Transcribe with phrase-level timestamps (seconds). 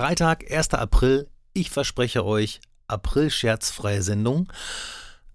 [0.00, 0.70] Freitag, 1.
[0.70, 1.28] April.
[1.52, 4.50] Ich verspreche euch, April-scherzfreie Sendung.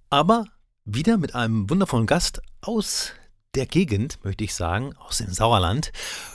[0.09, 0.45] Aber
[0.85, 3.11] wieder mit einem wundervollen Gast aus
[3.53, 5.91] der Gegend, möchte ich sagen, aus dem Sauerland.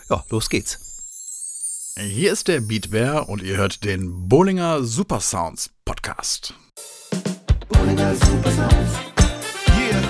[0.09, 1.97] Ja, los geht's.
[1.99, 6.55] Hier ist der Beatbär und ihr hört den Bollinger Super Sounds Podcast.
[7.69, 8.93] Bollinger Super Sounds.
[9.77, 10.01] Yeah,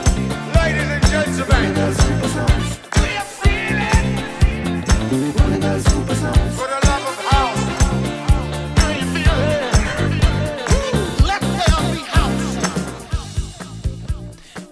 [0.53, 2.30] ladies and gentlemen.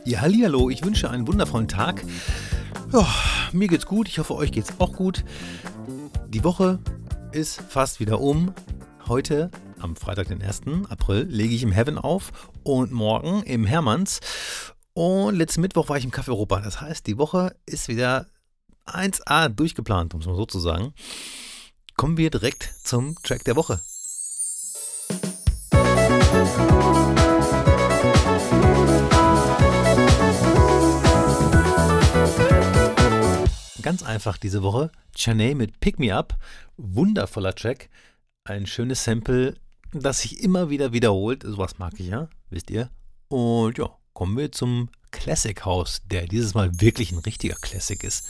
[0.08, 2.02] Ja, hallihallo, ich wünsche einen wundervollen Tag.
[2.94, 3.06] Ja,
[3.52, 5.22] mir geht's gut, ich hoffe, euch geht's auch gut.
[6.28, 6.78] Die Woche
[7.32, 8.54] ist fast wieder um.
[9.06, 10.62] Heute, am Freitag, den 1.
[10.88, 14.20] April, lege ich im Heaven auf und morgen im Hermanns.
[14.94, 16.58] Und letzten Mittwoch war ich im Café Europa.
[16.60, 18.24] Das heißt, die Woche ist wieder
[18.86, 20.94] 1A durchgeplant, um es mal so zu sagen.
[21.98, 23.78] Kommen wir direkt zum Track der Woche.
[33.88, 34.92] Ganz einfach diese Woche.
[35.14, 36.36] Chaney mit Pick Me Up.
[36.76, 37.88] Wundervoller Track.
[38.44, 39.54] Ein schönes Sample,
[39.94, 41.42] das sich immer wieder wiederholt.
[41.42, 42.90] Sowas mag ich ja, wisst ihr.
[43.28, 48.28] Und ja, kommen wir zum Classic House, der dieses Mal wirklich ein richtiger Classic ist.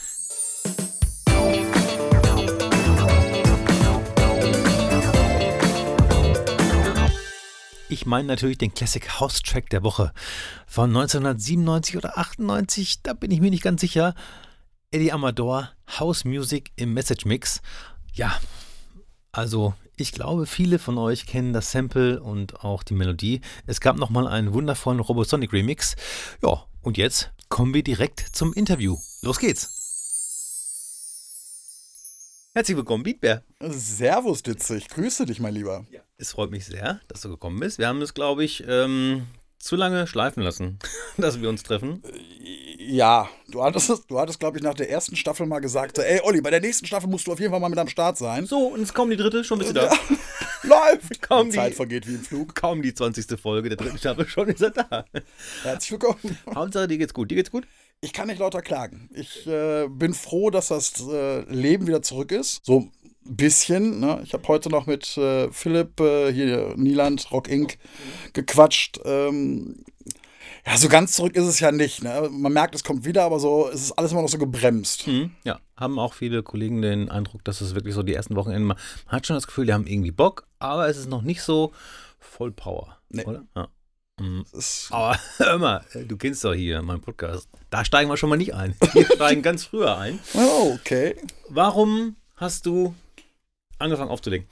[7.88, 10.12] Ich meine natürlich den Classic House Track der Woche
[10.68, 14.14] von 1997 oder 98, da bin ich mir nicht ganz sicher.
[14.90, 17.60] Eddie Amador, House Music im Message Mix.
[18.14, 18.40] Ja,
[19.32, 23.42] also ich glaube, viele von euch kennen das Sample und auch die Melodie.
[23.66, 25.94] Es gab nochmal einen wundervollen Robosonic Remix.
[26.42, 28.96] Ja, und jetzt kommen wir direkt zum Interview.
[29.20, 29.74] Los geht's!
[32.54, 33.44] Herzlich willkommen, Beatbär.
[33.60, 34.78] Servus, Ditze.
[34.78, 35.84] Ich grüße dich, mein Lieber.
[35.90, 36.00] Ja.
[36.16, 37.76] Es freut mich sehr, dass du gekommen bist.
[37.76, 39.26] Wir haben es, glaube ich, ähm,
[39.58, 40.78] zu lange schleifen lassen,
[41.16, 42.02] dass wir uns treffen.
[42.78, 46.40] Ja, du hattest, du hattest glaube ich, nach der ersten Staffel mal gesagt, ey Olli,
[46.40, 48.46] bei der nächsten Staffel musst du auf jeden Fall mal mit am Start sein.
[48.46, 49.92] So, und jetzt kommt die dritte, schon bist du da.
[50.62, 51.22] Läuft!
[51.28, 52.54] Kaum die Zeit vergeht wie im Flug.
[52.54, 53.38] Kaum die 20.
[53.40, 55.04] Folge der dritten Staffel, schon ist er da.
[55.62, 56.38] Herzlich willkommen.
[56.54, 57.30] Hauptsache, dir geht's gut.
[57.30, 57.66] Dir geht's gut?
[58.00, 59.10] Ich kann nicht lauter klagen.
[59.12, 62.64] Ich äh, bin froh, dass das äh, Leben wieder zurück ist.
[62.64, 62.88] So
[63.28, 64.00] bisschen.
[64.00, 64.20] Ne?
[64.24, 67.78] Ich habe heute noch mit äh, Philipp, äh, hier Nieland, Rock Inc.,
[68.32, 69.00] gequatscht.
[69.04, 69.84] Ähm,
[70.66, 72.02] ja, so ganz zurück ist es ja nicht.
[72.02, 72.28] Ne?
[72.30, 75.06] Man merkt, es kommt wieder, aber so es ist alles immer noch so gebremst.
[75.06, 75.30] Mhm.
[75.44, 78.76] Ja, haben auch viele Kollegen den Eindruck, dass es wirklich so die ersten Wochenenden, man
[79.06, 81.72] hat schon das Gefühl, die haben irgendwie Bock, aber es ist noch nicht so
[82.18, 83.24] voll Power, nee.
[83.24, 83.44] oder?
[83.56, 83.68] Ja.
[84.20, 84.44] Mhm.
[84.90, 87.48] Aber hör mal, du kennst doch hier meinen Podcast.
[87.70, 88.74] Da steigen wir schon mal nicht ein.
[88.92, 90.18] Wir steigen ganz früher ein.
[90.34, 91.16] Oh, okay.
[91.48, 92.94] Warum hast du
[93.78, 94.46] angefangen aufzulegen?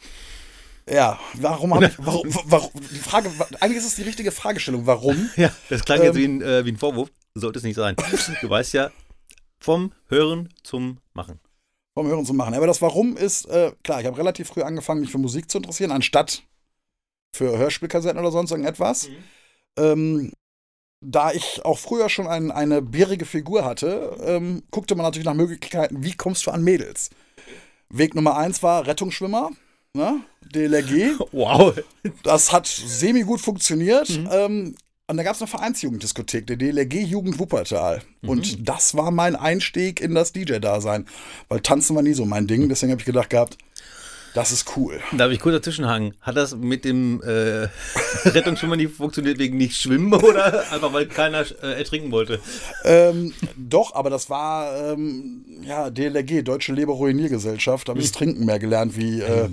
[0.89, 5.31] Ja, warum habe ich, warum, warum, die Frage, eigentlich ist es die richtige Fragestellung, warum?
[5.37, 7.97] Ja, das klang ähm, jetzt wie ein, äh, wie ein Vorwurf, sollte es nicht sein.
[8.41, 8.91] Du weißt ja,
[9.59, 11.41] vom Hören zum Machen.
[11.95, 12.55] Vom Hören zum Machen.
[12.55, 15.59] Aber das Warum ist, äh, klar, ich habe relativ früh angefangen, mich für Musik zu
[15.59, 16.43] interessieren, anstatt
[17.35, 19.09] für Hörspielkassetten oder sonst irgendetwas.
[19.09, 19.15] Mhm.
[19.79, 20.33] Ähm,
[21.05, 25.35] da ich auch früher schon ein, eine bärige Figur hatte, ähm, guckte man natürlich nach
[25.35, 27.11] Möglichkeiten, wie kommst du an Mädels?
[27.89, 29.51] Weg Nummer eins war Rettungsschwimmer
[29.97, 30.21] ne?
[30.55, 31.19] DLRG.
[31.33, 31.75] Wow.
[32.23, 34.09] Das hat semi-gut funktioniert.
[34.11, 34.29] Mhm.
[34.31, 34.75] Ähm,
[35.09, 38.03] und da gab es eine Vereinsjugenddiskothek, der DLRG Jugend Wuppertal.
[38.23, 38.29] Mhm.
[38.29, 41.07] Und das war mein Einstieg in das DJ-Dasein.
[41.49, 42.69] Weil tanzen war nie so mein Ding.
[42.69, 43.57] Deswegen habe ich gedacht gehabt,
[44.37, 45.01] das ist cool.
[45.13, 46.15] Darf ich kurz dazwischenhaken?
[46.21, 47.69] Hat das mit dem äh,
[48.29, 52.39] Rettungsschwimmer nicht funktioniert wegen nicht schwimmen oder einfach weil keiner äh, ertrinken wollte?
[52.85, 57.89] Ähm, doch, aber das war ähm, ja DLRG, Deutsche Leberruiniergesellschaft.
[57.89, 59.23] Da habe ich das Trinken mehr gelernt wie.
[59.23, 59.49] Äh,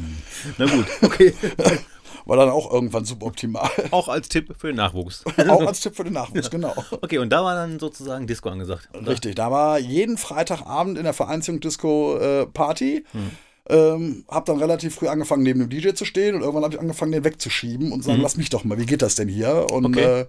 [0.58, 1.34] Na gut, okay.
[2.26, 3.70] war dann auch irgendwann suboptimal.
[3.92, 5.24] Auch als Tipp für den Nachwuchs.
[5.48, 6.74] auch als Tipp für den Nachwuchs, genau.
[7.02, 8.90] Okay, und da war dann sozusagen Disco angesagt.
[8.94, 9.12] Oder?
[9.12, 13.06] Richtig, da war jeden Freitagabend in der Vereinsjung Disco äh, Party.
[13.14, 13.32] Hm.
[13.70, 16.80] Ähm, hab dann relativ früh angefangen, neben dem DJ zu stehen und irgendwann habe ich
[16.82, 18.24] angefangen, den wegzuschieben und sagen, mhm.
[18.24, 19.68] lass mich doch mal, wie geht das denn hier?
[19.72, 20.22] Und okay.
[20.22, 20.26] äh,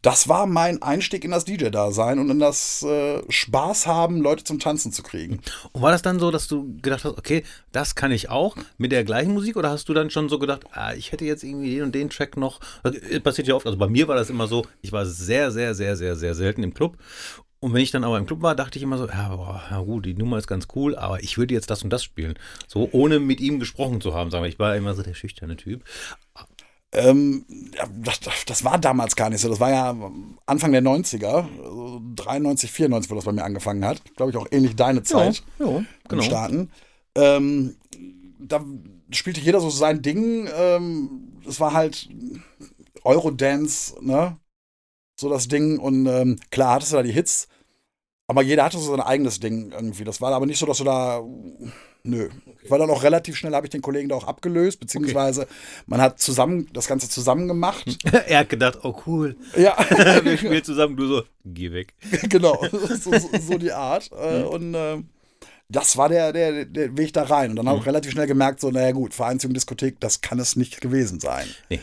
[0.00, 4.58] das war mein Einstieg in das DJ-Dasein und in das äh, Spaß haben, Leute zum
[4.58, 5.40] Tanzen zu kriegen.
[5.72, 8.90] Und war das dann so, dass du gedacht hast, okay, das kann ich auch mit
[8.90, 11.74] der gleichen Musik oder hast du dann schon so gedacht, ah, ich hätte jetzt irgendwie
[11.74, 14.48] den und den Track noch, das passiert ja oft, also bei mir war das immer
[14.48, 16.96] so, ich war sehr, sehr, sehr, sehr, sehr selten im Club
[17.62, 19.78] und wenn ich dann aber im Club war, dachte ich immer so, ja, boah, ja
[19.78, 22.34] gut, die Nummer ist ganz cool, aber ich würde jetzt das und das spielen.
[22.66, 24.48] So, ohne mit ihm gesprochen zu haben, sagen wir.
[24.48, 25.84] Ich war immer so der schüchterne Typ.
[26.90, 27.44] Ähm,
[28.02, 29.48] das, das, war damals gar nicht so.
[29.48, 29.96] Das war ja
[30.44, 31.46] Anfang der 90er,
[32.16, 34.02] 93, 94, wo das bei mir angefangen hat.
[34.16, 36.22] Glaube ich auch ähnlich deine Zeit ja, ja, genau.
[36.22, 36.72] Starten.
[37.14, 37.76] Ähm,
[38.40, 38.64] da
[39.12, 40.48] spielte jeder so sein Ding.
[40.52, 42.08] Ähm, es war halt
[43.04, 44.36] Eurodance, ne?
[45.22, 45.78] So das Ding.
[45.78, 47.46] Und ähm, klar hattest du da die Hits,
[48.26, 50.02] aber jeder hatte so sein eigenes Ding irgendwie.
[50.02, 51.22] Das war aber nicht so, dass du da.
[52.02, 52.28] Nö.
[52.64, 55.46] Ich war dann auch relativ schnell, habe ich den Kollegen da auch abgelöst, beziehungsweise
[55.86, 57.84] man hat zusammen das Ganze zusammen gemacht.
[58.26, 59.36] er hat gedacht, oh cool.
[59.56, 59.76] Ja.
[60.24, 61.94] Wir spielen zusammen, du so, geh weg.
[62.28, 64.10] genau, so, so, so die Art.
[64.10, 64.98] Äh, Und äh,
[65.68, 67.50] das war der, der, der Weg da rein.
[67.50, 70.56] Und dann habe ich relativ schnell gemerkt, so, naja gut, Vereinsjung Diskothek, das kann es
[70.56, 71.46] nicht gewesen sein.
[71.70, 71.78] Nee.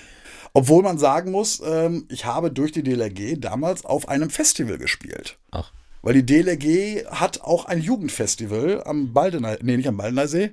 [0.60, 5.40] Obwohl man sagen muss, ähm, ich habe durch die DLRG damals auf einem Festival gespielt.
[5.52, 5.72] Ach.
[6.02, 10.52] Weil die DLRG hat auch ein Jugendfestival am Baldener, nee, nicht am Baldener See.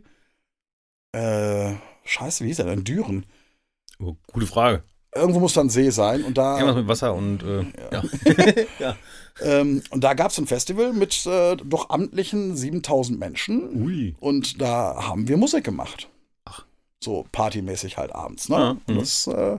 [1.10, 1.72] Äh,
[2.04, 2.84] scheiße, wie hieß er denn?
[2.84, 3.26] Düren.
[3.98, 4.84] Oh, gute Frage.
[5.12, 6.60] Irgendwo muss da ein See sein und da.
[6.60, 8.02] Irgendwas mit Wasser und äh, ja.
[8.78, 8.96] ja.
[9.42, 13.84] Ähm, und da gab es ein Festival mit äh, doch amtlichen 7000 Menschen.
[13.84, 14.14] Ui.
[14.18, 16.08] Und da haben wir Musik gemacht.
[16.46, 16.64] Ach.
[17.04, 18.48] So partymäßig halt abends.
[18.48, 18.56] Ne?
[18.56, 18.98] Ja, und mhm.
[18.98, 19.58] das äh,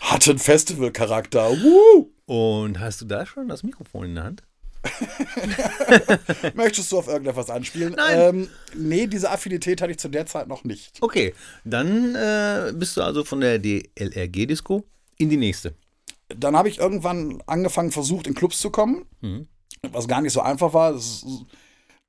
[0.00, 1.50] hatte einen Festivalcharakter.
[1.50, 2.12] Woo!
[2.26, 4.42] Und hast du da schon das Mikrofon in der Hand?
[6.54, 7.94] Möchtest du auf irgendetwas anspielen?
[7.94, 8.18] Nein.
[8.18, 10.98] Ähm, nee, diese Affinität hatte ich zu der Zeit noch nicht.
[11.00, 11.34] Okay,
[11.64, 14.84] dann äh, bist du also von der DLRG-Disco
[15.16, 15.74] in die nächste.
[16.28, 19.06] Dann habe ich irgendwann angefangen, versucht, in Clubs zu kommen.
[19.20, 19.48] Mhm.
[19.92, 20.92] Was gar nicht so einfach war.
[20.92, 21.26] Das ist,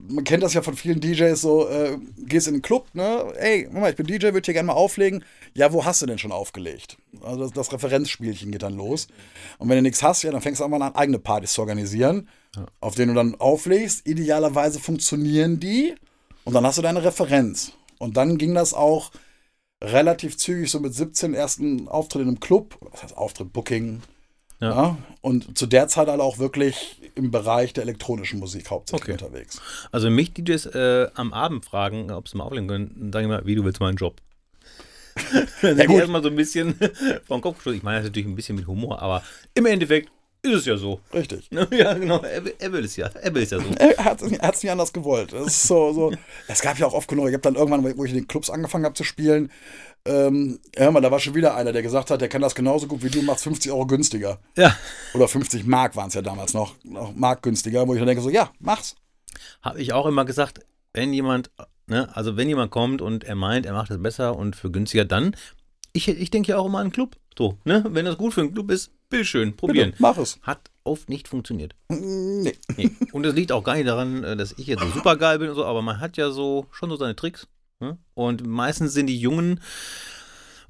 [0.01, 3.33] man kennt das ja von vielen DJs so, äh, gehst in den Club, ne?
[3.37, 5.23] Ey, guck mal, ich bin DJ, würde hier gerne mal auflegen.
[5.53, 6.97] Ja, wo hast du denn schon aufgelegt?
[7.21, 9.07] Also das, das Referenzspielchen geht dann los.
[9.57, 11.61] Und wenn du nichts hast, ja, dann fängst du auch mal an, eigene Partys zu
[11.61, 12.29] organisieren,
[12.79, 14.07] auf denen du dann auflegst.
[14.07, 15.95] Idealerweise funktionieren die
[16.45, 17.73] und dann hast du deine Referenz.
[17.97, 19.11] Und dann ging das auch
[19.83, 24.01] relativ zügig, so mit 17 ersten Auftritten im Club, was heißt Auftritt, Booking.
[24.61, 24.69] Ja.
[24.69, 24.97] Ja.
[25.21, 29.23] Und zu der Zeit halt auch wirklich im Bereich der elektronischen Musik hauptsächlich Okay.
[29.23, 29.61] unterwegs.
[29.91, 33.29] Also mich DJs äh, am Abend fragen, ob sie mal auflegen können, dann sage ich
[33.29, 34.15] mal, wie du willst meinen Job.
[35.61, 35.97] dann ja, gut.
[35.99, 36.75] erstmal so ein bisschen
[37.27, 37.77] vom Kopf gestoßen.
[37.77, 39.23] Ich meine das natürlich ein bisschen mit Humor, aber
[39.53, 40.09] im Endeffekt
[40.41, 41.01] ist es ja so.
[41.13, 41.49] Richtig.
[41.71, 42.21] Ja, genau.
[42.21, 43.07] Er, will- er will es ja.
[43.07, 43.65] Er will es ja so.
[43.77, 45.33] Er hat es nicht anders gewollt.
[45.33, 46.13] Das ist so, so.
[46.47, 47.27] Es gab ja auch oft genug.
[47.27, 49.51] Ich habe dann irgendwann, wo ich in den Clubs angefangen habe zu spielen,
[50.05, 52.87] ähm, hör mal, da war schon wieder einer, der gesagt hat, der kann das genauso
[52.87, 54.39] gut wie du, macht 50 Euro günstiger.
[54.57, 54.75] Ja.
[55.13, 58.23] Oder 50 Mark waren es ja damals noch, noch Mark günstiger, wo ich dann denke,
[58.23, 58.95] so, ja, mach's.
[59.61, 60.59] Habe ich auch immer gesagt,
[60.93, 61.51] wenn jemand,
[61.87, 65.05] ne, also wenn jemand kommt und er meint, er macht es besser und für günstiger,
[65.05, 65.35] dann,
[65.93, 67.15] ich, ich denke ja auch immer an einen Club.
[67.37, 69.91] So, ne, wenn das gut für einen Club ist, bitteschön, probieren.
[69.91, 70.39] Bitte, mach es.
[70.41, 71.75] Hat oft nicht funktioniert.
[71.89, 72.57] Nee.
[72.75, 72.91] Nee.
[73.11, 75.49] Und das liegt auch gar nicht daran, äh, dass ich jetzt so super geil bin
[75.49, 77.47] und so, aber man hat ja so schon so seine Tricks.
[77.79, 77.97] Ne?
[78.13, 79.61] Und meistens sind die Jungen,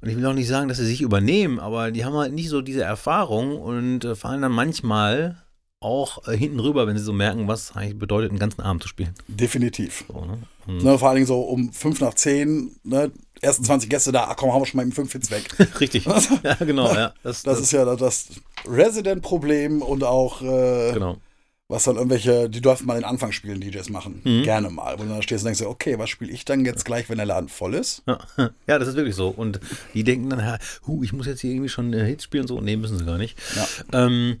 [0.00, 2.48] und ich will auch nicht sagen, dass sie sich übernehmen, aber die haben halt nicht
[2.48, 5.42] so diese Erfahrung und äh, fallen dann manchmal
[5.80, 8.88] auch äh, hinten rüber, wenn sie so merken, was eigentlich bedeutet, einen ganzen Abend zu
[8.88, 9.14] spielen.
[9.28, 10.04] Definitiv.
[10.08, 10.38] So, ne?
[10.66, 13.10] Ne, vor allen Dingen so um 5 nach 10, ne,
[13.40, 15.48] ersten 20 Gäste da, ach komm, haben wir schon mal eben 5 Hits weg.
[15.80, 16.04] Richtig.
[16.44, 17.12] ja, genau, ja.
[17.22, 18.28] Das, Das ist ja das- das
[18.68, 21.16] Resident-Problem und auch, äh, genau.
[21.70, 24.20] Was dann irgendwelche, die dürfen mal den Anfangsspielen DJs machen.
[24.24, 24.42] Mhm.
[24.42, 24.98] Gerne mal.
[24.98, 27.26] Wo du dann stehst und denkst, okay, was spiele ich dann jetzt gleich, wenn der
[27.26, 28.02] Laden voll ist?
[28.06, 28.18] Ja.
[28.66, 29.28] ja, das ist wirklich so.
[29.28, 29.60] Und
[29.94, 32.48] die denken dann, ja, hu, ich muss jetzt hier irgendwie schon äh, Hits spielen und
[32.48, 32.60] so.
[32.60, 33.38] Nee, müssen sie gar nicht.
[33.54, 34.04] Ja.
[34.04, 34.40] Ähm,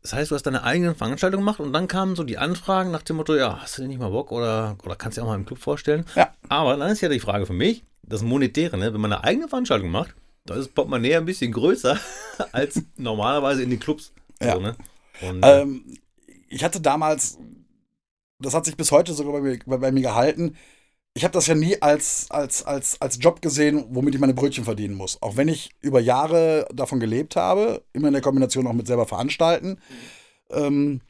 [0.00, 3.02] das heißt, du hast deine eigenen Veranstaltungen gemacht und dann kamen so die Anfragen nach
[3.02, 5.30] dem Motto, ja, hast du denn nicht mal Bock oder, oder kannst du dir auch
[5.30, 6.06] mal im Club vorstellen?
[6.14, 6.32] Ja.
[6.48, 8.94] Aber dann ist ja die Frage für mich, das Monetäre, ne?
[8.94, 10.14] wenn man eine eigene Veranstaltung macht,
[10.46, 11.98] da ist Portemonnaie ein bisschen größer
[12.52, 14.12] als normalerweise in den Clubs.
[14.40, 14.54] Ja.
[14.54, 14.76] So, ne?
[15.22, 15.98] Und, äh, Ähm,
[16.48, 17.38] ich hatte damals,
[18.38, 20.56] das hat sich bis heute sogar bei mir, bei, bei mir gehalten,
[21.14, 24.64] ich habe das ja nie als, als, als, als Job gesehen, womit ich meine Brötchen
[24.64, 25.20] verdienen muss.
[25.22, 29.06] Auch wenn ich über Jahre davon gelebt habe, immer in der Kombination auch mit selber
[29.06, 29.78] veranstalten.
[30.50, 31.00] Ähm,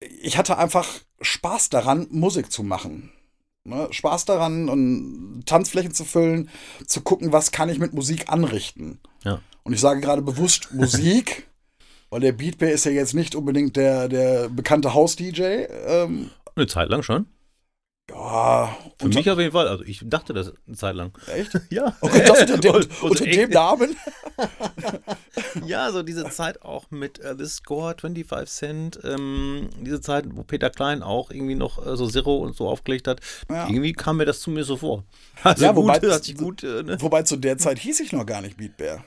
[0.00, 0.86] ich hatte einfach
[1.22, 3.12] Spaß daran, Musik zu machen.
[3.64, 3.88] Ne?
[3.90, 6.50] Spaß daran, und Tanzflächen zu füllen,
[6.86, 9.00] zu gucken, was kann ich mit Musik anrichten.
[9.24, 9.40] Ja.
[9.62, 11.48] Und ich sage gerade bewusst Musik,
[12.14, 15.42] weil der Beat Bear ist ja jetzt nicht unbedingt der, der bekannte Haus-DJ.
[15.84, 17.26] Ähm, eine Zeit lang schon.
[18.08, 19.66] ja, Für mich auf jeden Fall.
[19.66, 21.10] Also ich dachte das eine Zeit lang.
[21.26, 21.58] Echt?
[21.70, 21.96] Ja.
[22.00, 23.96] Okay, das unter dem, Und- unter dem Namen?
[25.66, 30.44] Ja, so diese Zeit auch mit äh, The Score, 25 Cent, ähm, diese Zeit, wo
[30.44, 33.20] Peter Klein auch irgendwie noch äh, so Zero und so aufgelegt hat.
[33.50, 33.66] Ja.
[33.68, 35.02] Irgendwie kam mir das zu mir so vor.
[35.42, 36.96] Also Ja, gut, wobei- hat sich gut, äh, ne?
[37.00, 39.04] Wobei zu der Zeit hieß ich noch gar nicht Beat Bear.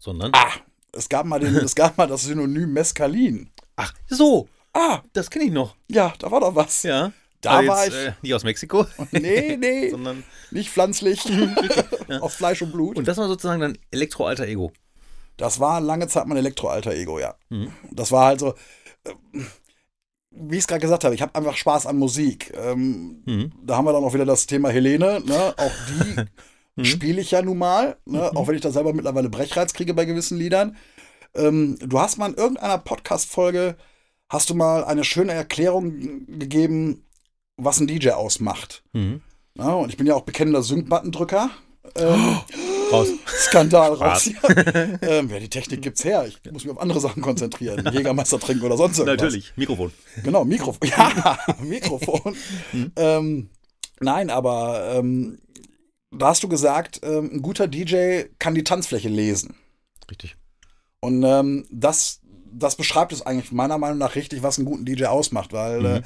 [0.00, 0.30] Sondern.
[0.34, 0.52] Ah,
[0.96, 3.50] es gab mal, den, es gab mal das Synonym Mescalin.
[3.76, 5.74] Ach, so, Ah, das kenne ich noch.
[5.88, 6.82] ja, da war doch was.
[6.82, 7.12] Ja.
[7.40, 8.06] Da war jetzt, ich.
[8.08, 10.22] Äh, nicht aus Mexiko, Nee, nee, sondern.
[10.50, 11.22] nicht pflanzlich.
[12.20, 12.96] Auf Fleisch und Blut.
[12.98, 14.72] Und das war sozusagen dann Elektro-Alter Ego.
[15.38, 17.36] Das war lange Zeit mein Elektro-Alter-Ego, ja.
[17.50, 17.72] Mhm.
[17.90, 18.54] Das war halt so.
[19.04, 19.12] äh,
[20.30, 22.52] wie ich es gerade gesagt habe, ich habe einfach Spaß an Musik.
[22.54, 23.52] Ähm, Mhm.
[23.64, 25.20] Da haben wir dann auch wieder das Thema Helene.
[25.24, 25.54] Ne?
[25.56, 26.24] Auch die
[26.76, 26.84] Mhm.
[26.84, 28.30] spiele ich ja nun mal, ne?
[28.34, 30.76] auch wenn ich da selber mittlerweile Brechreiz kriege bei gewissen Liedern.
[31.34, 33.76] Ähm, du hast mal in irgendeiner Podcast-Folge,
[34.28, 37.04] hast du mal eine schöne Erklärung gegeben,
[37.56, 38.82] was ein DJ ausmacht.
[38.92, 39.22] Mhm.
[39.56, 41.50] Ja, und ich bin ja auch bekennender Sync-Buttondrücker.
[41.94, 42.38] Ähm,
[42.92, 43.08] Raus.
[43.26, 44.26] Skandal raus.
[44.26, 44.48] Ja.
[45.02, 46.26] ähm, ja, die Technik gibt's her.
[46.26, 47.84] Ich muss mich auf andere Sachen konzentrieren.
[47.92, 49.16] Jägermeister trinken oder sonst irgendwas.
[49.22, 49.92] Natürlich, Mikrofon.
[50.22, 50.88] Genau, Mikrofon.
[50.96, 52.36] Ja, Mikrofon.
[52.96, 53.50] ähm,
[54.00, 55.38] nein, aber ähm,
[56.16, 59.56] da hast du gesagt, ähm, ein guter DJ kann die Tanzfläche lesen.
[60.10, 60.36] Richtig.
[61.00, 62.20] Und ähm, das,
[62.58, 65.52] das beschreibt es eigentlich meiner Meinung nach richtig, was einen guten DJ ausmacht.
[65.52, 66.02] Weil, äh,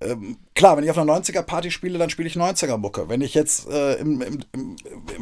[0.00, 3.08] ähm, klar, wenn ich auf einer 90er-Party spiele, dann spiele ich 90er-Mucke.
[3.08, 4.76] Wenn ich jetzt äh, im, im, im,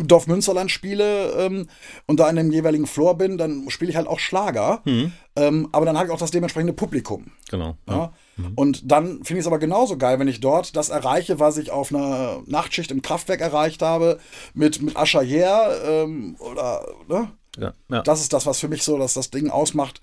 [0.08, 1.68] Dorf Münsterland spiele ähm,
[2.06, 4.82] und da in dem jeweiligen Floor bin, dann spiele ich halt auch Schlager.
[4.84, 5.12] Mhm.
[5.36, 7.26] Ähm, aber dann habe ich auch das dementsprechende Publikum.
[7.50, 7.76] Genau.
[7.88, 8.12] Ja?
[8.54, 11.70] Und dann finde ich es aber genauso geil, wenn ich dort das erreiche, was ich
[11.70, 14.18] auf einer Nachtschicht im Kraftwerk erreicht habe,
[14.54, 17.32] mit, mit Ascher Yeah, ähm, oder, ne?
[17.58, 17.74] Ja.
[17.88, 18.02] Ja.
[18.02, 20.00] Das ist das, was für mich so dass das Ding ausmacht,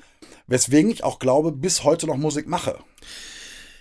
[0.47, 2.77] weswegen ich auch glaube, bis heute noch Musik mache.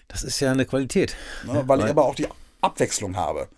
[0.09, 1.17] Das ist ja eine Qualität.
[1.47, 1.65] Ne?
[1.67, 2.29] Weil ich aber auch die
[2.61, 3.49] Abwechslung habe.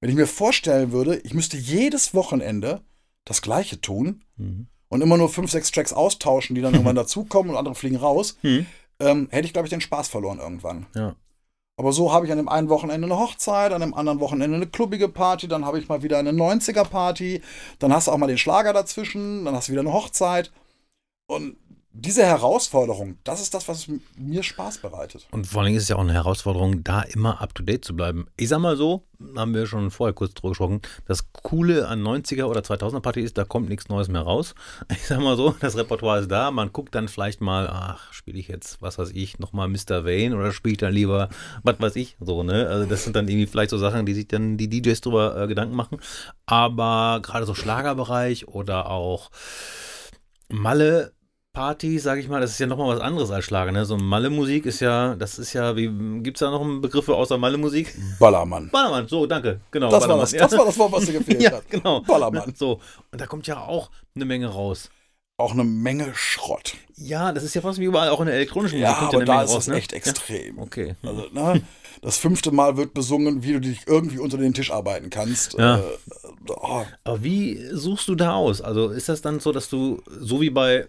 [0.00, 2.82] Wenn ich mir vorstellen würde, ich müsste jedes Wochenende
[3.24, 4.66] das Gleiche tun Mhm.
[4.88, 8.36] und immer nur fünf, sechs Tracks austauschen, die dann irgendwann dazukommen und andere fliegen raus,
[8.42, 8.66] Mhm.
[9.00, 10.86] ähm, hätte ich, glaube ich, den Spaß verloren irgendwann.
[10.96, 11.14] Ja.
[11.78, 14.66] Aber so habe ich an dem einen Wochenende eine Hochzeit, an dem anderen Wochenende eine
[14.66, 17.40] klubbige Party, dann habe ich mal wieder eine 90er-Party,
[17.78, 20.52] dann hast du auch mal den Schlager dazwischen, dann hast du wieder eine Hochzeit.
[21.28, 21.56] Und
[21.94, 25.26] diese Herausforderung, das ist das, was mir Spaß bereitet.
[25.30, 27.94] Und vor allem ist es ja auch eine Herausforderung, da immer up to date zu
[27.94, 28.26] bleiben.
[28.36, 29.04] Ich sag mal so,
[29.36, 33.36] haben wir schon vorher kurz drüber gesprochen, das Coole an 90er oder 2000er Party ist,
[33.36, 34.54] da kommt nichts Neues mehr raus.
[34.92, 38.38] Ich sag mal so, das Repertoire ist da, man guckt dann vielleicht mal, ach, spiele
[38.38, 40.04] ich jetzt, was weiß ich, nochmal Mr.
[40.04, 41.28] Vane oder spiele ich dann lieber,
[41.62, 42.68] was weiß ich, so, ne?
[42.68, 45.46] Also das sind dann irgendwie vielleicht so Sachen, die sich dann die DJs drüber äh,
[45.46, 45.98] Gedanken machen.
[46.46, 49.30] Aber gerade so Schlagerbereich oder auch
[50.48, 51.12] Malle
[51.52, 53.72] Party, sage ich mal, das ist ja nochmal was anderes als Schlager.
[53.72, 53.84] Ne?
[53.84, 55.86] So Malle-Musik ist ja, das ist ja, wie
[56.22, 57.94] gibt es da noch Begriffe außer Malle-Musik?
[58.18, 58.70] Ballermann.
[58.70, 59.90] Ballermann, so, danke, genau.
[59.90, 61.68] Das war das, das war das Wort, was dir gefehlt ja, hat.
[61.68, 62.00] genau.
[62.00, 62.54] Ballermann.
[62.56, 62.80] So,
[63.10, 64.88] und da kommt ja auch eine Menge raus.
[65.36, 66.74] Auch eine Menge Schrott.
[66.96, 69.24] Ja, das ist ja fast wie überall, auch in der elektronischen Ja, kommt aber eine
[69.26, 69.76] da Menge ist raus, es ne?
[69.76, 70.56] echt extrem.
[70.56, 70.94] Ja, okay.
[71.02, 71.62] Also, ne,
[72.00, 75.52] das fünfte Mal wird besungen, wie du dich irgendwie unter den Tisch arbeiten kannst.
[75.58, 75.80] Ja.
[75.80, 75.82] Äh,
[76.48, 78.62] oh, Aber wie suchst du da aus?
[78.62, 80.88] Also ist das dann so, dass du, so wie bei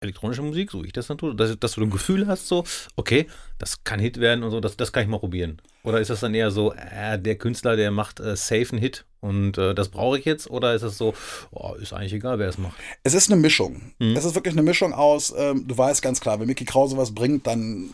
[0.00, 2.64] elektronischer Musik, so wie ich das dann tue, dass, dass du ein Gefühl hast, so,
[2.96, 3.26] okay,
[3.58, 5.60] das kann Hit werden und so, das, das kann ich mal probieren.
[5.82, 9.04] Oder ist das dann eher so, äh, der Künstler, der macht äh, safe einen Hit
[9.20, 10.48] und äh, das brauche ich jetzt?
[10.48, 11.12] Oder ist das so,
[11.50, 12.76] oh, ist eigentlich egal, wer es macht?
[13.02, 13.92] Es ist eine Mischung.
[13.98, 14.16] Mhm.
[14.16, 17.14] Es ist wirklich eine Mischung aus, ähm, du weißt ganz klar, wenn Mickey Krause was
[17.14, 17.90] bringt, dann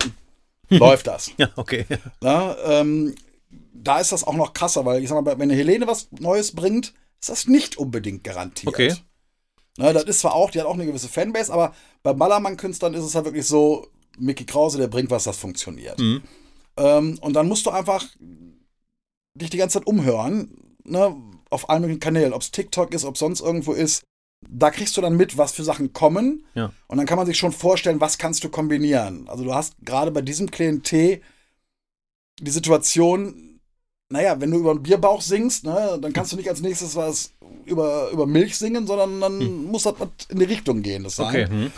[0.68, 1.32] läuft das.
[1.38, 1.86] Ja, okay.
[2.20, 3.16] Na, ähm,
[3.74, 6.54] da ist das auch noch krasser, weil ich sag mal, wenn eine Helene was Neues
[6.54, 8.72] bringt, ist das nicht unbedingt garantiert.
[8.72, 8.94] Okay.
[9.76, 13.04] Na, das ist zwar auch, die hat auch eine gewisse Fanbase, aber bei Ballermann-Künstlern ist
[13.04, 13.86] es halt wirklich so,
[14.18, 15.98] Mickey Krause, der bringt was, das funktioniert.
[15.98, 16.22] Mhm.
[16.76, 18.04] Ähm, und dann musst du einfach
[19.34, 21.14] dich die ganze Zeit umhören, ne,
[21.50, 24.02] auf allen möglichen Kanälen, ob es TikTok ist, ob sonst irgendwo ist.
[24.48, 26.46] Da kriegst du dann mit, was für Sachen kommen.
[26.54, 26.72] Ja.
[26.88, 29.28] Und dann kann man sich schon vorstellen, was kannst du kombinieren.
[29.28, 31.20] Also du hast gerade bei diesem Klientel
[32.40, 33.45] die Situation,
[34.08, 37.32] naja, wenn du über einen Bierbauch singst, ne, dann kannst du nicht als nächstes was
[37.64, 41.04] über, über Milch singen, sondern dann muss das was in die Richtung gehen.
[41.04, 41.28] Das sein.
[41.28, 41.46] Okay.
[41.48, 41.72] Hm.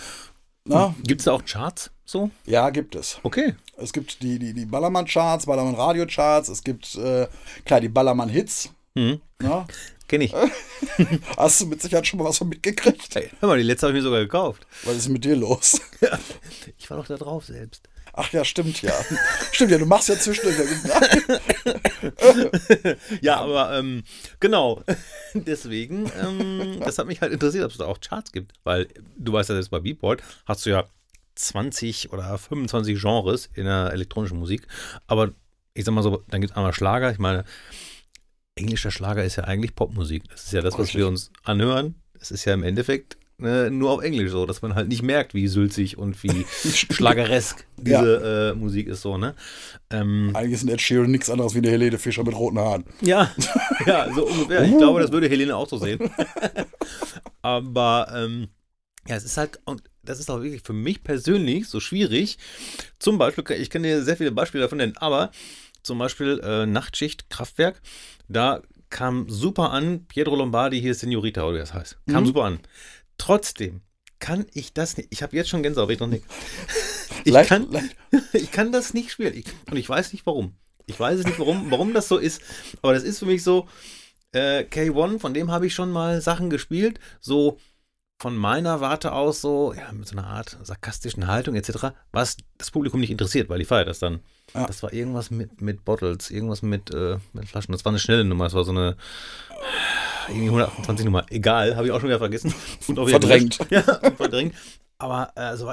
[0.64, 0.94] Na?
[1.02, 2.30] Gibt es da auch Charts so?
[2.44, 3.18] Ja, gibt es.
[3.22, 3.54] Okay.
[3.78, 7.26] Es gibt die, die, die Ballermann-Charts, Ballermann-Radio-Charts, es gibt, äh,
[7.64, 8.70] klar, die Ballermann-Hits.
[8.94, 9.20] Hm.
[9.40, 9.66] Ne?
[10.08, 10.34] Kenn ich.
[11.36, 13.14] Hast du mit Sicherheit schon mal was von mitgekriegt?
[13.14, 14.66] Hey, hör mal, die letzte habe ich mir sogar gekauft.
[14.84, 15.80] Was ist mit dir los?
[16.78, 17.88] Ich war doch da drauf selbst.
[18.20, 18.92] Ach ja, stimmt ja.
[19.52, 20.56] stimmt ja, du machst ja zwischendurch.
[23.20, 24.02] Ja, aber ähm,
[24.40, 24.82] genau.
[25.34, 28.54] Deswegen, ähm, das hat mich halt interessiert, ob es da auch Charts gibt.
[28.64, 30.84] Weil du weißt ja, selbst bei Beatport hast du ja
[31.36, 34.66] 20 oder 25 Genres in der elektronischen Musik.
[35.06, 35.30] Aber
[35.74, 37.12] ich sag mal so, dann gibt es einmal Schlager.
[37.12, 37.44] Ich meine,
[38.56, 40.28] englischer Schlager ist ja eigentlich Popmusik.
[40.28, 40.98] Das ist ja das, was Richtig.
[40.98, 41.94] wir uns anhören.
[42.20, 45.32] Es ist ja im Endeffekt äh, nur auf Englisch so, dass man halt nicht merkt,
[45.34, 49.34] wie sülzig und wie schlageresk diese äh, Musik ist so, ne?
[49.90, 52.84] Ähm, Eigentlich ist ein Ed Sheeran nichts anderes wie eine Helene Fischer mit roten Haaren.
[53.00, 53.30] ja,
[53.86, 54.64] ja, so ungefähr.
[54.64, 55.98] Ich glaube, das würde Helene auch so sehen.
[57.42, 58.48] Aber ähm,
[59.06, 62.38] ja, es ist halt, und das ist auch wirklich für mich persönlich so schwierig.
[62.98, 65.30] Zum Beispiel, ich kann dir sehr viele Beispiele davon nennen, aber
[65.82, 67.80] zum Beispiel äh, Nachtschicht, Kraftwerk,
[68.28, 71.98] da kam super an, Pietro Lombardi, hier ist Senorita, oder wie das heißt.
[72.08, 72.26] Kam Mhm.
[72.26, 72.58] super an.
[73.18, 73.82] Trotzdem
[74.18, 75.08] kann ich das nicht.
[75.12, 76.24] Ich habe jetzt schon Gänsehaut, ich noch nicht.
[77.24, 77.96] Ich Leicht- kann, leicht-
[78.32, 79.34] ich kann das nicht spielen.
[79.34, 80.54] Ich, und ich weiß nicht warum.
[80.86, 82.40] Ich weiß es nicht, warum, warum das so ist.
[82.82, 83.68] Aber das ist für mich so,
[84.32, 87.58] äh, K1, von dem habe ich schon mal Sachen gespielt, so
[88.20, 92.70] von meiner Warte aus so, ja, mit so einer Art sarkastischen Haltung etc., was das
[92.70, 94.20] Publikum nicht interessiert, weil ich feiere das dann.
[94.54, 94.66] Ja.
[94.66, 97.72] Das war irgendwas mit, mit Bottles, irgendwas mit, äh, mit Flaschen.
[97.72, 98.96] Das war eine schnelle Nummer, das war so eine
[100.28, 101.26] irgendwie 128 Nummer.
[101.30, 102.54] Egal, habe ich auch schon wieder vergessen.
[102.86, 103.58] Wieder Verdrängt.
[103.70, 104.54] Ja, verdrängt.
[104.98, 105.72] Aber äh, so,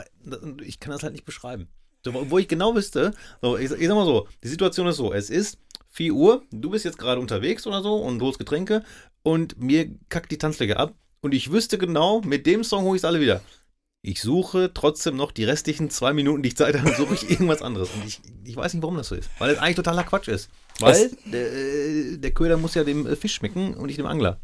[0.63, 1.67] ich kann das halt nicht beschreiben.
[2.03, 5.12] So, wo ich genau wüsste, so, ich, ich sag mal so, die Situation ist so,
[5.12, 5.58] es ist
[5.89, 8.84] 4 Uhr, du bist jetzt gerade unterwegs oder so und holst Getränke
[9.24, 13.01] und mir kackt die Tanzfläche ab und ich wüsste genau, mit dem Song hole ich
[13.01, 13.41] es alle wieder.
[14.07, 17.63] Ich suche trotzdem noch die restlichen zwei Minuten, die ich Zeit habe, suche ich irgendwas
[17.63, 17.89] anderes.
[17.89, 19.31] Und ich, ich weiß nicht, warum das so ist.
[19.39, 20.50] Weil es eigentlich totaler Quatsch ist.
[20.79, 24.39] Weil der, äh, der Köder muss ja dem äh, Fisch schmecken und nicht dem Angler.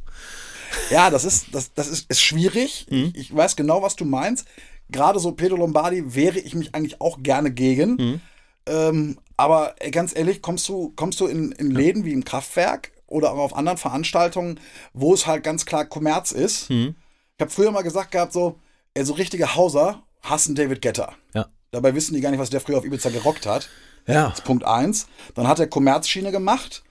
[0.89, 2.87] Ja, das ist, das, das ist, ist schwierig.
[2.89, 3.13] Mhm.
[3.15, 4.47] Ich, weiß genau, was du meinst.
[4.89, 7.91] Gerade so Pedro Lombardi wehre ich mich eigentlich auch gerne gegen.
[7.91, 8.21] Mhm.
[8.65, 12.93] Ähm, aber ey, ganz ehrlich, kommst du, kommst du in, in Läden wie im Kraftwerk
[13.05, 14.59] oder auch auf anderen Veranstaltungen,
[14.93, 16.71] wo es halt ganz klar Kommerz ist.
[16.71, 16.95] Mhm.
[17.37, 18.57] Ich habe früher mal gesagt gehabt, so,
[18.93, 21.13] ey, so richtige Hauser hassen David Getter.
[21.33, 21.48] Ja.
[21.71, 23.69] Dabei wissen die gar nicht, was der früher auf Ibiza gerockt hat.
[24.07, 24.29] Ja.
[24.29, 25.07] Das ist Punkt eins.
[25.36, 26.83] Dann hat er Kommerzschiene gemacht.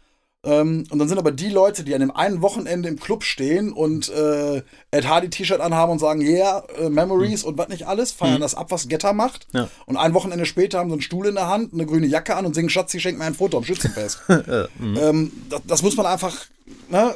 [0.43, 3.73] Ähm, und dann sind aber die Leute, die an dem einen Wochenende im Club stehen
[3.73, 8.11] und äh, Ed Hardy T-Shirt anhaben und sagen, yeah, äh, Memories und was nicht alles,
[8.13, 9.47] feiern das ab, was Getter macht.
[9.53, 9.69] Ja.
[9.85, 12.47] Und ein Wochenende später haben sie einen Stuhl in der Hand, eine grüne Jacke an
[12.47, 14.21] und singen Schatzi, schenk mir ein Foto am Schützenfest.
[14.79, 14.97] Mhm.
[14.97, 16.35] ähm, das, das muss man einfach,
[16.89, 17.15] ne,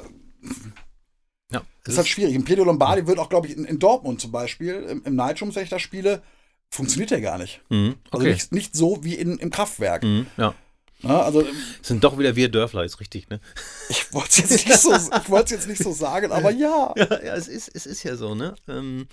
[1.55, 1.63] ja.
[1.85, 2.37] das ist halt schwierig.
[2.37, 5.55] Und Pedro Lombardi wird auch, glaube ich, in, in Dortmund zum Beispiel, im, im Nightroom,
[5.55, 6.23] wenn ich da spiele,
[6.71, 7.63] funktioniert der gar nicht.
[7.71, 7.97] Mhm.
[8.11, 8.33] Also Okay.
[8.35, 10.03] nicht, nicht so wie in, im Kraftwerk.
[10.03, 10.27] Mhm.
[10.37, 10.55] Ja.
[11.03, 11.23] Ne?
[11.23, 11.43] Also
[11.83, 13.41] Es sind doch wieder wir Dörfler, ist richtig, ne?
[13.89, 16.93] ich wollte es jetzt, nicht so- ich jetzt nicht so sagen, aber ja.
[16.97, 18.55] Ja, ja es, ist, es ist ja so, ne?
[18.69, 19.07] Ähm,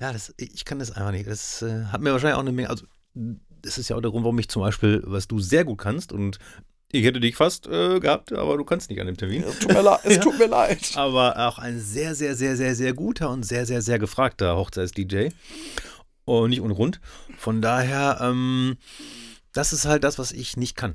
[0.00, 1.26] ja, das, ich kann das einfach nicht.
[1.28, 2.70] Das äh, hat mir wahrscheinlich auch eine Menge.
[2.70, 2.86] Also,
[3.62, 6.12] das ist ja auch der Grund, warum ich zum Beispiel, was du sehr gut kannst
[6.12, 6.38] und
[6.90, 9.42] ich hätte dich fast äh, gehabt, aber du kannst nicht an dem Termin.
[9.44, 10.00] Es tut mir leid.
[10.04, 10.22] Es Ja.
[10.22, 10.92] tut mir leid.
[10.96, 15.28] Aber auch ein sehr, sehr, sehr, sehr, sehr guter und sehr, sehr, sehr gefragter Hochzeits-DJ.
[16.24, 17.00] Und nicht ohne Grund.
[17.38, 18.76] Von daher, ähm,
[19.52, 20.94] das ist halt das, was ich nicht kann.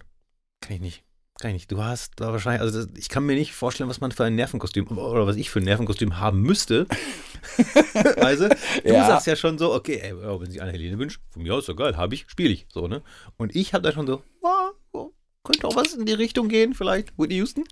[0.62, 1.04] Kann ich nicht.
[1.40, 1.72] Kann ich nicht.
[1.72, 4.36] Du hast da wahrscheinlich, also das, ich kann mir nicht vorstellen, was man für ein
[4.36, 6.86] Nervenkostüm oder was ich für ein Nervenkostüm haben müsste.
[8.18, 8.56] also, du
[8.94, 9.08] Ja.
[9.08, 11.76] sagst ja schon so, okay, ey, wenn sich eine Helene wünscht, von mir aus so
[11.76, 12.68] geil, habe ich, spiele ich.
[12.72, 13.02] So, ne?
[13.38, 14.70] Und ich habe da schon so, oh,
[15.44, 17.18] könnte auch was in die Richtung gehen, vielleicht.
[17.18, 17.66] Whitney Houston?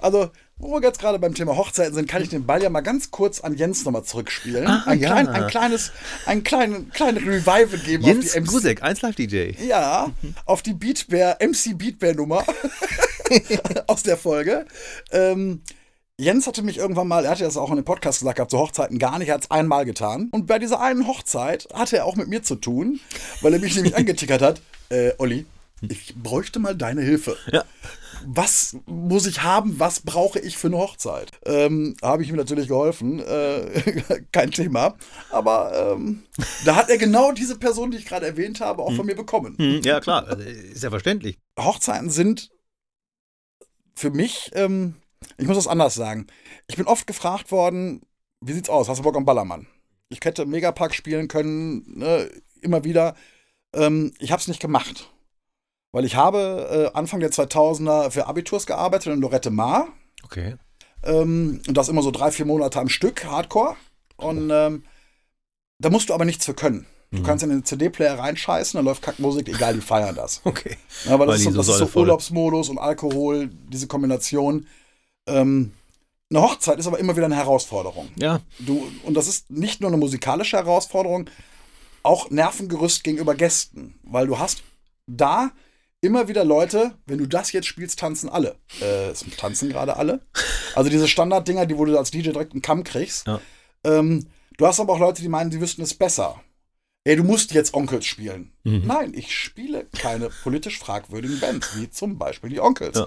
[0.00, 2.82] Also, wo wir jetzt gerade beim Thema Hochzeiten sind, kann ich den Ball ja mal
[2.82, 4.66] ganz kurz an Jens nochmal zurückspielen.
[4.66, 5.10] Ah, ein, ja.
[5.10, 5.92] klein, ein kleines,
[6.24, 8.48] ein kleinen, kleinen Revival geben Jens auf die MC.
[8.48, 9.50] Grusek, 1 Live DJ.
[9.66, 10.12] Ja,
[10.44, 12.44] auf die Beatbear, MC Beatbear Nummer
[13.88, 14.66] aus der Folge.
[15.10, 15.62] Ähm,
[16.18, 18.58] Jens hatte mich irgendwann mal, er hatte das auch in dem Podcast gesagt gehabt, so
[18.58, 20.28] Hochzeiten gar nicht, er hat es einmal getan.
[20.30, 23.00] Und bei dieser einen Hochzeit hatte er auch mit mir zu tun,
[23.42, 24.62] weil er mich nämlich angetickert hat.
[24.88, 25.44] Äh, Olli,
[25.82, 27.36] ich bräuchte mal deine Hilfe.
[27.52, 27.64] Ja.
[28.24, 29.78] Was muss ich haben?
[29.78, 31.32] Was brauche ich für eine Hochzeit?
[31.44, 33.20] Ähm, Habe ich ihm natürlich geholfen.
[33.20, 34.96] Äh, kein Thema.
[35.30, 36.24] Aber ähm,
[36.64, 39.56] da hat er genau diese Person, die ich gerade erwähnt habe, auch von mir bekommen.
[39.58, 41.38] Hm, ja, klar, also, ist ja verständlich.
[41.58, 42.50] Hochzeiten sind
[43.94, 44.96] für mich, ähm,
[45.38, 46.26] ich muss das anders sagen.
[46.68, 48.02] Ich bin oft gefragt worden,
[48.40, 48.88] wie sieht's aus?
[48.88, 49.66] Hast du Bock am Ballermann?
[50.08, 53.14] Ich hätte Megapark spielen können, ne, immer wieder.
[53.74, 55.10] Ähm, ich habe es nicht gemacht.
[55.92, 59.88] Weil ich habe äh, Anfang der 2000er für Abiturs gearbeitet in Lorette Mar.
[60.24, 60.56] Okay.
[61.02, 63.76] Ähm, und das immer so drei, vier Monate am Stück, Hardcore.
[64.16, 64.84] Und ähm,
[65.78, 66.86] da musst du aber nichts für können.
[67.12, 67.22] Du Mhm.
[67.22, 70.40] kannst in den CD-Player reinscheißen, da läuft Kackmusik, egal, die feiern das.
[70.44, 70.76] Okay.
[71.04, 74.66] Ja, aber das Weil ist so, das ist so Urlaubsmodus und Alkohol, diese Kombination.
[75.28, 75.72] Ähm,
[76.30, 78.08] eine Hochzeit ist aber immer wieder eine Herausforderung.
[78.18, 81.30] Ja, Du, und das ist nicht nur eine musikalische Herausforderung,
[82.02, 83.94] auch Nervengerüst gegenüber Gästen.
[84.02, 84.64] Weil du hast
[85.06, 85.52] da
[86.06, 88.56] immer wieder Leute, wenn du das jetzt spielst, tanzen alle.
[88.80, 90.20] Äh, es tanzen gerade alle.
[90.74, 93.26] Also diese Standarddinger, die wo du als DJ direkt einen Kamm kriegst.
[93.26, 93.40] Ja.
[93.84, 96.40] Ähm, du hast aber auch Leute, die meinen, sie wüssten es besser.
[97.04, 98.52] Ey, du musst jetzt Onkels spielen.
[98.64, 98.82] Mhm.
[98.84, 102.98] Nein, ich spiele keine politisch fragwürdigen Bands, wie zum Beispiel die Onkels.
[102.98, 103.06] Ja.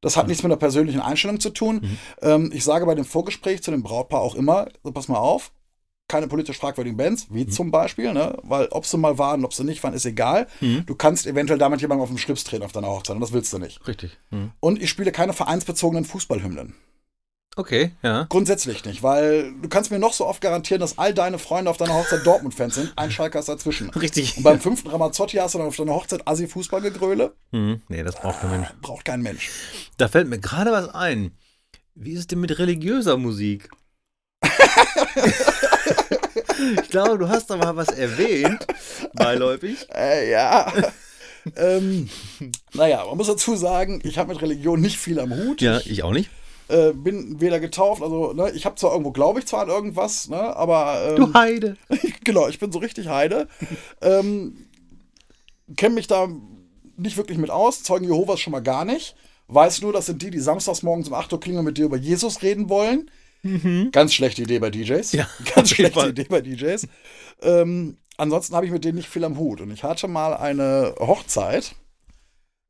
[0.00, 1.80] Das hat nichts mit einer persönlichen Einstellung zu tun.
[1.82, 1.98] Mhm.
[2.22, 5.50] Ähm, ich sage bei dem Vorgespräch zu dem Brautpaar auch immer, so pass mal auf,
[6.08, 7.34] keine politisch fragwürdigen Bands, Mhm.
[7.34, 8.38] wie zum Beispiel, ne?
[8.42, 10.46] weil ob sie mal waren, ob sie nicht waren, ist egal.
[10.60, 10.84] Mhm.
[10.86, 13.52] Du kannst eventuell damit jemandem auf den Schlips treten auf deiner Hochzeit und das willst
[13.52, 13.86] du nicht.
[13.88, 14.18] richtig.
[14.30, 14.52] Hm.
[14.60, 16.74] Und ich spiele keine vereinsbezogenen Fußballhymnen.
[17.56, 18.24] Okay, ja.
[18.28, 21.76] Grundsätzlich nicht, weil du kannst mir noch so oft garantieren, dass all deine Freunde auf
[21.76, 22.92] deiner Hochzeit Dortmund-Fans sind.
[22.96, 23.90] Ein Schalker ist dazwischen.
[23.94, 24.36] Richtig.
[24.36, 27.32] Und beim fünften Ramazzotti hast du dann auf deiner Hochzeit Assi-Fußballgegröle.
[27.52, 27.80] Hm.
[27.88, 28.68] Nee, das braucht kein Mensch.
[28.82, 29.50] Braucht kein Mensch.
[29.98, 31.30] Da fällt mir gerade was ein.
[31.94, 33.70] Wie ist es denn mit religiöser Musik?
[36.82, 38.66] Ich glaube, du hast aber was erwähnt,
[39.14, 39.86] beiläufig.
[39.94, 40.72] Äh, ja.
[41.56, 42.08] ähm,
[42.72, 45.60] naja, man muss dazu sagen, ich habe mit Religion nicht viel am Hut.
[45.60, 46.30] Ja, ich auch nicht.
[46.68, 50.28] Äh, bin weder getauft, also ne, ich habe zwar irgendwo, glaube ich zwar an irgendwas,
[50.28, 51.76] ne, aber ähm, Du Heide.
[52.24, 53.48] genau, ich bin so richtig Heide.
[54.00, 54.66] ähm,
[55.76, 56.28] Kenne mich da
[56.96, 59.14] nicht wirklich mit aus, Zeugen Jehovas schon mal gar nicht.
[59.48, 61.96] Weiß nur, das sind die, die samstags morgens um 8 Uhr klingeln mit dir über
[61.98, 63.10] Jesus reden wollen.
[63.92, 65.12] Ganz schlechte Idee bei DJs.
[65.12, 66.10] Ja, Ganz schlechte Fall.
[66.10, 66.88] Idee bei DJs.
[67.42, 69.60] Ähm, ansonsten habe ich mit denen nicht viel am Hut.
[69.60, 71.74] Und ich hatte mal eine Hochzeit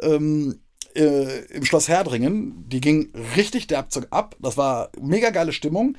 [0.00, 0.60] ähm,
[0.94, 2.68] äh, im Schloss Herdringen.
[2.68, 4.36] Die ging richtig derb ab.
[4.40, 5.96] Das war mega geile Stimmung.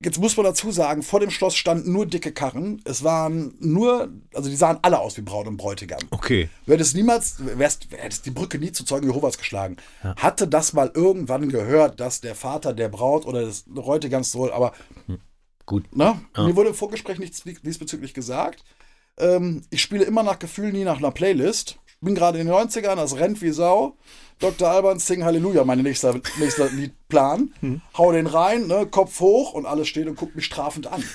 [0.00, 2.80] Jetzt muss man dazu sagen, vor dem Schloss standen nur dicke Karren.
[2.84, 5.98] Es waren nur, also die sahen alle aus wie Braut und Bräutigam.
[6.10, 6.48] Okay.
[6.66, 9.76] Du hättest niemals, wärst, hättest die Brücke nie zu Zeugen Jehovas geschlagen.
[10.16, 14.72] Hatte das mal irgendwann gehört, dass der Vater der Braut oder des Bräutigams soll, aber
[15.66, 15.84] Gut.
[15.96, 18.62] ne, mir wurde im Vorgespräch nichts diesbezüglich gesagt.
[19.18, 21.76] Ähm, ich spiele immer nach Gefühl, nie nach einer Playlist.
[22.00, 23.96] Bin gerade in den 90ern, das rennt wie Sau.
[24.38, 24.68] Dr.
[24.68, 27.52] Alban Sing Halleluja, mein nächster, nächster Liedplan.
[27.96, 31.02] Hau den rein, ne, Kopf hoch und alles steht und guckt mich strafend an.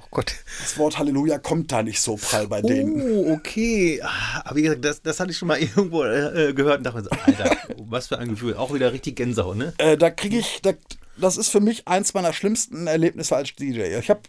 [0.00, 0.36] Oh Gott.
[0.60, 3.02] Das Wort Halleluja kommt da nicht so prall bei denen.
[3.02, 4.00] Oh, okay.
[4.02, 6.98] Ah, Aber wie gesagt, das, das hatte ich schon mal irgendwo äh, gehört und dachte
[6.98, 8.54] mir so, Alter, was für ein Gefühl.
[8.56, 9.74] Auch wieder richtig Gänsehaut, ne?
[9.78, 10.72] Äh, da kriege ich, da,
[11.18, 13.98] das ist für mich eins meiner schlimmsten Erlebnisse als DJ.
[13.98, 14.22] Ich habe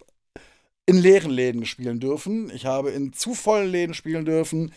[0.87, 2.49] in leeren Läden spielen dürfen.
[2.49, 4.73] Ich habe in zu vollen Läden spielen dürfen.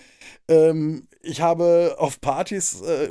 [0.49, 3.09] Ähm, ich habe auf Partys äh,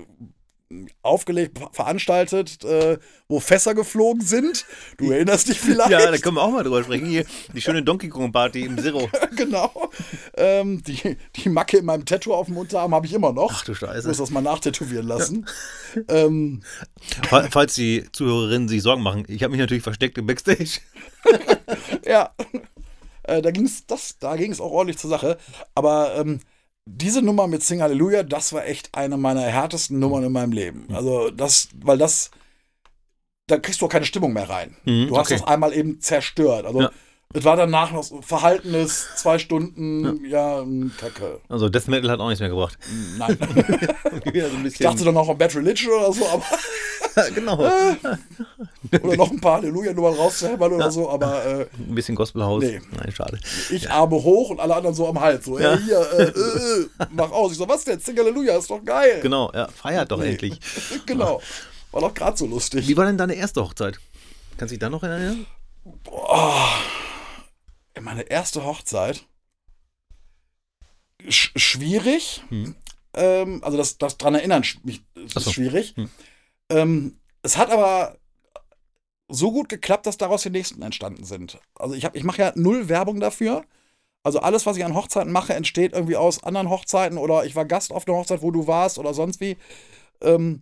[1.02, 4.66] aufgelegt, veranstaltet, äh, wo Fässer geflogen sind.
[4.98, 5.90] Du erinnerst dich vielleicht?
[5.90, 7.08] Ja, da können wir auch mal drüber sprechen.
[7.08, 9.10] Hier, die schöne Donkey Kong Party im Zero.
[9.36, 9.90] genau.
[10.38, 13.52] Ähm, die, die Macke in meinem Tattoo auf dem Unterarm habe ich immer noch.
[13.52, 14.14] Ach du Ich muss Scheiße.
[14.18, 15.48] das mal nachtätowieren lassen.
[16.08, 16.62] Ähm,
[17.28, 20.80] Fa- Falls die Zuhörerinnen sich Sorgen machen, ich habe mich natürlich versteckt im Backstage.
[22.06, 22.34] Ja,
[23.24, 23.86] äh, da ging es
[24.20, 25.38] da ging's auch ordentlich zur Sache.
[25.76, 26.40] Aber ähm,
[26.95, 30.88] diese Nummer mit Sing Hallelujah, das war echt eine meiner härtesten Nummern in meinem Leben.
[30.93, 32.32] Also das, weil das,
[33.47, 34.75] da kriegst du auch keine Stimmung mehr rein.
[34.86, 35.39] Mhm, du hast okay.
[35.39, 36.65] das einmal eben zerstört.
[36.65, 36.91] Also Ja.
[37.32, 41.39] Es war danach noch so verhaltenes, zwei Stunden, ja, mh, Kacke.
[41.48, 42.76] Also Death Metal hat auch nichts mehr gebracht.
[43.20, 43.38] Nein.
[44.34, 46.44] Wieder so Ich dachte dann noch an Bad Religion oder so, aber,
[47.36, 47.60] genau.
[49.04, 52.63] oder noch ein paar Halleluja-Nummern rauszuhämmern oder so, aber äh, Ein bisschen Gospelhaus.
[52.63, 52.82] Nee.
[52.98, 53.39] Nein, schade.
[53.70, 55.46] Ich Arme hoch und alle anderen so am Hals.
[55.46, 55.74] So, Ja.
[55.74, 57.52] ey, hier, äh, äh, äh, mach aus.
[57.52, 58.00] Ich so, was denn?
[58.00, 59.20] Sing Halleluja, ist doch geil.
[59.22, 60.32] Genau, ja, feiert doch Nee.
[60.32, 60.60] endlich.
[61.06, 61.44] genau.
[61.92, 62.88] War doch gerade so lustig.
[62.88, 64.00] Wie war denn deine erste Hochzeit?
[64.58, 65.46] Kannst du dich da noch erinnern?
[68.02, 69.26] Meine erste Hochzeit.
[71.28, 72.44] Sch schwierig.
[72.50, 72.76] Hm.
[73.14, 75.52] Ähm, also das, das dran erinnern mich, ist so.
[75.52, 75.96] schwierig.
[75.96, 76.10] Hm.
[76.70, 78.18] Ähm, es hat aber
[79.28, 81.60] so gut geklappt, dass daraus die nächsten entstanden sind.
[81.76, 83.64] Also ich, hab- ich mache ja null Werbung dafür.
[84.24, 87.66] Also alles, was ich an Hochzeiten mache, entsteht irgendwie aus anderen Hochzeiten oder ich war
[87.66, 89.58] Gast auf einer Hochzeit, wo du warst oder sonst wie.
[90.22, 90.62] Ähm,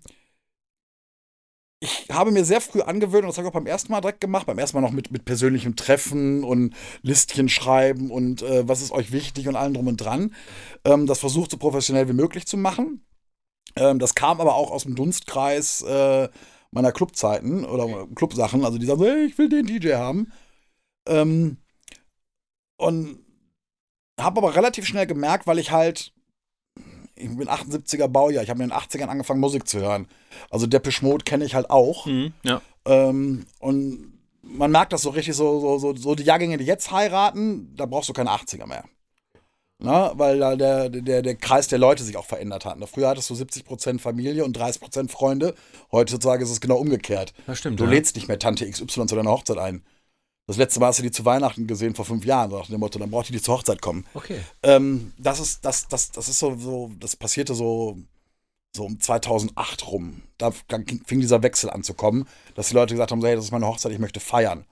[1.80, 4.22] ich habe mir sehr früh angewöhnt, und das habe ich auch beim ersten Mal direkt
[4.22, 8.82] gemacht, beim ersten Mal noch mit, mit persönlichem Treffen und Listchen schreiben und äh, was
[8.82, 10.34] ist euch wichtig und allem drum und dran.
[10.86, 13.06] Ähm, das versucht so professionell wie möglich zu machen.
[13.76, 16.30] Ähm, das kam aber auch aus dem Dunstkreis äh,
[16.72, 18.66] meiner Clubzeiten oder Clubsachen.
[18.66, 20.32] Also die sagen hey, ich will den DJ haben.
[21.08, 21.58] Ähm,
[22.78, 23.20] und
[24.20, 26.14] habe aber relativ schnell gemerkt, weil ich halt,
[27.18, 30.08] ich bin 78er Baujahr, ich habe in den 80ern angefangen Musik zu hören.
[30.50, 32.06] Also Depeche Mode kenne ich halt auch.
[32.06, 32.62] Mhm, ja.
[32.86, 36.92] Ähm, und man merkt das so richtig, so, so, so, so die Jahrgänge, die jetzt
[36.92, 38.84] heiraten, da brauchst du keine 80er mehr.
[39.80, 42.80] Na, weil da der, der, der Kreis der Leute sich auch verändert hat.
[42.80, 42.88] Ne?
[42.88, 45.54] Früher hattest du 70% Familie und 30% Freunde.
[45.92, 47.34] Heutzutage ist es genau umgekehrt.
[47.46, 47.80] Das stimmt.
[47.80, 47.92] Du ja.
[47.92, 49.84] lädst nicht mehr Tante XY zu deiner Hochzeit ein.
[50.48, 52.52] Das letzte Mal hast du die zu Weihnachten gesehen, vor fünf Jahren.
[52.52, 54.06] Nach dem Motto, dann braucht die die zur Hochzeit kommen.
[54.14, 54.40] Okay.
[54.64, 57.98] Ähm, das ist, das, das, das ist so, so, das passierte so,
[58.74, 60.24] so um 2008 rum.
[60.38, 63.52] Da fing dieser Wechsel an zu kommen, dass die Leute gesagt haben, hey, das ist
[63.52, 64.66] meine Hochzeit, ich möchte feiern.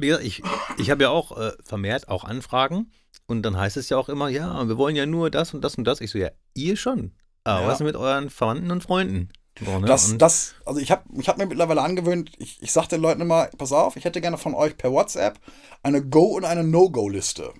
[0.00, 0.42] Ich,
[0.78, 2.90] ich habe ja auch äh, vermehrt auch Anfragen
[3.26, 5.76] und dann heißt es ja auch immer, ja, wir wollen ja nur das und das
[5.76, 6.00] und das.
[6.00, 7.12] Ich so, ja, ihr schon.
[7.44, 7.66] Aber Ja.
[7.68, 9.28] was ist mit euren Verwandten und Freunden?
[9.62, 9.86] So, ne?
[9.86, 13.00] Das, und, das, also ich habe ich hab mir mittlerweile angewöhnt, ich, ich sage den
[13.00, 15.38] Leuten immer, pass auf, ich hätte gerne von euch per WhatsApp
[15.82, 17.52] eine Go- und eine No-Go-Liste.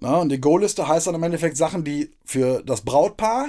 [0.00, 3.48] Na, und die Go-Liste heißt dann im Endeffekt Sachen, die für das Brautpaar,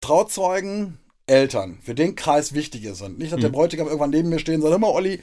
[0.00, 3.18] Trauzeugen, Eltern, für den Kreis wichtige sind.
[3.18, 3.54] Nicht, dass der Mhm.
[3.54, 5.22] Bräutigam irgendwann neben mir stehen und sagt, mal, Olli,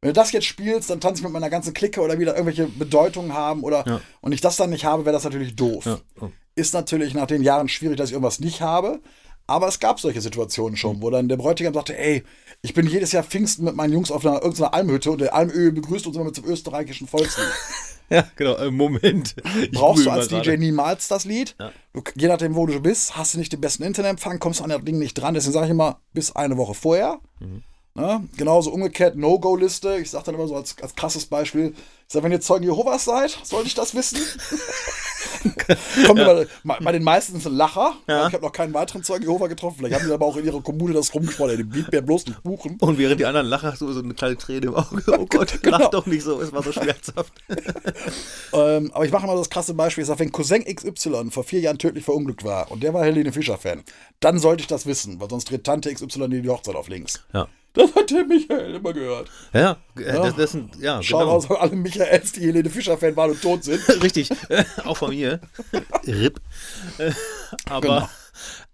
[0.00, 2.66] wenn du das jetzt spielst, dann tanze ich mit meiner ganzen Clique oder wieder irgendwelche
[2.66, 4.00] Bedeutungen haben oder Ja.
[4.20, 5.84] und ich das dann nicht habe, wäre das natürlich doof.
[5.86, 5.98] ja.
[6.56, 9.00] Ist natürlich nach den Jahren schwierig, dass ich irgendwas nicht habe.
[9.46, 12.22] Aber es gab solche Situationen schon, wo dann der Bräutigam sagte, ey,
[12.62, 15.70] Ich bin jedes Jahr Pfingsten mit meinen Jungs auf einer irgendeiner Almhütte und der Almöhe
[15.70, 17.46] begrüßt uns immer mit dem österreichischen Volkslied.
[18.10, 19.34] Ja, genau, äh, Moment.
[19.62, 20.58] Ich Brauchst du als DJ gerade.
[20.58, 21.56] niemals das Lied?
[21.58, 21.72] Ja.
[21.94, 24.84] Du, je nachdem, wo du bist, hast du nicht den besten Internetempfang, kommst an das
[24.84, 25.32] Ding nicht dran.
[25.32, 27.18] Deswegen sage ich immer, bis eine Woche vorher.
[27.40, 27.62] Mhm.
[27.96, 28.28] Ne?
[28.36, 29.98] Genauso umgekehrt, No-Go-Liste.
[30.00, 31.74] Ich sage dann immer so als, als krasses Beispiel,
[32.06, 34.18] ich sage, wenn ihr Zeugen Jehovas seid, sollte ich das wissen?
[36.06, 37.94] Kommt immer, bei, bei den meisten ist ein Lacher.
[38.08, 38.26] Ja.
[38.26, 39.76] Ich habe noch keinen weiteren Zeugen Jehova getroffen.
[39.78, 41.56] Vielleicht haben die aber auch in ihrer Kommune das rumgesprochen.
[41.56, 42.76] Den Beat mir bloß nicht buchen.
[42.80, 45.02] Und während die anderen lachen, hast du so eine kleine Träne im Auge.
[45.18, 45.78] Oh Gott, Genau.
[45.78, 47.32] lach doch nicht so, es war so schmerzhaft.
[48.52, 50.02] Ähm, aber ich mache mal das krasse Beispiel.
[50.02, 53.32] Ich sage, wenn Cousin XY vor vier Jahren tödlich verunglückt war und der war Helene
[53.32, 53.82] Fischer-Fan,
[54.20, 57.24] dann sollte ich das wissen, weil sonst dreht Tante XY die Hochzeit auf links.
[57.32, 57.48] Ja.
[57.74, 59.28] Das hat der Michael immer gehört.
[59.52, 61.30] Ja, äh, das, das sind, ja, Schau genau.
[61.32, 63.80] raus an alle Michaels, die Helene Fischer-Fan waren und tot sind.
[64.02, 64.30] Richtig,
[64.84, 65.40] auch von mir.
[66.06, 66.40] RIP.
[66.98, 67.10] Äh,
[67.68, 68.08] Aber Genau.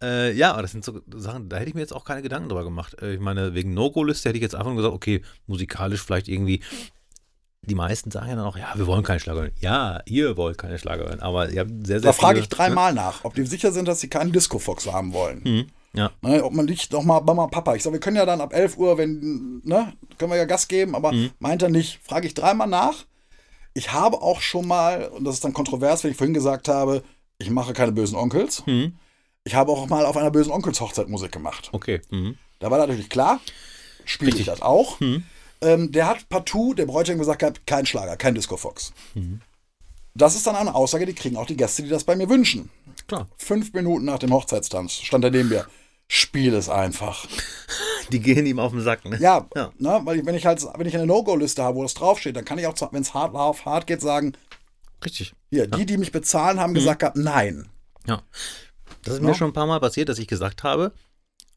[0.02, 2.50] äh, ja, aber das sind so Sachen, da hätte ich mir jetzt auch keine Gedanken
[2.50, 3.00] drüber gemacht.
[3.00, 6.60] Äh, ich meine, wegen No-Go-Liste hätte ich jetzt einfach nur gesagt, okay, musikalisch vielleicht irgendwie.
[7.62, 9.52] Die meisten sagen ja dann auch, ja, wir wollen keine Schlager hören.
[9.60, 12.94] Ja, ihr wollt keine Schlager hören, aber ihr habt sehr, sehr Da frage ich dreimal
[12.94, 15.40] nach, ob die sicher sind, dass sie keinen Disco-Fox haben wollen.
[15.44, 15.66] Mhm.
[15.92, 17.74] Ja, Ne, ob man nicht nochmal Mama, Papa.
[17.74, 20.68] Ich sage, wir können ja dann ab 11 Uhr, wenn, ne, können wir ja Gas
[20.68, 21.30] geben, aber Mhm.
[21.40, 21.98] meint er nicht.
[22.04, 23.06] Frage ich dreimal nach.
[23.74, 27.02] Ich habe auch schon mal, und das ist dann kontrovers, wenn ich vorhin gesagt habe,
[27.38, 28.64] ich mache keine bösen Onkels.
[28.66, 28.96] Mhm.
[29.44, 31.70] Ich habe auch mal auf einer bösen Onkels Hochzeit Musik gemacht.
[31.72, 32.00] okay.
[32.10, 32.36] Mhm.
[32.60, 33.40] Da war natürlich klar,
[34.04, 35.00] spiele ich das auch.
[35.00, 35.24] Mhm.
[35.62, 38.92] Ähm, der hat partout, der Bräutigam gesagt gehabt, kein Schlager, kein Disco-Fox.
[39.14, 39.40] Mhm.
[40.14, 42.68] Das ist dann eine Aussage, die kriegen auch die Gäste, die das bei mir wünschen.
[43.06, 43.28] Klar.
[43.36, 45.66] Fünf Minuten nach dem Hochzeitstanz stand er neben mir.
[46.12, 47.24] Spiel es einfach.
[48.10, 49.16] Die gehen ihm auf den Sack, ne?
[49.20, 49.70] Ja, Ja.
[49.78, 52.44] Ne, weil ich, wenn ich halt, wenn ich eine No-Go-Liste habe, wo das draufsteht, dann
[52.44, 54.32] kann ich auch, wenn es hart auf hart geht, sagen,
[55.04, 55.34] Richtig.
[55.50, 56.60] hier, die, die mich bezahlen, Mhm.
[56.60, 57.68] haben gesagt gehabt, nein.
[58.08, 58.22] Ja.
[59.04, 59.28] Das ist Ja.
[59.28, 60.92] mir schon ein paar Mal passiert, dass ich gesagt habe,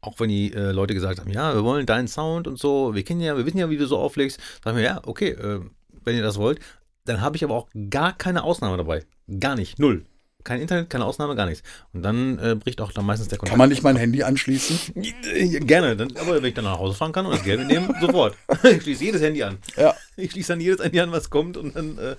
[0.00, 3.02] auch wenn die äh, Leute gesagt haben, ja, wir wollen deinen Sound und so, wir
[3.02, 5.62] kennen ja, wir wissen ja, wie du so auflegst, sagen wir, ja, okay, äh,
[6.04, 6.60] wenn ihr das wollt,
[7.06, 9.04] dann habe ich aber auch gar keine Ausnahme dabei.
[9.40, 10.06] Gar nicht, null.
[10.44, 11.62] Kein Internet, keine Ausnahme, gar nichts.
[11.94, 13.50] Und dann äh, bricht auch dann meistens der Kontakt.
[13.52, 14.94] Kann man nicht mein Handy anschließen?
[15.32, 17.94] Äh, Gerne, dann, aber wenn ich dann nach Hause fahren kann und das Geld mitnehmen,
[18.00, 18.36] sofort.
[18.62, 19.58] Ich schließe jedes Handy an.
[19.76, 19.94] Ja.
[20.16, 22.16] Ich schließe dann jedes Handy an, was kommt und dann, äh,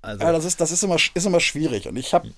[0.00, 1.88] also, Ja, das ist, das ist, immer, ist immer schwierig.
[1.88, 2.30] Und ich habe,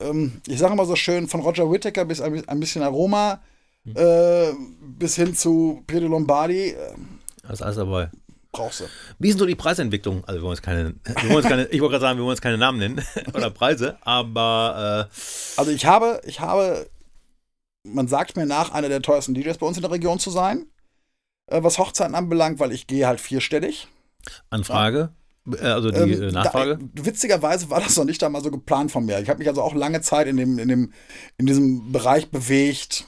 [0.00, 3.40] ähm, ich sage immer so schön, von Roger Whittaker bis ein, ein bisschen Aroma,
[3.84, 3.96] Hm.
[3.96, 4.52] äh,
[4.96, 6.76] bis hin zu Pedro Lombardi, äh,
[7.42, 8.10] das ist alles dabei.
[8.52, 8.84] Brauchst du.
[9.18, 10.24] Wie denn so die Preisentwicklung?
[10.24, 12.34] Also wir wollen jetzt keine, wir wollen jetzt keine ich wollte gerade sagen, wir wollen
[12.34, 16.88] jetzt keine Namen nennen oder Preise, aber äh, Also ich habe, ich habe,
[17.84, 20.66] man sagt mir nach, einer der teuersten DJs bei uns in der Region zu sein,
[21.46, 23.88] äh, was Hochzeiten anbelangt, weil ich gehe halt vierstellig.
[24.50, 25.10] Anfrage,
[25.50, 26.78] äh, also die Ähm, äh, Nachfrage.
[26.78, 29.18] Da, witzigerweise war das noch nicht einmal so geplant von mir.
[29.20, 30.92] Ich habe mich also auch lange Zeit in, dem, in, dem,
[31.38, 33.06] in diesem Bereich bewegt.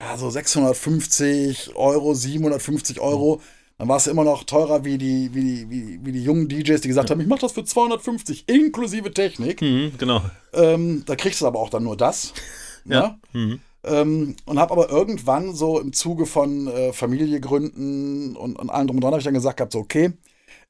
[0.00, 3.42] Ja, so 650 Euro, 750 Euro.
[3.80, 6.82] Dann war es immer noch teurer wie die, wie die, wie, wie die jungen DJs,
[6.82, 9.62] die gesagt haben, ich mache das für 250 inklusive Technik.
[9.62, 10.20] Mhm, genau.
[10.52, 12.34] Ähm, da kriegst du aber auch dann nur das.
[12.86, 13.18] Ja.
[13.32, 13.40] Ne?
[13.40, 13.60] Mhm.
[13.84, 18.96] Ähm, und habe aber irgendwann so im Zuge von äh, Familiegründen und, und allem drum
[18.96, 20.14] und dran, habe ich dann gesagt gehabt, so okay,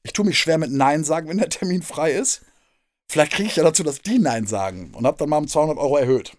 [0.03, 2.41] ich tue mich schwer mit Nein sagen, wenn der Termin frei ist.
[3.09, 4.91] Vielleicht kriege ich ja dazu, dass die Nein sagen.
[4.93, 6.33] Und habe dann mal um 200 Euro erhöht.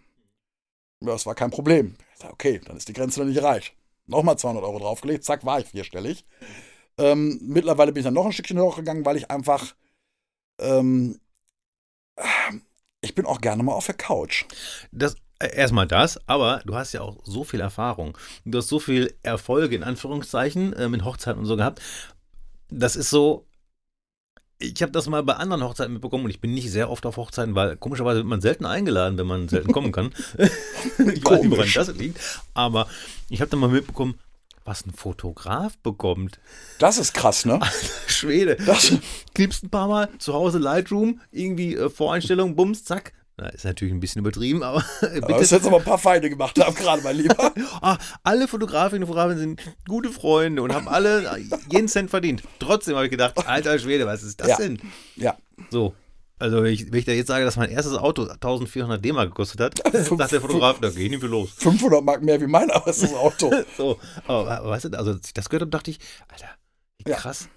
[1.00, 1.94] Ja, das war kein Problem.
[2.30, 3.72] Okay, dann ist die Grenze noch nicht erreicht.
[4.06, 6.24] Nochmal 200 Euro draufgelegt, zack, war ich vierstellig.
[6.98, 9.74] Ähm, mittlerweile bin ich dann noch ein Stückchen hochgegangen, weil ich einfach,
[10.58, 11.20] ähm,
[13.00, 14.44] ich bin auch gerne mal auf der Couch.
[14.90, 18.18] Das, äh, erstmal das, aber du hast ja auch so viel Erfahrung.
[18.44, 21.80] Du hast so viel Erfolge in Anführungszeichen mit Hochzeiten und so gehabt.
[22.68, 23.46] Das ist so.
[24.62, 27.16] Ich habe das mal bei anderen Hochzeiten mitbekommen und ich bin nicht sehr oft auf
[27.16, 30.12] Hochzeiten, weil komischerweise wird man selten eingeladen, wenn man selten kommen kann.
[30.38, 32.18] ich weiß nicht, woran das liegt.
[32.54, 32.86] Aber
[33.28, 34.14] ich habe dann mal mitbekommen,
[34.64, 36.38] was ein Fotograf bekommt.
[36.78, 37.58] Das ist krass, ne?
[38.06, 38.56] Schwede.
[38.64, 38.92] Das-
[39.34, 43.12] Knippst ein paar Mal zu Hause Lightroom, irgendwie äh, Voreinstellung, Bums, zack.
[43.38, 45.38] Na, ist natürlich ein bisschen übertrieben, aber Aber bitte.
[45.40, 47.52] das jetzt aber ein paar Feinde gemacht haben, gerade mein Lieber.
[47.80, 51.38] Ah, alle Fotografinnen und Fotografen sind gute Freunde und haben alle
[51.70, 52.42] jeden Cent verdient.
[52.58, 54.56] Trotzdem habe ich gedacht, alter Schwede, was ist das Ja.
[54.58, 54.78] denn?
[55.16, 55.36] Ja.
[55.70, 55.94] So.
[56.38, 59.78] Also, ich, wenn ich da jetzt sage, dass mein erstes Auto 1400 D-Mark gekostet hat,
[60.18, 61.50] sagt der Fotograf, da geh ich nicht für los.
[61.56, 63.52] 500 Mark mehr wie mein erstes Auto.
[63.76, 66.48] So, aber weißt du, also als ich das gehört habe, dachte ich, Alter,
[67.04, 67.16] wie Ja.
[67.16, 67.42] krass.
[67.42, 67.48] So.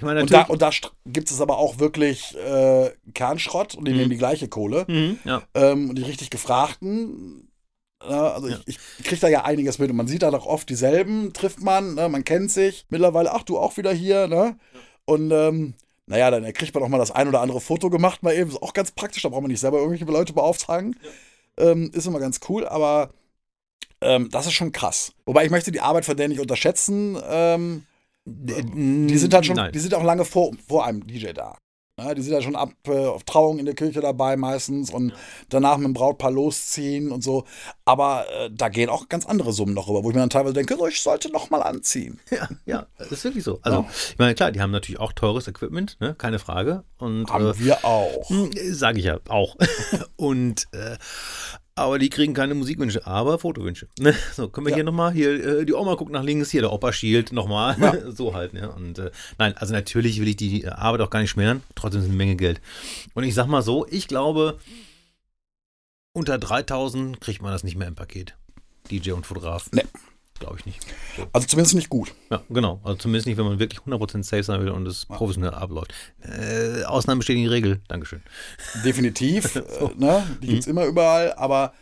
[0.00, 0.70] Ich meine, Und da, und da
[1.04, 4.86] gibt es aber auch wirklich äh, Kernschrott und die nehmen die gleiche Kohle.
[4.88, 5.42] Mhm, ja.
[5.52, 7.50] Ähm, und die richtig gefragten.
[8.02, 8.56] äh, also Ja.
[8.64, 11.60] ich, ich kriege da ja einiges mit und man sieht da doch oft dieselben, trifft
[11.60, 12.86] man, ne, man kennt sich.
[12.88, 14.56] Mittlerweile, ach du auch wieder hier, ne?
[15.04, 15.74] Und ähm,
[16.06, 18.48] naja, dann kriegt man auch mal das ein oder andere Foto gemacht, mal eben.
[18.48, 20.96] Ist auch ganz praktisch, da braucht man nicht selber irgendwelche Leute beauftragen.
[21.58, 23.10] Ähm, ist immer ganz cool, aber
[24.00, 25.12] Ähm, das ist schon krass.
[25.26, 27.18] Wobei ich möchte die Arbeit von denen nicht unterschätzen.
[27.28, 27.84] Ähm,
[28.30, 29.72] die sind halt schon, Nein.
[29.72, 31.56] die sind auch lange vor, vor einem DJ da.
[31.98, 35.12] Ja, die sind ja schon ab äh, auf Trauung in der Kirche dabei meistens und
[35.50, 37.44] danach mit dem Brautpaar losziehen und so.
[37.84, 40.54] Aber äh, da gehen auch ganz andere Summen noch rüber, wo ich mir dann teilweise
[40.54, 42.18] denke, so, ich sollte noch mal anziehen.
[42.30, 43.58] Ja, ja, das ist wirklich so.
[43.60, 43.86] Also, Ja.
[44.12, 46.14] ich meine, klar, die haben natürlich auch teures Equipment, ne?
[46.16, 46.84] keine Frage.
[46.96, 48.30] Und Haben äh, wir auch.
[48.70, 49.56] sage ich ja auch.
[50.16, 50.96] Und äh,
[51.74, 53.88] aber die kriegen keine Musikwünsche, aber Fotowünsche.
[53.98, 54.14] Ne?
[54.34, 54.76] So, können wir Ja.
[54.76, 57.76] hier nochmal, hier, äh, die Oma guckt nach links, hier der Opa schielt nochmal.
[57.80, 58.10] Ja.
[58.10, 58.68] so halt, ja.
[58.68, 62.04] Und äh, nein, also natürlich will ich die Arbeit auch gar nicht schmälern, trotzdem ist
[62.06, 62.60] es eine Menge Geld.
[63.14, 64.58] Und ich sag mal so, ich glaube,
[66.12, 68.34] unter 3000 kriegt man das nicht mehr im Paket.
[68.90, 69.68] DJ und Fotograf.
[69.72, 69.84] Nee.
[70.40, 70.80] Glaube ich nicht.
[71.16, 71.26] So.
[71.32, 72.12] Also zumindest nicht gut.
[72.30, 72.80] Ja, genau.
[72.82, 75.92] Also zumindest nicht, wenn man wirklich 100% safe sein will und es professionell abläuft.
[76.22, 77.80] Äh, Ausnahmen bestätigen die Regel.
[77.88, 78.22] Dankeschön.
[78.84, 79.54] Definitiv.
[79.56, 79.60] äh,
[79.96, 80.26] ne?
[80.42, 80.50] Die Mhm.
[80.50, 81.72] gibt's immer überall, aber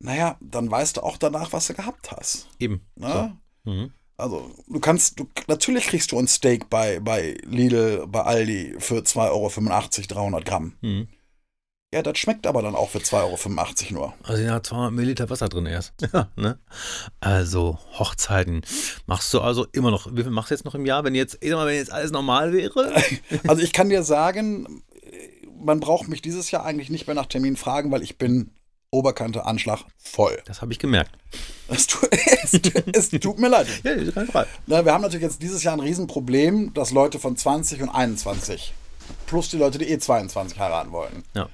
[0.00, 2.46] naja, dann weißt du auch danach, was du gehabt hast.
[2.58, 2.86] Eben.
[2.94, 3.36] Ne?
[3.64, 3.70] So.
[3.70, 3.90] Mhm.
[4.16, 8.98] Also, du kannst, du, natürlich kriegst du ein Steak bei, bei Lidl, bei Aldi für
[9.00, 9.48] 2,85 Euro,
[10.30, 10.74] 300 Gramm.
[10.82, 11.08] Mhm.
[11.94, 14.14] Ja, das schmeckt aber dann auch für 2,85 Euro nur.
[14.24, 15.92] Also ja, 200 Milliliter Wasser drin erst.
[16.12, 16.58] Ja, ne?
[17.20, 18.62] Also Hochzeiten
[19.06, 20.08] machst du also immer noch.
[20.12, 22.52] Wie viel machst du jetzt noch im Jahr, wenn jetzt, mal, wenn jetzt alles normal
[22.52, 22.92] wäre?
[23.46, 24.82] Also, ich kann dir sagen,
[25.60, 28.50] man braucht mich dieses Jahr eigentlich nicht mehr nach Termin fragen, weil ich bin
[28.90, 30.42] Oberkante Anschlag voll.
[30.46, 31.12] Das habe ich gemerkt.
[31.68, 31.98] Es, tu,
[32.42, 32.54] es,
[32.92, 33.68] es tut mir leid.
[33.84, 34.48] Ja, Frage.
[34.66, 38.74] Na, wir haben natürlich jetzt dieses Jahr ein Riesenproblem, dass Leute von 20 und 21
[39.26, 41.24] plus die Leute, die eh 22 heiraten wollten.
[41.34, 41.48] Ja.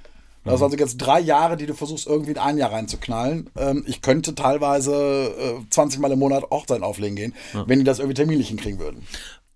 [0.45, 3.51] Das sind also jetzt drei Jahre, die du versuchst, irgendwie in ein Jahr reinzuknallen.
[3.57, 7.35] Ähm, ich könnte teilweise äh, 20 Mal im Monat Hochzeiten auflegen gehen,
[7.67, 9.07] wenn die das irgendwie terminlich hinkriegen würden.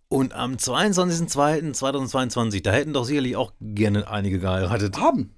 [0.09, 4.99] Und am 22.02.2022, da hätten doch sicherlich auch gerne einige geheiratet.
[5.01, 5.35] Haben.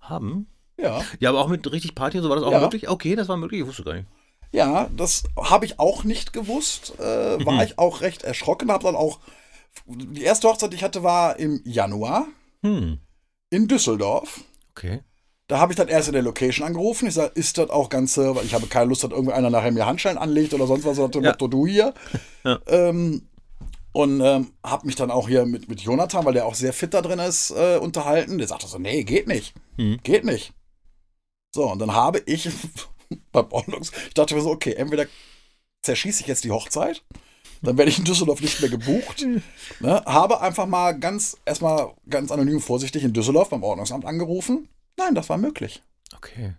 [0.00, 0.46] Haben?
[0.78, 1.02] Ja.
[1.18, 2.60] Ja, aber auch mit richtig Party und so war das auch Ja.
[2.60, 2.88] möglich?
[2.88, 4.06] Okay, das war möglich, ich wusste gar nicht.
[4.52, 6.94] Ja, das habe ich auch nicht gewusst.
[6.98, 8.70] Äh, war ich auch recht erschrocken.
[8.72, 9.18] Habe dann auch.
[9.86, 12.26] Die erste Hochzeit, die ich hatte, war im Januar
[12.62, 12.98] Hm,
[13.50, 14.40] in Düsseldorf.
[14.82, 15.00] Okay.
[15.46, 17.08] Da habe ich dann erst in der Location angerufen.
[17.08, 19.84] Ich sage, ist das auch Ganze, weil ich habe keine Lust, dass irgendeiner nachher mir
[19.84, 21.30] Handschellen anlegt oder sonst was, so Ja.
[21.30, 21.94] Motto, du hier.
[22.44, 22.58] Ja.
[22.68, 23.28] Ähm,
[23.92, 26.94] und ähm, habe mich dann auch hier mit, mit Jonathan, weil der auch sehr fit
[26.94, 28.38] da drin ist, äh, unterhalten.
[28.38, 29.52] Der sagte so, nee, geht nicht.
[29.76, 29.98] Mhm.
[30.02, 30.54] Geht nicht.
[31.54, 32.48] So, und dann habe ich
[33.32, 35.04] beim Ordnungs, ich dachte mir so, okay, entweder
[35.82, 37.02] zerschieße ich jetzt die Hochzeit,
[37.62, 39.26] dann werde ich in Düsseldorf nicht mehr gebucht.
[39.80, 44.68] ne, habe einfach mal ganz, erstmal ganz anonym vorsichtig in Düsseldorf beim Ordnungsamt angerufen.
[44.96, 45.82] Nein, das war möglich.
[46.16, 46.54] Okay.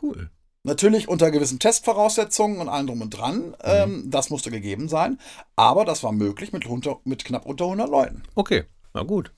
[0.00, 0.30] Cool.
[0.62, 3.56] Natürlich unter gewissen Testvoraussetzungen und allem drum und dran.
[3.62, 5.18] Ähm, das musste gegeben sein.
[5.54, 8.22] Aber das war möglich mit, unter, mit knapp unter 100 Leuten.
[8.34, 8.64] Okay.
[8.92, 9.32] Na gut.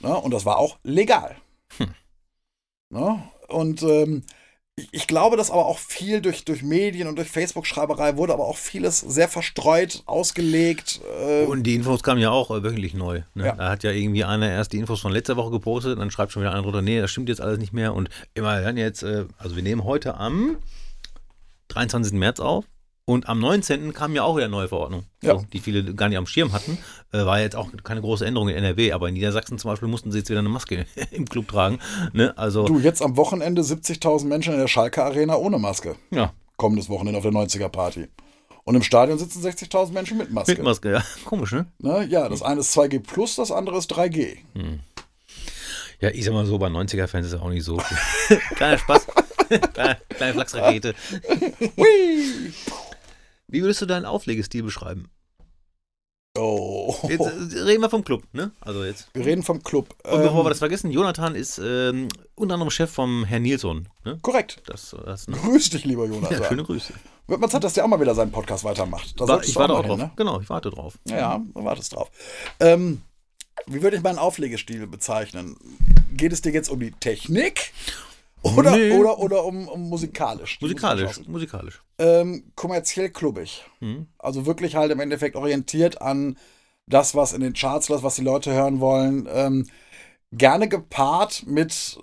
[0.00, 0.16] Ne?
[0.16, 1.36] Und das war auch legal.
[2.90, 3.22] Ne?
[3.48, 4.24] Und ähm,
[4.92, 8.56] ich, glaube, dass aber auch viel durch, durch Medien und durch Facebook-Schreiberei wurde aber auch
[8.56, 11.00] vieles sehr verstreut, ausgelegt.
[11.22, 13.22] Äh, Und die Infos kamen ja auch äh, wöchentlich neu.
[13.34, 13.46] Ne?
[13.46, 13.54] Ja.
[13.54, 16.42] Da hat ja irgendwie einer erst die Infos von letzter Woche gepostet, dann schreibt schon
[16.42, 17.94] wieder einer drunter, nee, das stimmt jetzt alles nicht mehr.
[17.94, 20.56] Und immer dann jetzt, äh, also wir nehmen heute am
[21.68, 22.12] 23.
[22.12, 22.64] März auf.
[23.10, 23.92] Und am 19.
[23.92, 25.36] kam ja auch wieder eine neue Verordnung, Ja.
[25.38, 26.78] so, die viele gar nicht am Schirm hatten.
[27.12, 30.12] Äh, war jetzt auch keine große Änderung in NRW, aber in Niedersachsen zum Beispiel mussten
[30.12, 31.80] sie jetzt wieder eine Maske im Club tragen.
[32.12, 32.32] Ne?
[32.38, 35.96] Also, du, jetzt am Wochenende 70.000 Menschen in der Schalke Arena ohne Maske.
[36.10, 38.06] ja, Kommendes Wochenende auf der 90er-Party.
[38.62, 40.52] Und im Stadion sitzen 60.000 Menschen mit Maske.
[40.52, 41.02] mit Maske, ja.
[41.24, 41.66] Komisch, ne?
[41.78, 42.06] Ne?
[42.08, 44.36] Ja, das eine ist 2G plus, das andere ist 3G.
[46.00, 47.76] Ja, ich sag mal so, bei 90er-Fans ist es auch nicht so.
[48.54, 49.06] Kleiner Spaß.
[49.72, 50.94] kleine, kleine Flachsrakete.
[51.76, 52.52] Hui!
[53.50, 55.10] Wie würdest du deinen Auflegestil beschreiben?
[56.38, 56.94] Oh.
[57.08, 58.52] Jetzt äh, reden wir vom Club, ne?
[58.60, 59.08] Also jetzt.
[59.14, 59.88] Wir reden vom Club.
[60.04, 63.88] Und bevor Ähm, wir das vergessen, Jonathan ist ähm, unter anderem Chef vom Herrn Nilsson.
[64.04, 64.18] Ne?
[64.22, 64.62] Korrekt.
[64.66, 65.36] Das, das, ne?
[65.36, 66.44] Grüß dich, lieber Ja, Jonathan.
[66.44, 66.94] schöne Grüße.
[67.26, 69.20] Wird mal Zeit, dass der auch mal wieder seinen Podcast weitermacht.
[69.20, 69.98] Da War, ich warte auch drauf.
[69.98, 70.12] hin, ne?
[70.14, 70.98] Genau, ich warte drauf.
[71.08, 72.10] Ja, ja, wartest drauf.
[72.60, 73.02] Ähm,
[73.66, 75.56] wie würde ich meinen Auflegestil bezeichnen?
[76.12, 77.72] Geht es dir jetzt um die Technik?
[78.42, 78.92] Oder, Nee.
[78.92, 80.60] oder, oder um, um musikalisch?
[80.60, 81.82] Musikalisch, Musik- musikalisch.
[81.98, 83.64] Ähm, kommerziell klubbig.
[83.80, 84.06] Mhm.
[84.18, 86.38] Also wirklich halt im Endeffekt orientiert an
[86.86, 89.28] das, was in den Charts läuft, was die Leute hören wollen.
[89.30, 89.66] Ähm,
[90.32, 91.98] gerne gepaart mit,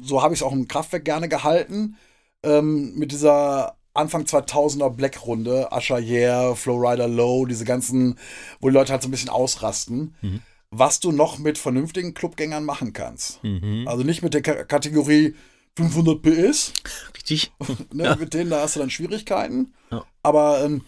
[0.00, 1.96] so habe ich es auch im Kraftwerk gerne gehalten,
[2.42, 8.18] ähm, mit dieser Anfang 2000er Black-Runde, Usher Yeah, Flowrider Low, diese ganzen,
[8.60, 10.40] wo die Leute halt so ein bisschen ausrasten, Mhm.
[10.70, 13.42] Was du noch mit vernünftigen Clubgängern machen kannst.
[13.42, 13.86] Mhm.
[13.88, 15.34] Also nicht mit der K Kategorie
[15.76, 16.72] 500 PS,
[17.14, 17.52] Richtig?
[17.92, 19.74] ne, mit denen da hast du dann Schwierigkeiten.
[19.90, 20.04] Ja.
[20.22, 20.84] Aber ähm,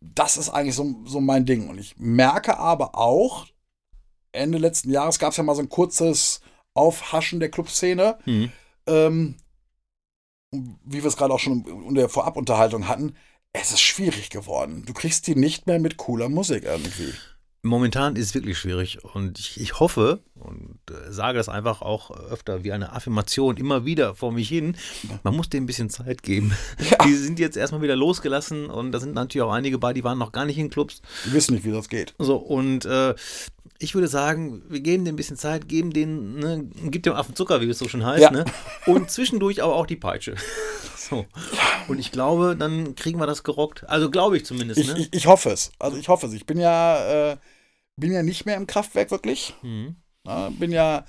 [0.00, 1.68] das ist eigentlich so, so mein Ding.
[1.68, 3.46] Und ich merke aber auch,
[4.32, 6.40] Ende letzten Jahres gab es ja mal so ein kurzes
[6.74, 8.18] Aufhaschen der Clubszene.
[8.24, 8.52] Mhm.
[8.86, 9.36] Ähm,
[10.50, 13.14] wie wir es gerade auch schon in der Vorabunterhaltung hatten,
[13.52, 14.84] es ist schwierig geworden.
[14.86, 17.12] Du kriegst die nicht mehr mit cooler Musik irgendwie.
[17.62, 22.10] Momentan ist es wirklich schwierig und ich, ich hoffe und äh, sage das einfach auch
[22.10, 24.76] öfter wie eine Affirmation immer wieder vor mich hin.
[25.22, 26.52] Man muss denen ein bisschen Zeit geben.
[26.90, 27.04] Ja.
[27.04, 30.18] Die sind jetzt erstmal wieder losgelassen und da sind natürlich auch einige bei, die waren
[30.18, 31.02] noch gar nicht in Clubs.
[31.26, 32.14] Die wissen nicht, wie das geht.
[32.18, 33.14] So und äh,
[33.78, 37.34] ich würde sagen, wir geben denen ein bisschen Zeit, geben denen, ne, gibt dem Affen
[37.34, 38.30] Zucker, wie es so schon heißt, ja.
[38.30, 38.44] ne?
[38.86, 40.34] Und zwischendurch aber auch die Peitsche.
[41.08, 41.24] So.
[41.86, 43.88] Und ich glaube, dann kriegen wir das gerockt.
[43.88, 44.78] Also glaube ich zumindest.
[44.78, 44.98] Ich, ne?
[44.98, 45.72] ich, ich, hoffe es.
[45.78, 46.34] Also ich hoffe es.
[46.34, 47.36] Ich bin ja, äh,
[47.96, 49.54] bin ja nicht mehr im Kraftwerk wirklich.
[49.62, 49.96] Mhm.
[50.26, 51.04] Ja, bin ja,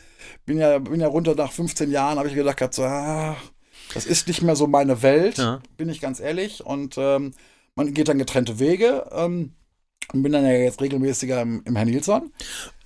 [0.45, 3.35] bin ja, bin ja runter nach 15 Jahren, habe ich gedacht, so, ah,
[3.93, 5.61] das ist nicht mehr so meine Welt, ja.
[5.77, 6.65] bin ich ganz ehrlich.
[6.65, 7.33] Und ähm,
[7.75, 9.09] man geht dann getrennte Wege.
[9.11, 9.53] Ähm,
[10.13, 12.31] und bin dann ja jetzt regelmäßiger im, im Herrn Nilsson.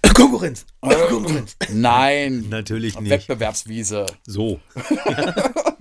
[0.13, 0.65] Konkurrenz.
[0.81, 1.55] Äh, Konkurrenz.
[1.71, 2.47] Nein.
[2.49, 3.09] Natürlich nicht.
[3.09, 4.05] Wettbewerbswiese.
[4.25, 4.59] So.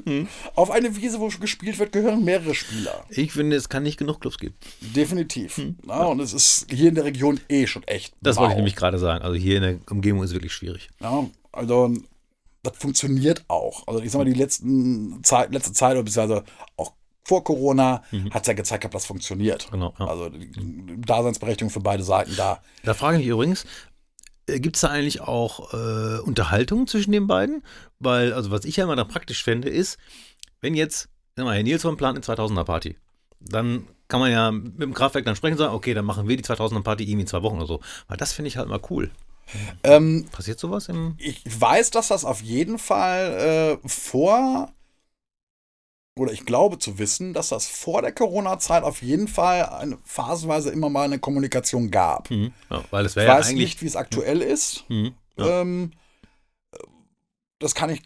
[0.54, 3.04] Auf eine Wiese, wo gespielt wird, gehören mehrere Spieler.
[3.08, 4.54] Ich finde, es kann nicht genug Clubs geben.
[4.80, 5.56] Definitiv.
[5.56, 5.76] Hm.
[5.86, 8.14] Ja, und es ist hier in der Region eh schon echt.
[8.20, 8.42] Das wow.
[8.42, 9.24] wollte ich nämlich gerade sagen.
[9.24, 10.88] Also hier in der Umgebung ist es wirklich schwierig.
[11.00, 11.92] Ja, also
[12.62, 13.86] das funktioniert auch.
[13.86, 16.44] Also ich sag mal, die letzten Zeit, letzte Zeit, beziehungsweise
[16.76, 16.92] auch
[17.24, 18.30] vor Corona mhm.
[18.32, 19.68] hat es ja gezeigt, dass das funktioniert.
[19.70, 20.06] Genau, ja.
[20.06, 20.30] Also
[21.06, 22.60] Daseinsberechtigung für beide Seiten da.
[22.84, 23.66] Da frage ich übrigens, äh,
[24.46, 27.62] Gibt es da eigentlich auch äh, Unterhaltung zwischen den beiden?
[27.98, 29.98] Weil, also was ich ja immer da praktisch fände, ist,
[30.60, 32.96] wenn jetzt, sag mal, Herr Nilsson plant eine 2000er Party,
[33.40, 36.36] dann kann man ja mit dem Kraftwerk dann sprechen und sagen, okay, dann machen wir
[36.36, 37.80] die 2000er Party irgendwie in zwei Wochen oder so.
[38.08, 39.10] Weil das finde ich halt mal cool.
[39.82, 41.14] Ähm, Passiert sowas im.
[41.18, 44.72] Ich weiß, dass das auf jeden Fall äh, vor
[46.18, 50.70] oder ich glaube zu wissen, dass das vor der Corona-Zeit auf jeden Fall eine, phasenweise
[50.70, 52.30] immer mal eine Kommunikation gab.
[52.30, 52.52] Mhm.
[52.70, 54.42] Ja, weil es ich weiß ja nicht, wie es aktuell mhm.
[54.42, 54.84] ist.
[54.88, 55.14] Mhm.
[55.38, 55.60] Ja.
[55.60, 55.92] Ähm,
[57.58, 58.02] das kann ich,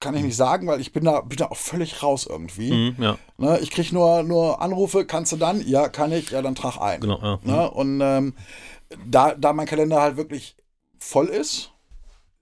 [0.00, 2.72] kann ich nicht sagen, weil ich bin da, bin da auch völlig raus irgendwie.
[2.72, 3.18] Mhm, ja.
[3.36, 5.66] ne, ich kriege nur, nur Anrufe, kannst du dann?
[5.66, 7.00] Ja, kann ich, ja, dann trag ein.
[7.00, 7.38] Genau, ja.
[7.42, 8.34] ne, und ähm,
[9.06, 10.56] da, da mein Kalender halt wirklich
[10.98, 11.72] voll ist,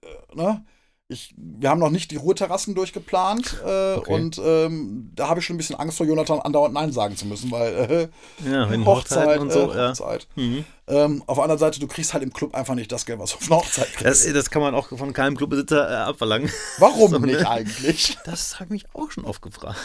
[0.03, 0.63] äh, ne,
[1.11, 4.13] ich, wir haben noch nicht die Ruheterrassen durchgeplant äh, okay.
[4.13, 7.25] und ähm, da habe ich schon ein bisschen Angst vor Jonathan andauernd Nein sagen zu
[7.27, 8.11] müssen, weil
[8.43, 9.71] äh, ja, Hochzeit und so.
[9.71, 10.27] Äh, Hochzeit.
[10.35, 10.43] Ja.
[10.43, 10.65] Mhm.
[10.87, 13.31] Ähm, auf der anderen Seite, du kriegst halt im Club einfach nicht das Geld, was
[13.31, 14.25] du auf einer Hochzeit kriegst.
[14.25, 16.49] Das, das kann man auch von keinem Clubbesitzer äh, abverlangen.
[16.77, 17.27] Warum so, ne?
[17.27, 18.17] nicht eigentlich?
[18.25, 19.77] Das habe ich mich auch schon oft gefragt.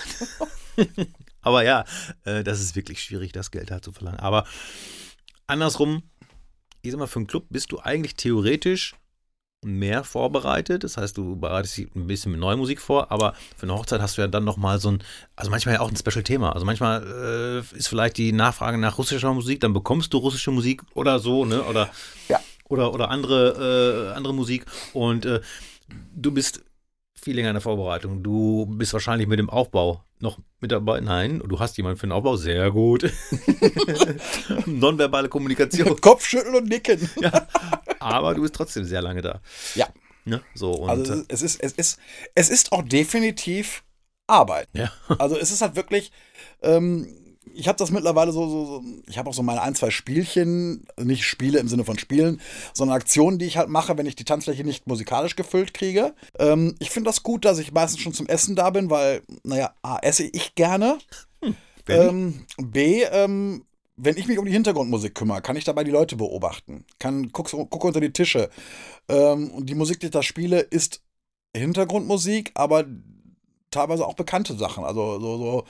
[1.42, 1.84] Aber ja,
[2.24, 4.20] äh, das ist wirklich schwierig, das Geld da zu verlangen.
[4.20, 4.46] Aber
[5.46, 6.02] andersrum,
[6.82, 8.94] ich sag mal, für einen Club bist du eigentlich theoretisch
[9.64, 10.84] mehr vorbereitet.
[10.84, 14.00] Das heißt, du bereitest dich ein bisschen mit neuer Musik vor, aber für eine Hochzeit
[14.00, 15.02] hast du ja dann nochmal so ein,
[15.34, 16.52] also manchmal ja auch ein Special-Thema.
[16.52, 20.82] Also manchmal äh, ist vielleicht die Nachfrage nach russischer Musik, dann bekommst du russische Musik
[20.94, 21.62] oder so, ne?
[21.64, 21.90] Oder,
[22.28, 22.40] ja.
[22.68, 24.66] oder, oder andere, äh, andere Musik.
[24.92, 25.40] Und äh,
[26.14, 26.62] du bist
[27.26, 28.22] viel länger in der Vorbereitung.
[28.22, 31.00] Du bist wahrscheinlich mit dem Aufbau noch mit dabei.
[31.00, 32.36] Nein, du hast jemanden für den Aufbau.
[32.36, 33.12] Sehr gut.
[34.66, 36.00] Nonverbale Kommunikation.
[36.00, 37.10] Kopfschütteln und nicken.
[37.20, 37.48] ja,
[37.98, 39.40] aber du bist trotzdem sehr lange da.
[39.74, 39.88] Ja.
[40.24, 40.40] Ne?
[40.54, 41.98] So, und, also äh, es ist, es, ist,
[42.36, 43.82] es ist auch definitiv
[44.28, 44.68] Arbeit.
[44.72, 44.92] Ja.
[45.18, 46.12] Also es ist halt wirklich,
[46.62, 47.08] ähm,
[47.57, 50.86] ich habe das mittlerweile so, so, so ich habe auch so meine ein, zwei Spielchen,
[51.02, 52.40] nicht Spiele im Sinne von Spielen,
[52.72, 56.14] sondern Aktionen, die ich halt mache, wenn ich die Tanzfläche nicht musikalisch gefüllt kriege.
[56.38, 59.74] Ähm, ich finde das gut, dass ich meistens schon zum Essen da bin, weil, naja,
[59.82, 60.98] A, esse ich gerne.
[61.42, 61.54] Hm,
[61.88, 63.64] ähm, B, ähm,
[63.96, 67.50] wenn ich mich um die Hintergrundmusik kümmere, kann ich dabei die Leute beobachten, kann guck,
[67.50, 68.50] guck unter die Tische.
[69.09, 71.02] Ähm, und die Musik, die ich da spiele, ist
[71.57, 72.84] Hintergrundmusik, aber
[73.70, 75.64] teilweise auch bekannte Sachen, also so, so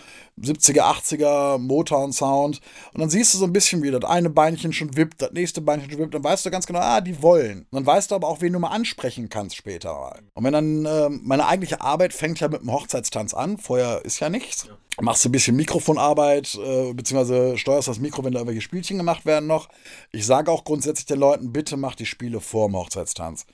[0.52, 2.60] 70er, 80er Motown-Sound.
[2.92, 5.60] Und dann siehst du so ein bisschen, wie das eine Beinchen schon wippt, das nächste
[5.60, 7.60] Beinchen schon wippt, dann weißt du ganz genau, ah, die wollen.
[7.70, 10.22] Und dann weißt du aber auch, wen du mal ansprechen kannst später mal.
[10.34, 14.20] Und wenn dann, äh, meine eigentliche Arbeit fängt ja mit dem Hochzeitstanz an, vorher ist
[14.20, 14.68] ja nichts.
[15.00, 19.26] Machst du ein bisschen Mikrofonarbeit, äh, beziehungsweise steuerst das Mikro, wenn da irgendwelche Spielchen gemacht
[19.26, 19.68] werden noch.
[20.10, 23.46] Ich sage auch grundsätzlich den Leuten, bitte macht die Spiele vor dem Hochzeitstanz.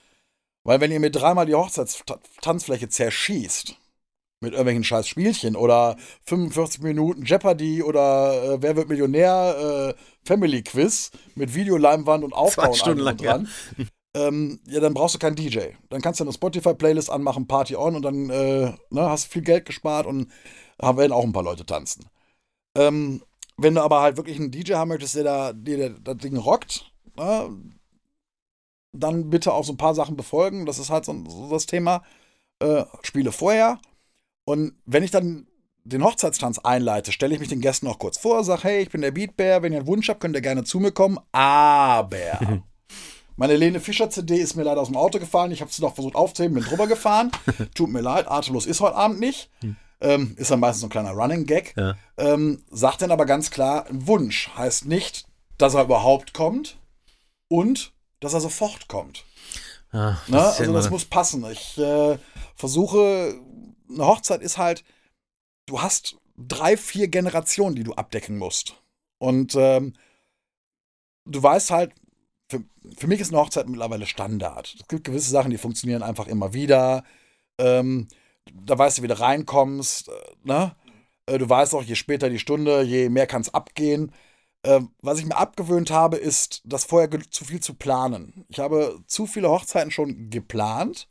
[0.64, 3.76] Weil wenn ihr mir dreimal die Hochzeitstanzfläche zerschießt,
[4.42, 10.62] mit irgendwelchen scheiß Spielchen oder 45 Minuten Jeopardy oder äh, Wer wird Millionär, äh, Family
[10.62, 13.48] Quiz mit Videoleinwand und Aufbau und Stunden lang, dran.
[13.78, 13.84] Ja.
[14.14, 15.68] Ähm, ja, dann brauchst du keinen DJ.
[15.88, 19.64] Dann kannst du eine Spotify-Playlist anmachen, Party on und dann äh, ne, hast viel Geld
[19.64, 20.30] gespart und
[20.80, 22.04] haben werden auch ein paar Leute tanzen.
[22.76, 23.22] Ähm,
[23.56, 26.92] wenn du aber halt wirklich einen DJ haben möchtest, der da der, das Ding rockt,
[27.16, 27.56] ne,
[28.92, 30.66] dann bitte auch so ein paar Sachen befolgen.
[30.66, 32.02] Das ist halt so, so das Thema.
[32.58, 33.80] Äh, Spiele vorher,
[34.44, 35.46] und wenn ich dann
[35.84, 39.00] den Hochzeitstanz einleite, stelle ich mich den Gästen noch kurz vor, sage, hey, ich bin
[39.00, 42.16] der Beatbär, wenn ihr einen Wunsch habt, könnt ihr gerne zu mir kommen, aber
[43.36, 45.94] meine Lene Fischer CD ist mir leider aus dem Auto gefallen, ich habe sie noch
[45.94, 47.30] versucht aufzuheben, bin drüber gefahren,
[47.74, 49.50] tut mir leid, atemlos ist heute Abend nicht.
[50.00, 51.94] ähm, ist dann meistens so ein kleiner Running Gag, Ja.
[52.16, 55.26] ähm, sagt dann aber ganz klar, ein Wunsch heißt nicht,
[55.58, 56.78] dass er überhaupt kommt
[57.48, 59.24] und dass er sofort kommt.
[59.92, 60.36] Ja, Ne?
[60.38, 61.44] das also das muss passen.
[61.52, 62.16] Ich äh,
[62.56, 63.34] versuche,
[63.92, 64.84] eine Hochzeit ist halt,
[65.66, 68.76] du hast drei, vier Generationen, die du abdecken musst.
[69.18, 69.94] Und ähm,
[71.24, 71.92] du weißt halt,
[72.50, 72.64] für,
[72.98, 74.74] für mich ist eine Hochzeit mittlerweile Standard.
[74.80, 77.04] Es gibt gewisse Sachen, die funktionieren einfach immer wieder.
[77.58, 78.08] Ähm,
[78.52, 80.08] da weißt du, wie du reinkommst.
[80.08, 80.12] Äh,
[80.44, 80.76] ne?
[81.26, 84.12] Äh, Du weißt auch, je später die Stunde, je mehr kann es abgehen.
[84.64, 88.44] Ähm, was ich mir abgewöhnt habe, ist, das vorher zu viel zu planen.
[88.48, 91.08] Ich habe zu viele Hochzeiten schon geplant.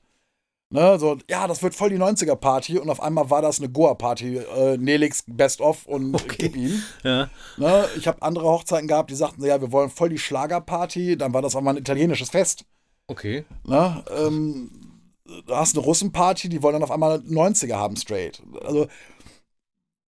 [0.74, 4.38] Ne, so, ja, das wird voll die 90er-Party und auf einmal war das eine Goa-Party,
[4.38, 6.36] äh, Nelix Best of und Okay.
[6.38, 6.82] gib ihm.
[7.04, 7.30] Ja.
[7.58, 11.34] Ne, ich habe andere Hochzeiten gehabt, die sagten, ja, wir wollen voll die Schlagerparty, dann
[11.34, 12.64] war das aber ein italienisches Fest.
[13.08, 13.44] Okay.
[13.66, 14.02] Ne?
[14.18, 14.72] Ähm,
[15.46, 18.42] da hast eine Russenparty, die wollen dann auf einmal 90er haben straight.
[18.64, 18.88] Also,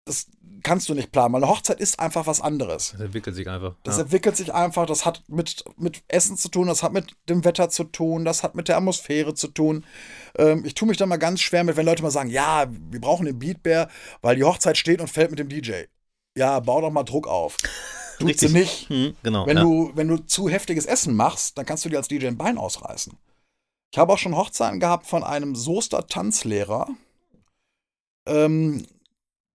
[0.03, 0.27] das
[0.63, 2.91] kannst du nicht planen, weil eine Hochzeit ist einfach was anderes.
[2.91, 3.75] Das entwickelt sich einfach.
[3.83, 4.03] Das ja.
[4.03, 7.69] entwickelt sich einfach, das hat mit, mit Essen zu tun, das hat mit dem Wetter
[7.69, 9.85] zu tun, das hat mit der Atmosphäre zu tun.
[10.37, 13.01] Ähm, ich tue mich da mal ganz schwer mit, wenn Leute mal sagen, ja, wir
[13.01, 13.89] brauchen den Beatbär,
[14.21, 15.83] weil die Hochzeit steht und fällt mit dem DJ.
[16.37, 17.57] Ja, bau doch mal Druck auf.
[18.19, 18.89] Tut sie nicht.
[18.89, 19.47] Hm, genau.
[19.47, 19.63] Wenn, ja.
[19.63, 22.57] du, wenn du zu heftiges Essen machst, dann kannst du dir als DJ ein Bein
[22.57, 23.17] ausreißen.
[23.91, 26.89] Ich habe auch schon Hochzeiten gehabt von einem Soester Tanzlehrer.
[28.27, 28.85] Ähm,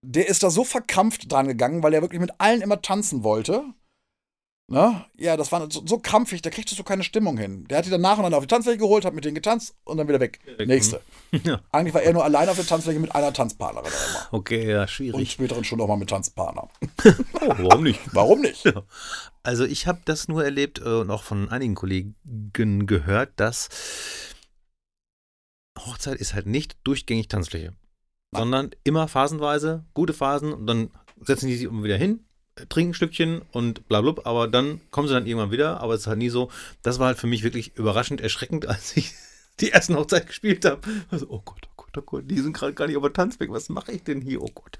[0.02, 3.64] der ist da so verkrampft dran gegangen, weil er wirklich mit allen immer tanzen wollte.
[4.66, 5.04] Ne?
[5.18, 7.66] Ja, das war so, so krampfig, da kriegtest du keine Stimmung hin.
[7.68, 9.74] Der hat die dann nach und dann auf die Tanzfläche geholt, hat mit denen getanzt
[9.84, 10.40] und dann wieder weg.
[10.56, 11.00] weg, Nächste.
[11.44, 11.60] Ja.
[11.72, 14.28] Eigentlich war er nur allein auf der Tanzfläche mit einer Tanzpartnerin immer.
[14.30, 15.32] Okay, ja, Und schwierig.
[15.32, 16.68] späteren schon auch mal mit Tanzpartner.
[17.40, 18.00] Oh, warum nicht?
[18.12, 18.72] Warum nicht?
[19.42, 22.14] Also ich habe das nur erlebt äh, und auch von einigen Kollegen
[22.86, 23.68] gehört, dass
[25.78, 27.74] Hochzeit ist halt nicht durchgängig Tanzfläche,
[28.30, 28.40] Nein.
[28.42, 30.90] sondern immer phasenweise, gute Phasen und dann
[31.20, 32.24] setzen die sich immer wieder hin,
[32.68, 36.02] trinken ein Stückchen und bla bla, aber dann kommen sie dann irgendwann wieder, aber es
[36.02, 36.50] ist halt nie so,
[36.82, 39.12] das war halt für mich wirklich überraschend erschreckend, als ich
[39.60, 40.80] die ersten Hochzeit gespielt habe.
[41.10, 43.52] Also, oh Gott, oh Gott, oh Gott, die sind gerade gar nicht auf der Tanzfläche,
[43.52, 44.78] was mache ich denn hier, oh Gott.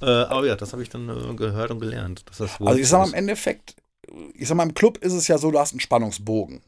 [0.00, 2.24] Äh, aber ja, das habe ich dann äh, gehört und gelernt.
[2.28, 3.76] Dass das Also ich sag mal, im Endeffekt,
[4.34, 6.62] ich sag mal, im Club ist es ja so, du hast einen Spannungsbogen,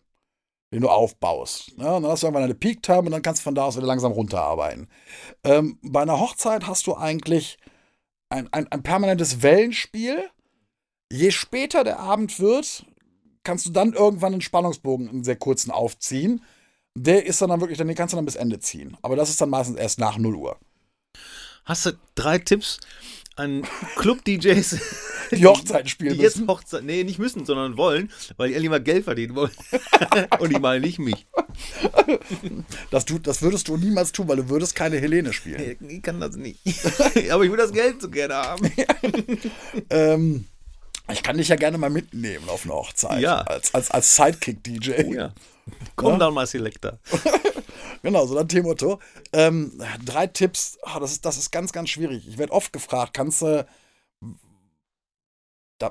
[0.73, 1.77] den du aufbaust.
[1.79, 1.95] Ne?
[1.95, 3.87] Und dann hast du irgendwann eine Peak-Time und dann kannst du von da aus wieder
[3.87, 4.89] langsam runterarbeiten.
[5.45, 7.59] Ähm, bei einer Hochzeit hast du eigentlich
[8.29, 10.31] ein, ein, ein permanentes Wellenspiel.
[11.13, 12.85] Je später der Abend wird,
[13.45, 16.43] kannst du dann irgendwann einen Spannungsbogen, einen sehr kurzen aufziehen.
[16.95, 18.97] Der ist dann, dann wirklich, den kannst du dann bis Ende ziehen.
[19.03, 20.59] Aber das ist dann meistens erst nach 0 Uhr.
[21.65, 22.79] Hast du drei Tipps
[23.37, 24.81] an Club-DJs,
[25.33, 26.49] Die Hochzeiten spielen die jetzt müssen.
[26.49, 29.53] Hochzeit, nee, nicht müssen, sondern wollen, weil die endlich mal Geld verdienen wollen.
[30.39, 31.27] Und ich meine nicht mich.
[32.91, 35.77] Das, tu, das würdest du niemals tun, weil du würdest keine Helene spielen.
[35.89, 36.61] Ich kann das nicht.
[37.31, 38.71] Aber ich will das Geld so gerne haben.
[39.91, 40.45] Ähm,
[41.13, 43.21] ich kann dich ja gerne mal mitnehmen auf eine Hochzeit.
[43.21, 43.41] Ja.
[43.43, 45.05] Als, als, als Sidekick-DJ.
[45.05, 45.33] Oh ja.
[45.97, 46.99] Komm down mal Selector.
[48.03, 49.01] Genau, so dann Themoto.
[49.33, 49.73] Ähm,
[50.05, 50.79] drei Tipps.
[50.83, 52.29] Ah, das, ist, das ist ganz, ganz schwierig.
[52.29, 53.47] Ich werde oft gefragt, kannst du.
[53.47, 53.67] Da,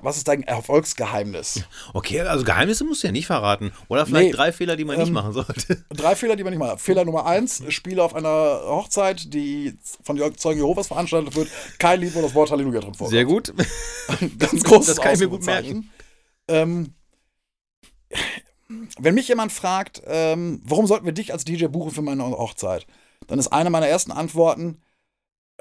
[0.02, 1.64] was ist dein Erfolgsgeheimnis?
[1.94, 3.72] Okay, also Geheimnisse musst du ja nicht verraten.
[3.88, 4.32] Oder vielleicht Nee.
[4.34, 5.86] drei Fehler, die man nicht Ähm, machen sollte.
[5.90, 6.82] Drei Fehler, die man nicht macht.
[6.82, 12.16] Fehler Nummer eins: Spiele auf einer Hochzeit, die von Zeugen Jehovas veranstaltet wird, kein Lied,
[12.16, 13.12] wo das Wort Halleluja drin vorkommt.
[13.12, 13.54] Sehr gut.
[14.40, 15.92] Ganz großes Das kann ich mir gut Ausrufezeichen.
[16.48, 16.94] Ähm,
[19.00, 22.88] wenn mich jemand fragt, ähm, warum sollten wir dich als DJ buchen für meine Hochzeit,
[23.28, 24.82] dann ist eine meiner ersten Antworten,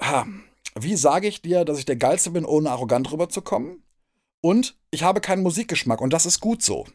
[0.00, 0.26] ha,
[0.74, 3.82] wie sage ich dir, dass ich der Geilste bin, ohne arrogant rüberzukommen?
[4.44, 6.86] Und ich habe keinen Musikgeschmack und das ist gut so.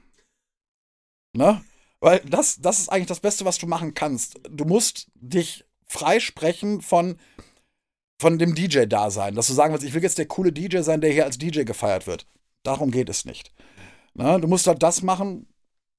[1.35, 1.65] Ne?
[1.99, 4.39] Weil das, das ist eigentlich das Beste, was du machen kannst.
[4.47, 7.17] Du musst dich freisprechen von,
[8.21, 9.33] von dem DJ-Dasein.
[9.33, 11.63] Dass du sagen willst, ich will jetzt der coole DJ sein, der hier als DJ
[11.63, 12.27] gefeiert wird.
[12.61, 13.51] Darum geht es nicht.
[14.13, 14.39] Ne?
[14.39, 15.47] Du musst halt das machen,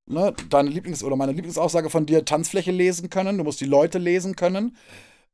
[0.07, 0.33] ne?
[0.51, 3.39] deine Lieblings- oder meine Lieblingsaussage von dir, Tanzfläche lesen können.
[3.39, 4.77] Du musst die Leute lesen können.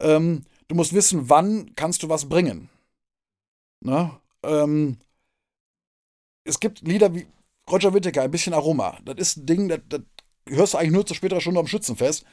[0.00, 2.70] Ähm, du musst wissen, wann kannst du was bringen.
[3.82, 4.18] Ne?
[4.42, 4.96] Ähm,
[6.46, 7.26] es gibt Lieder wie
[7.70, 8.98] Roger Whittaker, ein bisschen Aroma.
[9.04, 10.00] Das ist ein Ding, das, das
[10.48, 12.24] hörst du eigentlich nur zu späterer Stunde am Schützenfest.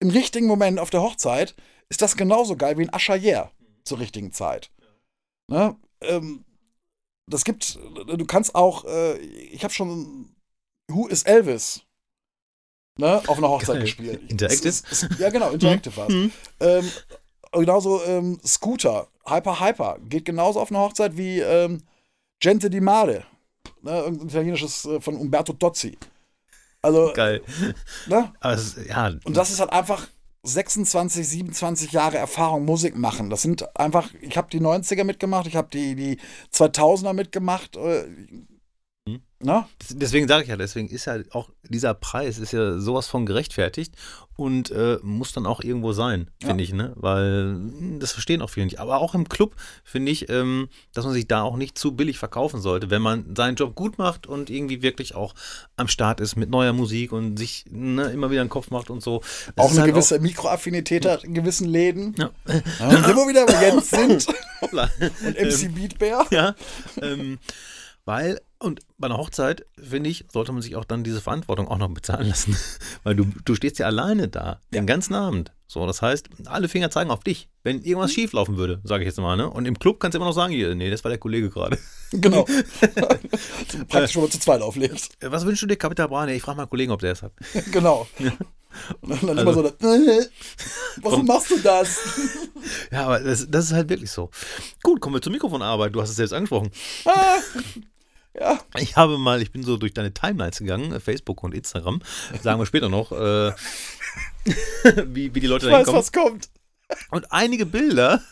[0.00, 1.54] Im richtigen Moment auf der Hochzeit
[1.88, 3.50] ist das genauso geil wie ein Aschayer
[3.84, 4.70] zur richtigen Zeit.
[5.50, 5.74] Ne?
[6.02, 6.44] Ähm,
[7.28, 10.34] das gibt, du kannst auch, äh, ich habe schon
[10.90, 11.82] Who is Elvis
[12.98, 13.82] ne, auf einer Hochzeit Geil.
[13.82, 14.30] gespielt.
[14.30, 14.68] Interactive?
[14.68, 16.32] Es es- ja, genau, Interactive war Mhm.
[16.60, 16.90] ähm,
[17.52, 21.82] genauso ähm, Scooter, Hyper Hyper, geht genauso auf eine Hochzeit wie ähm,
[22.40, 23.24] Gente di Mare.
[23.82, 25.98] Ne, irgendein italienisches äh, von Umberto Tozzi.
[26.82, 27.42] Also, Geil.
[28.06, 28.32] ne?
[28.44, 30.06] Ist- ja, Und das ist halt einfach
[30.44, 33.28] 26, 27 Jahre Erfahrung Musik machen.
[33.30, 36.18] Das sind einfach, ich habe die 90er mitgemacht, ich habe die, die
[36.54, 37.76] 2000er mitgemacht.
[39.40, 39.68] Na?
[39.92, 43.94] Deswegen sage ich ja, deswegen ist ja auch dieser Preis ist ja sowas von gerechtfertigt
[44.34, 46.92] und äh, muss dann auch irgendwo sein, finde ich, ne?
[46.96, 48.80] Weil hm, das verstehen auch viele nicht.
[48.80, 52.18] Aber auch im Club finde ich, ähm, dass man sich da auch nicht zu billig
[52.18, 55.34] verkaufen sollte, wenn man seinen Job gut macht und irgendwie wirklich auch
[55.76, 59.04] am Start ist mit neuer Musik und sich ne, immer wieder einen Kopf macht und
[59.04, 59.22] so.
[59.54, 62.16] Das Auch eine halt gewisse Mikroaffinität hat in gewissen Läden.
[62.18, 62.30] Ja.
[62.80, 64.26] Ja, und wir wieder, wo wir jetzt sind.
[64.60, 66.26] Und MC Beatbear.
[66.32, 66.54] Ja,
[67.00, 67.38] ähm,
[68.08, 71.76] weil, und bei einer Hochzeit, finde ich, sollte man sich auch dann diese Verantwortung auch
[71.76, 72.56] noch bezahlen lassen.
[73.04, 75.52] Weil du, du stehst ja alleine da, den ganzen Abend.
[75.66, 77.50] So, das heißt, alle Finger zeigen auf dich.
[77.64, 79.50] Wenn irgendwas schief laufen würde, sage ich jetzt mal, ne?
[79.50, 81.78] Und im Club kannst du immer noch sagen, hier, nee, das war der Kollege gerade.
[82.10, 82.46] Genau.
[82.46, 85.22] du praktisch schon mal zu zweit auflegst.
[85.22, 86.24] Äh, Was wünschst du dir, Kapital Bra?
[86.24, 87.32] Nee, ich frage mal Kollegen, ob der es hat.
[87.70, 88.08] Genau.
[89.02, 90.26] Und dann immer Also- so, das, äh,
[91.02, 91.98] warum machst du das?
[92.90, 94.30] Ja, aber das, das ist halt wirklich so.
[94.82, 95.94] Gut, kommen wir zur Mikrofonarbeit.
[95.94, 96.70] Du hast es selbst angesprochen.
[97.04, 97.36] Ah,
[98.38, 102.00] ja, Ich habe mal, ich bin so durch deine Timelines gegangen, äh, Facebook und Instagram,
[102.42, 103.52] sagen wir später noch, äh,
[105.06, 106.00] wie, wie die Leute ich da weiß, hinkommen.
[106.00, 106.48] was kommt.
[107.10, 108.22] Und einige Bilder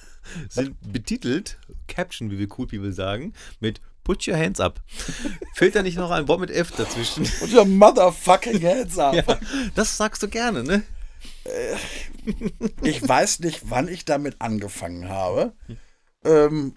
[0.48, 4.80] sind betitelt, Caption, wie wir Cool People sagen, mit Put your hands up.
[5.54, 7.28] Fehlt da nicht noch ein Wort mit F dazwischen?
[7.42, 9.14] Und your motherfucking hands up.
[9.28, 9.38] Ja,
[9.74, 10.84] das sagst du gerne, ne?
[12.82, 15.54] Ich weiß nicht, wann ich damit angefangen habe.
[16.24, 16.76] Ähm,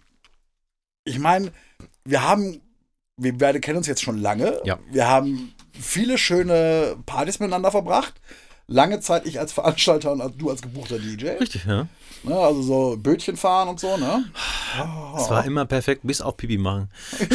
[1.04, 1.52] ich meine,
[2.04, 2.62] wir haben,
[3.20, 4.60] wir beide kennen uns jetzt schon lange.
[4.64, 4.80] Ja.
[4.92, 8.22] Wir haben viele schöne Partys miteinander verbracht.
[8.68, 11.30] Lange Zeit ich als Veranstalter und du als gebuchter DJ.
[11.30, 11.88] Richtig, ja.
[12.24, 14.26] Ne, also so Bötchen fahren und so, ne?
[15.18, 16.90] Es war immer perfekt, bis auf Pipi machen.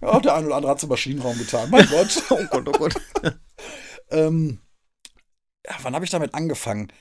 [0.00, 1.70] Ja, der eine oder andere hat zum Maschinenraum getan.
[1.70, 2.22] Mein Gott.
[2.30, 2.94] Oh Gott, oh Gott.
[4.10, 4.60] ähm,
[5.66, 6.92] ja, wann habe ich damit angefangen?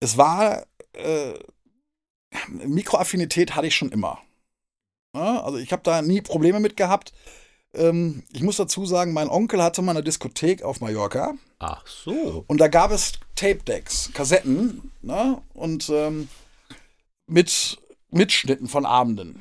[0.00, 1.34] Es war, äh,
[2.48, 4.20] Mikroaffinität hatte ich schon immer.
[5.20, 7.12] Also ich habe da nie Probleme mit gehabt.
[7.74, 12.44] Ähm, ich muss dazu sagen, mein Onkel hatte mal eine Diskothek auf Mallorca Ach so.
[12.46, 15.40] und da gab es Tape-Decks, Kassetten ne?
[15.54, 16.28] und ähm,
[17.26, 17.78] mit
[18.10, 19.40] Mitschnitten von Abenden.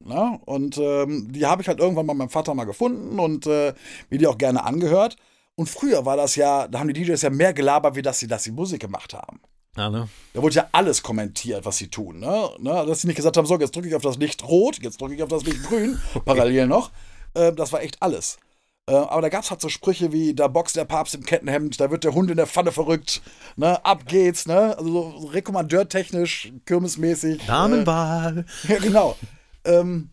[0.00, 0.38] Ne?
[0.44, 3.74] Und ähm, die habe ich halt irgendwann bei meinem Vater mal gefunden und äh,
[4.10, 5.16] mir die auch gerne angehört.
[5.54, 8.26] Und früher war das ja, da haben die DJs ja mehr gelabert, wie dass sie,
[8.26, 9.40] dass sie Musik gemacht haben.
[9.76, 10.08] Ja, ne?
[10.34, 12.20] Da wurde ja alles kommentiert, was sie tun.
[12.20, 12.50] Ne?
[12.58, 12.84] Ne?
[12.86, 15.14] Dass sie nicht gesagt haben, so, jetzt drücke ich auf das Licht rot, jetzt drücke
[15.14, 16.90] ich auf das Licht grün, parallel noch.
[17.32, 18.38] Äh, das war echt alles.
[18.86, 21.80] Äh, aber da gab es halt so Sprüche wie, da boxt der Papst im Kettenhemd,
[21.80, 23.22] da wird der Hund in der Pfanne verrückt,
[23.56, 23.82] ne?
[23.84, 24.76] ab geht's, ne?
[24.76, 27.42] also so rekommandeurtechnisch, kirmesmäßig.
[27.42, 28.44] Äh, Damenwahl.
[28.68, 29.16] ja, genau.
[29.64, 30.10] ähm,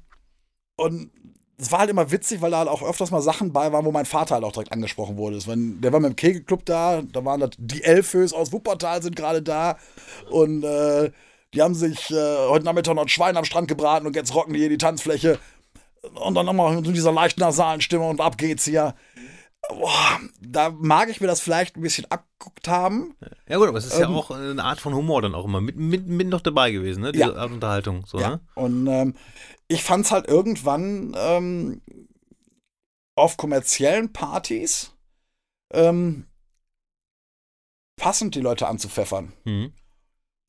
[0.78, 1.12] und
[1.60, 3.92] es war halt immer witzig, weil da halt auch öfters mal Sachen bei waren, wo
[3.92, 5.46] mein Vater halt auch direkt angesprochen wurde.
[5.46, 9.16] War- Der war mit dem Kegelclub da, da waren das die Elfös aus Wuppertal sind
[9.16, 9.78] gerade da
[10.32, 11.12] und äh,
[11.54, 14.54] die haben sich äh, heute Nachmittag noch ein Schwein am Strand gebraten und jetzt rocken
[14.54, 15.40] die hier die Tanzfläche.
[16.24, 18.96] Und dann nochmal mit dieser leicht nasalen Stimme und ab geht's hier.
[19.68, 23.16] Boah, da mag ich mir das vielleicht ein bisschen abgeguckt haben.
[23.48, 25.62] Ja gut, aber es ist ja Ähm, auch eine Art von Humor dann auch immer
[25.62, 27.12] mit, mit, mit noch dabei gewesen, ne?
[27.12, 27.36] Diese Ja.
[27.36, 28.06] Art Unterhaltung.
[28.06, 28.30] So, Ja.
[28.30, 28.42] ne?
[28.56, 29.16] Und ähm,
[29.68, 31.82] ich fand es halt irgendwann ähm,
[33.16, 34.94] auf kommerziellen Partys
[35.72, 36.26] ähm,
[38.00, 39.34] passend, die Leute anzupfeffern.
[39.44, 39.74] Mhm.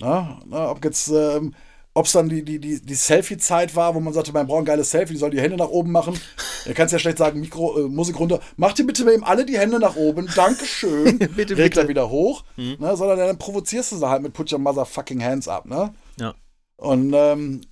[0.01, 0.41] Ne?
[0.47, 0.69] Ne?
[0.69, 1.55] Ob jetzt, ähm,
[1.95, 4.65] ob es dann die, die, die, die Selfie-Zeit war, wo man sagte, man braucht ein
[4.65, 6.19] geiles Selfie, die soll die Hände nach oben machen.
[6.67, 8.39] Da kannst ja schlecht sagen, Mikro, äh, Musik runter.
[8.59, 10.29] Macht ihr bitte mal eben alle die Hände nach oben.
[10.37, 11.19] Dankeschön.
[11.35, 11.89] Bitte, Regler bitte.
[11.89, 12.45] wieder hoch.
[12.59, 12.77] Mhm.
[12.79, 12.95] Ne?
[12.99, 15.65] Sondern dann provozierst du sie halt mit Put your motherfucking hands up.
[15.65, 15.95] Ne?
[16.19, 16.35] Ja.
[16.77, 17.63] Und ähm,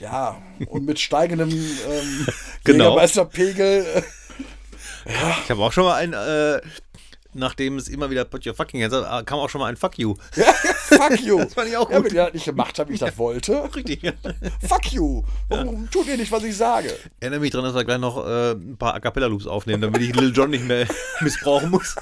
[0.00, 0.36] ja,
[0.66, 2.26] und mit steigendem ähm,
[2.64, 2.84] Genau.
[2.90, 3.86] Jägermeisterpegel.
[3.94, 4.02] äh,
[5.44, 6.60] Ich habe auch schon mal ein, äh,
[7.34, 9.98] nachdem es immer wieder Put your fucking hands up, kam auch schon mal ein Fuck
[9.98, 10.14] you.
[10.36, 11.38] Ja, fuck you.
[11.38, 12.06] Das fand ich auch Ja, gut.
[12.06, 13.68] wenn ihr das nicht gemacht habt, wie ich das wollte.
[13.74, 14.00] Richtig.
[14.66, 15.22] Fuck you.
[15.48, 16.94] Warum tut ihr nicht, was ich sage?
[17.20, 20.00] Erinnere mich dran, dass wir gleich noch äh, ein paar A Cappella Loops aufnehmen, damit
[20.02, 20.86] ich Lil Jon nicht mehr
[21.20, 21.94] missbrauchen muss.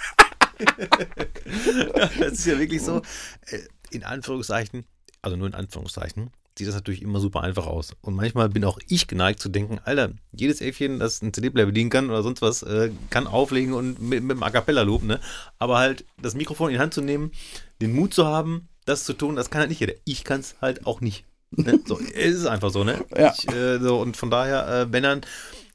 [0.59, 3.03] ja, das ist ja wirklich so.
[3.47, 3.61] Äh,
[3.91, 4.85] In Anführungszeichen,
[5.23, 7.95] also nur in Anführungszeichen, sieht das natürlich immer super einfach aus.
[8.01, 11.91] Und manchmal bin auch ich geneigt zu denken, Alter, jedes Äffchen, das ein CD-Player bedienen
[11.91, 15.21] kann oder sonst was, äh, kann auflegen und mit, mit dem A Cappella Loop, ne?
[15.59, 17.33] Aber halt das Mikrofon in die Hand zu nehmen,
[17.81, 19.95] den Mut zu haben, das zu tun, das kann halt nicht jeder.
[20.05, 21.25] Ich kann es halt auch nicht.
[21.51, 21.81] Ne?
[21.87, 23.05] So, es ist einfach so, ne?
[23.17, 23.33] Ja.
[23.33, 25.21] Ich, äh, so, und von daher, äh, wenn dann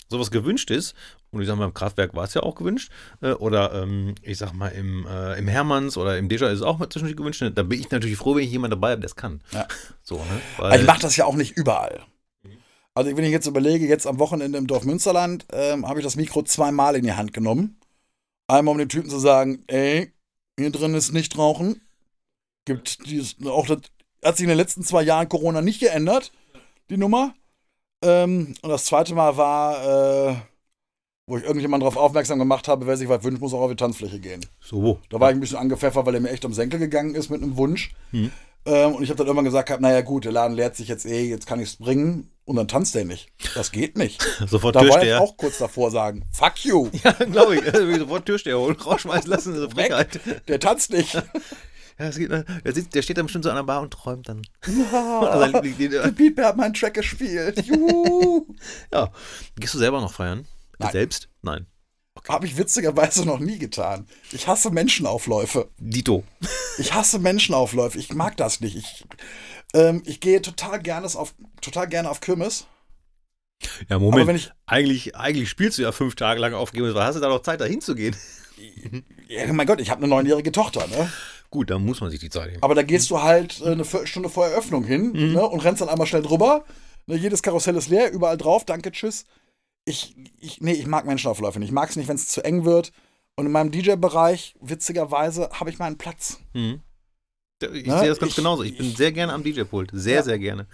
[0.10, 0.96] sowas gewünscht ist,
[1.34, 4.38] und ich sag mal, im Kraftwerk war es ja auch gewünscht, äh, oder ähm, ich
[4.38, 7.44] sag mal, im, äh, im Hermanns oder im Deja ist es auch mal zwischendurch gewünscht,
[7.54, 9.42] da bin ich natürlich froh, wenn ich jemand dabei habe, der es kann.
[9.52, 9.68] Ja.
[10.06, 10.42] So, ne?
[10.58, 12.02] Aber Weil, ich mache das ja auch nicht überall.
[12.94, 16.16] Also wenn ich jetzt überlege, jetzt am Wochenende im Dorf Münsterland, ähm, habe ich das
[16.16, 17.80] Mikro zweimal in die Hand genommen.
[18.48, 20.14] Einmal, um dem Typen zu sagen, ey,
[20.60, 21.82] hier drin ist nicht rauchen.
[22.66, 23.06] gibt.
[23.08, 23.80] Dieses, auch das
[24.24, 26.32] hat sich in den letzten zwei Jahren Corona nicht geändert,
[26.90, 27.34] die Nummer.
[28.04, 30.36] Ähm, und das zweite Mal war, äh,
[31.26, 33.78] wo ich irgendjemand darauf aufmerksam gemacht habe, wer sich was wünscht, muss auch auf die
[33.78, 34.46] Tanzfläche gehen.
[34.62, 35.00] So.
[35.10, 37.42] Da war ich ein bisschen angepfeffert, weil er mir echt um Senkel gegangen ist mit
[37.42, 37.92] einem Wunsch.
[38.66, 41.06] Ähm, und ich habe dann irgendwann gesagt, hab, naja gut, der Laden leert sich jetzt
[41.06, 42.30] eh, jetzt kann ich es bringen.
[42.46, 43.30] Und dann tanzt der nicht.
[43.56, 44.22] Das geht nicht.
[44.48, 45.22] Sofort Da war ich Türsteher.
[45.22, 47.74] auch kurz davor sagen, fuck you, Ja, glaube ich.
[47.74, 50.20] Also, sofort Türsteher holen, rausschmeißen lassen, so Frechheit.
[50.50, 51.14] der tanzt nicht.
[52.00, 52.44] Ja, das geht, der,
[52.74, 54.42] sitzt, der steht dann bestimmt so an der Bar und träumt dann.
[54.92, 57.64] Ja, Also, die- die- hat meinen Track gespielt.
[57.68, 58.48] Juhu.
[58.92, 59.12] Ja.
[59.60, 60.48] Gehst du selber noch feiern?
[60.80, 60.92] Nein.
[60.92, 61.30] Selbst?
[61.42, 61.68] Nein.
[62.30, 64.08] Habe ich witzigerweise noch nie getan.
[64.32, 65.70] Ich hasse Menschenaufläufe.
[65.80, 66.24] Dito.
[66.78, 67.98] Ich hasse Menschenaufläufe.
[67.98, 68.76] Ich mag das nicht.
[68.76, 69.06] Ich,
[69.74, 72.68] ähm, ich gehe total gerne auf, total gerne auf Kirmes.
[73.90, 74.28] Ja, Moment.
[74.28, 76.94] wenn ich- eigentlich, eigentlich spielst du ja fünf Tage lang aufgegeben.
[76.96, 78.16] Hast du da noch Zeit, da hinzugehen?
[79.28, 81.12] Ja, mein Gott, ich habe eine neunjährige Tochter, ne?
[81.50, 82.64] Gut, dann muss man sich die Zeit nehmen.
[82.64, 85.34] Aber da gehst du halt äh, eine Viertelstunde vor Eröffnung hin Mhm.
[85.34, 86.64] ne, und rennst dann einmal schnell drüber.
[87.08, 89.26] Ne, jedes Karussell ist leer, überall drauf, danke, tschüss.
[89.86, 91.70] Ich, ich, nee, ich mag Menschenaufläufe nicht.
[91.70, 92.92] Ich mag es nicht, wenn es zu eng wird.
[93.36, 96.40] Und in meinem DJ-Bereich, witzigerweise, habe ich meinen Platz.
[96.54, 96.82] Mhm.
[97.74, 98.64] Ich Na, sehe das ganz ich- genauso.
[98.64, 99.90] Ich bin ich- sehr gerne am DJ-Pult.
[99.94, 100.24] Sehr, Ja.
[100.24, 100.68] sehr gerne.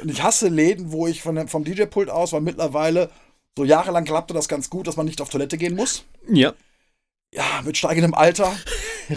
[0.00, 3.10] Und ich hasse Läden, wo ich von vom DJ-Pult aus, weil mittlerweile
[3.56, 6.04] so jahrelang klappte das ganz gut, dass man nicht auf Toilette gehen muss.
[6.28, 6.52] Ja.
[7.34, 8.52] Ja, mit steigendem Alter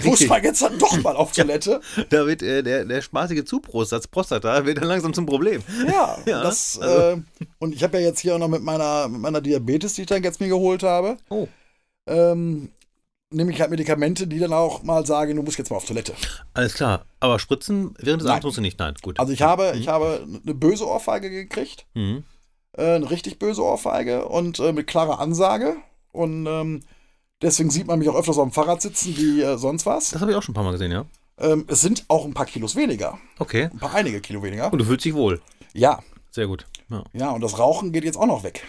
[0.03, 1.81] muss man jetzt dann doch mal auf Toilette.
[2.09, 5.61] Da wird äh, der, der spaßige Zubrustsatz Prostata wird dann langsam zum Problem.
[5.87, 7.21] Ja, Ja, das, also- äh,
[7.59, 10.07] und ich habe ja jetzt hier auch noch mit meiner, mit meiner Diabetes, die ich
[10.07, 11.47] dann jetzt mir geholt habe, Oh.
[12.07, 12.69] ähm,
[13.29, 16.13] nehme ich halt Medikamente, die dann auch mal sagen, du musst jetzt mal auf Toilette.
[16.53, 17.05] Alles klar.
[17.19, 18.29] Aber spritzen während des.
[18.29, 18.79] Abends musst du nicht.
[18.79, 19.19] Nein, gut.
[19.19, 22.23] Also ich habe, ich habe eine böse Ohrfeige gekriegt, Mhm.
[22.77, 25.75] äh, eine richtig böse Ohrfeige und äh, mit klarer Ansage.
[26.13, 26.81] Und ähm,
[27.41, 30.11] deswegen sieht man mich auch öfters auf dem Fahrrad sitzen wie äh, sonst was.
[30.11, 31.05] Das habe ich auch schon ein paar Mal gesehen, ja.
[31.39, 33.19] Ähm, es sind auch ein paar Kilos weniger.
[33.37, 33.69] Okay.
[33.71, 34.71] Ein paar einige Kilo weniger.
[34.71, 35.41] Und du fühlst dich wohl.
[35.73, 35.99] Ja,
[36.31, 36.65] Sehr gut.
[36.89, 37.03] Ja.
[37.13, 38.63] ja, und das Rauchen geht jetzt auch noch weg.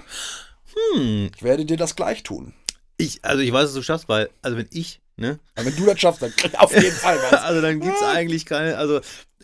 [0.94, 1.30] Hm.
[1.34, 2.52] Ich werde dir das gleich tun.
[2.96, 5.38] Ich, also ich weiß, dass du schaffst, weil, also wenn ich, ne?
[5.54, 7.42] Aber wenn du das schaffst, dann krieg ich auf jeden Fall was.
[7.44, 9.00] Also dann gibt es eigentlich keine, also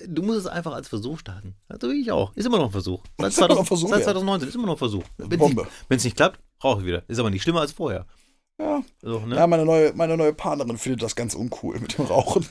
[0.06, 1.54] du musst es einfach als Versuch starten.
[1.68, 2.34] Also wie ich auch.
[2.34, 3.00] Ist immer noch ein Versuch.
[3.18, 4.04] Seit, Ist immer noch ein 2000, Versuch, seit ja.
[4.04, 5.04] 2019 ist immer noch ein Versuch.
[5.16, 7.04] Wenn es nicht klappt, rauche ich wieder.
[7.08, 8.06] Ist aber nicht schlimmer als vorher.
[8.60, 8.82] Ja.
[9.02, 9.36] Also, ne?
[9.36, 12.46] Ja, meine neue, meine neue Partnerin findet das ganz uncool mit dem Rauchen.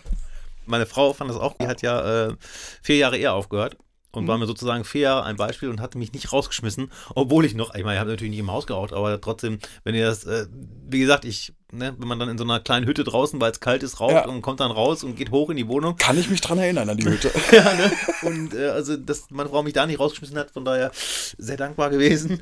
[0.65, 2.35] Meine Frau fand das auch, die hat ja äh,
[2.81, 3.77] vier Jahre eher aufgehört
[4.11, 4.27] und Mhm.
[4.27, 7.73] war mir sozusagen vier Jahre ein Beispiel und hatte mich nicht rausgeschmissen, obwohl ich noch,
[7.73, 10.45] ich meine, ich habe natürlich nicht im Haus geraucht, aber trotzdem, wenn ihr das, äh,
[10.87, 13.59] wie gesagt, ich, ne, wenn man dann in so einer kleinen Hütte draußen, weil es
[13.59, 14.25] kalt ist, raucht Ja.
[14.27, 15.95] und kommt dann raus und geht hoch in die Wohnung.
[15.97, 17.31] Kann ich mich dran erinnern an die Hütte.
[17.51, 17.91] ja, ne?
[18.21, 20.91] Und äh, also, dass meine Frau mich da nicht rausgeschmissen hat, von daher
[21.37, 22.39] sehr dankbar gewesen.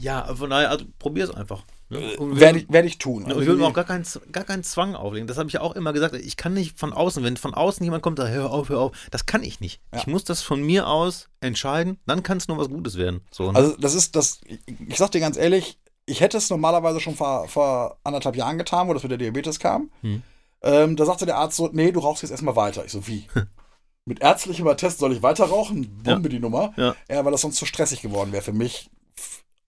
[0.00, 1.62] Ja, von daher, also probier es einfach.
[1.90, 2.16] Ne?
[2.18, 3.22] Werde ich, werd ich tun.
[3.24, 5.26] und Also ich will die- mir auch gar keinen, gar keinen Zwang auflegen.
[5.26, 6.14] Das habe ich ja auch immer gesagt.
[6.14, 8.92] Ich kann nicht von außen, wenn von außen jemand kommt, sagt, hör auf, hör auf.
[9.10, 9.80] Das kann ich nicht.
[9.92, 10.00] Ja.
[10.00, 11.98] Ich muss das von mir aus entscheiden.
[12.06, 13.22] Dann kann es nur was Gutes werden.
[13.30, 13.58] So, ne?
[13.58, 17.14] also das ist das, ich, ich sag dir ganz ehrlich, ich hätte es normalerweise schon
[17.14, 19.90] vor, vor anderthalb Jahren getan, wo das mit der Diabetes kam.
[20.02, 20.22] Hm.
[20.62, 22.84] Ähm, da sagte der Arzt so, nee, du rauchst jetzt erstmal weiter.
[22.84, 23.26] Ich so, wie?
[24.04, 26.02] mit ärztlichem Attest soll ich weiter rauchen?
[26.02, 26.72] Bombe die Nummer.
[26.76, 26.94] Ja.
[27.08, 28.90] ja, weil das sonst zu stressig geworden wäre für mich.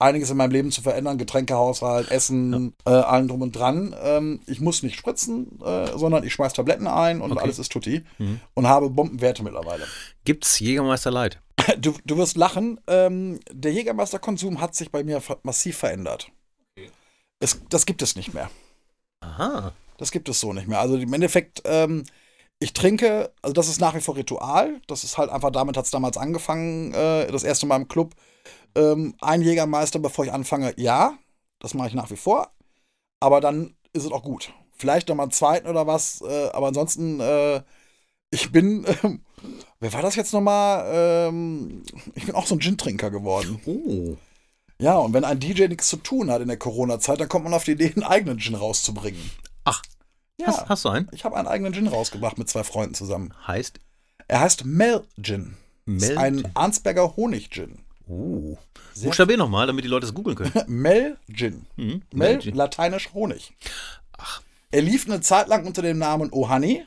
[0.01, 3.95] Einiges in meinem Leben zu verändern, Getränkehaushalt, Essen, äh, allen drum und dran.
[4.01, 7.41] Ähm, ich muss nicht spritzen, äh, sondern ich schmeiß Tabletten ein und Okay.
[7.41, 8.03] alles ist tutti.
[8.17, 8.39] Mhm.
[8.53, 9.85] Und habe Bombenwerte mittlerweile.
[10.25, 11.39] Gibt's Jägermeister Light?
[11.79, 16.31] Du, du wirst lachen, ähm, der Jägermeister-Konsum hat sich bei mir massiv verändert.
[17.39, 18.49] Es, das gibt es nicht mehr.
[19.21, 19.73] Aha.
[19.97, 20.79] Das gibt es so nicht mehr.
[20.79, 22.03] Also im Endeffekt, ähm,
[22.59, 24.81] ich trinke, also das ist nach wie vor Ritual.
[24.87, 28.15] Das ist halt einfach, damit hat es damals angefangen, äh, das erste Mal im Club.
[28.75, 31.17] Ähm, ein Jägermeister, bevor ich anfange, ja,
[31.59, 32.51] das mache ich nach wie vor.
[33.19, 34.51] Aber dann ist es auch gut.
[34.75, 37.61] Vielleicht nochmal einen zweiten oder was, äh, aber ansonsten, äh,
[38.31, 39.21] ich bin, ähm,
[39.79, 40.85] wer war das jetzt nochmal?
[40.91, 41.83] Ähm,
[42.15, 43.61] ich bin auch so ein Gin-Trinker geworden.
[43.65, 44.15] Oh.
[44.79, 47.53] Ja, und wenn ein DJ nichts zu tun hat in der Corona-Zeit, dann kommt man
[47.53, 49.29] auf die Idee, einen eigenen Gin rauszubringen.
[49.65, 49.83] Ach,
[50.39, 50.47] Ja.
[50.47, 51.07] hast, hast du einen?
[51.11, 53.31] Ich habe einen eigenen Gin rausgebracht mit zwei Freunden zusammen.
[53.45, 53.79] Heißt
[54.27, 55.57] Er heißt Mel Gin.
[55.85, 56.51] Ist Mel ein Gin.
[56.55, 57.80] Arnsberger Honig-Gin.
[58.07, 58.57] Oh.
[58.93, 60.51] Sehr- Buchstabier nochmal, damit die Leute es googeln können.
[60.67, 61.65] Mel Gin.
[61.77, 62.01] Mhm.
[62.13, 62.55] Mel, Gin.
[62.55, 63.53] lateinisch Honig.
[64.17, 64.41] Ach.
[64.71, 66.85] Er lief eine Zeit lang unter dem Namen Ohani,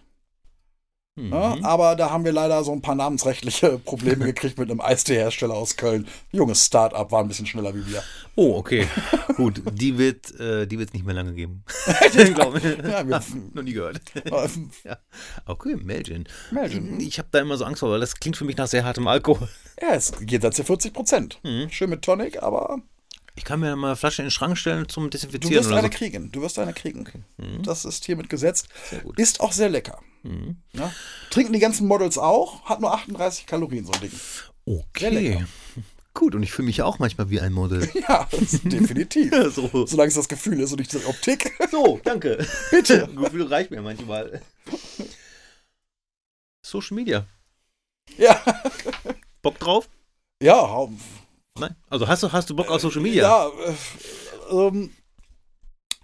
[1.16, 1.32] Mhm.
[1.32, 5.54] ja, aber da haben wir leider so ein paar namensrechtliche Probleme gekriegt mit einem Eisteehersteller
[5.54, 6.08] aus Köln.
[6.32, 8.02] Junges Start-up, war ein bisschen schneller wie wir.
[8.34, 8.88] Oh, okay.
[9.36, 11.62] Gut, die wird äh, die wird's nicht mehr lange geben.
[12.08, 12.14] Ich.
[12.14, 12.52] Ja,
[13.08, 14.00] wir- Noch nie gehört.
[14.16, 14.48] Äh,
[14.84, 14.98] ja.
[15.46, 16.24] Okay, Melgin.
[16.50, 16.98] Mel Gin.
[16.98, 19.06] Ich habe da immer so Angst vor, weil das klingt für mich nach sehr hartem
[19.06, 19.48] Alkohol.
[19.80, 21.38] Ja, es geht jenseits der 40 Prozent.
[21.44, 21.70] Mhm.
[21.70, 22.78] Schön mit Tonic, aber
[23.36, 25.78] Ich kann mir mal eine Flasche in den Schrank stellen zum du Desinfizieren wirst oder
[25.78, 25.96] eine so.
[25.96, 26.32] kriegen.
[26.32, 27.04] Du wirst eine kriegen.
[27.36, 27.62] Mhm.
[27.62, 28.66] Das ist hiermit gesetzt.
[29.16, 30.00] Ist auch sehr lecker.
[30.24, 30.56] Mhm.
[30.72, 30.92] Ja?
[31.30, 34.12] Trinken die ganzen Models auch, hat nur 38 Kalorien, so ein Ding.
[34.66, 35.44] Okay.
[36.14, 37.88] Gut, und ich fühle mich ja auch manchmal wie ein Model.
[38.08, 39.32] Ja, das ist definitiv.
[39.52, 39.86] so.
[39.86, 41.52] Solange es das Gefühl ist und nicht die Optik.
[41.70, 42.46] so, danke.
[42.70, 43.08] Bitte.
[43.08, 44.40] Gefühl reicht mir manchmal.
[46.64, 47.26] Social Media.
[48.16, 48.40] Ja.
[49.42, 49.88] Bock drauf?
[50.42, 50.88] Ja,
[51.58, 51.74] Nein.
[51.88, 53.22] Also hast du, hast du Bock auf Social Media?
[53.22, 54.90] ja äh, ähm,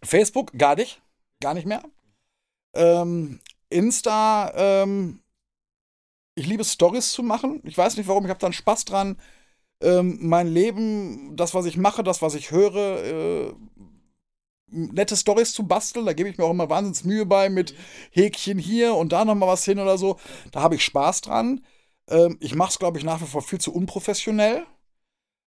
[0.02, 1.00] Facebook gar nicht.
[1.40, 1.82] Gar nicht mehr.
[2.74, 3.40] Ähm,
[3.70, 5.20] Insta, ähm,
[6.34, 7.60] ich liebe Stories zu machen.
[7.64, 9.16] Ich weiß nicht warum, ich habe dann Spaß dran.
[9.82, 13.54] Ähm, mein Leben, das, was ich mache, das, was ich höre, äh,
[14.70, 16.06] nette Stories zu basteln.
[16.06, 17.74] Da gebe ich mir auch immer wahnsinns Mühe bei mit
[18.10, 20.18] Häkchen hier und da nochmal was hin oder so.
[20.52, 21.64] Da habe ich Spaß dran.
[22.08, 24.66] Ähm, ich mache es, glaube ich, nach wie vor viel zu unprofessionell.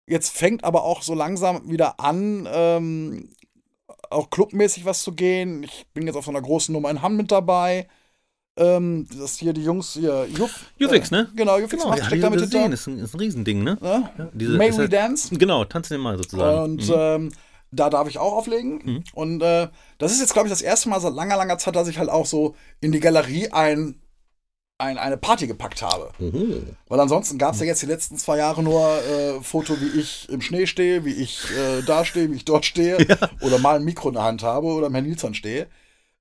[0.06, 3.30] Jetzt fängt aber auch so langsam wieder an, ähm,
[4.10, 5.62] auch clubmäßig was zu gehen.
[5.62, 7.88] Ich bin jetzt auf so einer großen Nummer in Hamm mit dabei.
[8.57, 10.66] Ähm, das hier die Jungs hier, Juff.
[10.76, 11.30] Jufix, ne?
[11.34, 12.61] Genau, Juffix Genau, macht ja, steckt damit gesehen.
[12.62, 12.74] hinter.
[12.74, 13.78] Ist ein, ist ein Riesending, ne?
[13.80, 14.11] Ne?
[14.18, 15.34] Ja, diese, May We halt- Dance.
[15.34, 16.62] Genau, tanzen den mal sozusagen.
[16.72, 16.94] Und Mhm.
[16.94, 17.32] ähm,
[17.70, 18.80] da darf ich auch auflegen.
[18.84, 19.05] Mhm.
[19.14, 21.88] Und äh, das ist jetzt, glaube ich, das erste Mal seit langer, langer Zeit, dass
[21.88, 23.98] ich halt auch so in die Galerie ein,
[24.76, 26.11] ein, eine Party gepackt habe.
[26.20, 26.61] Oho.
[26.88, 30.28] Weil ansonsten gab es ja jetzt die letzten zwei Jahre nur äh, Foto, wie ich
[30.28, 32.98] im Schnee stehe, wie ich äh, da stehe, wie ich dort stehe.
[33.40, 35.68] Oder mal ein Mikro in der Hand habe oder im Herrn Nilsson stehe.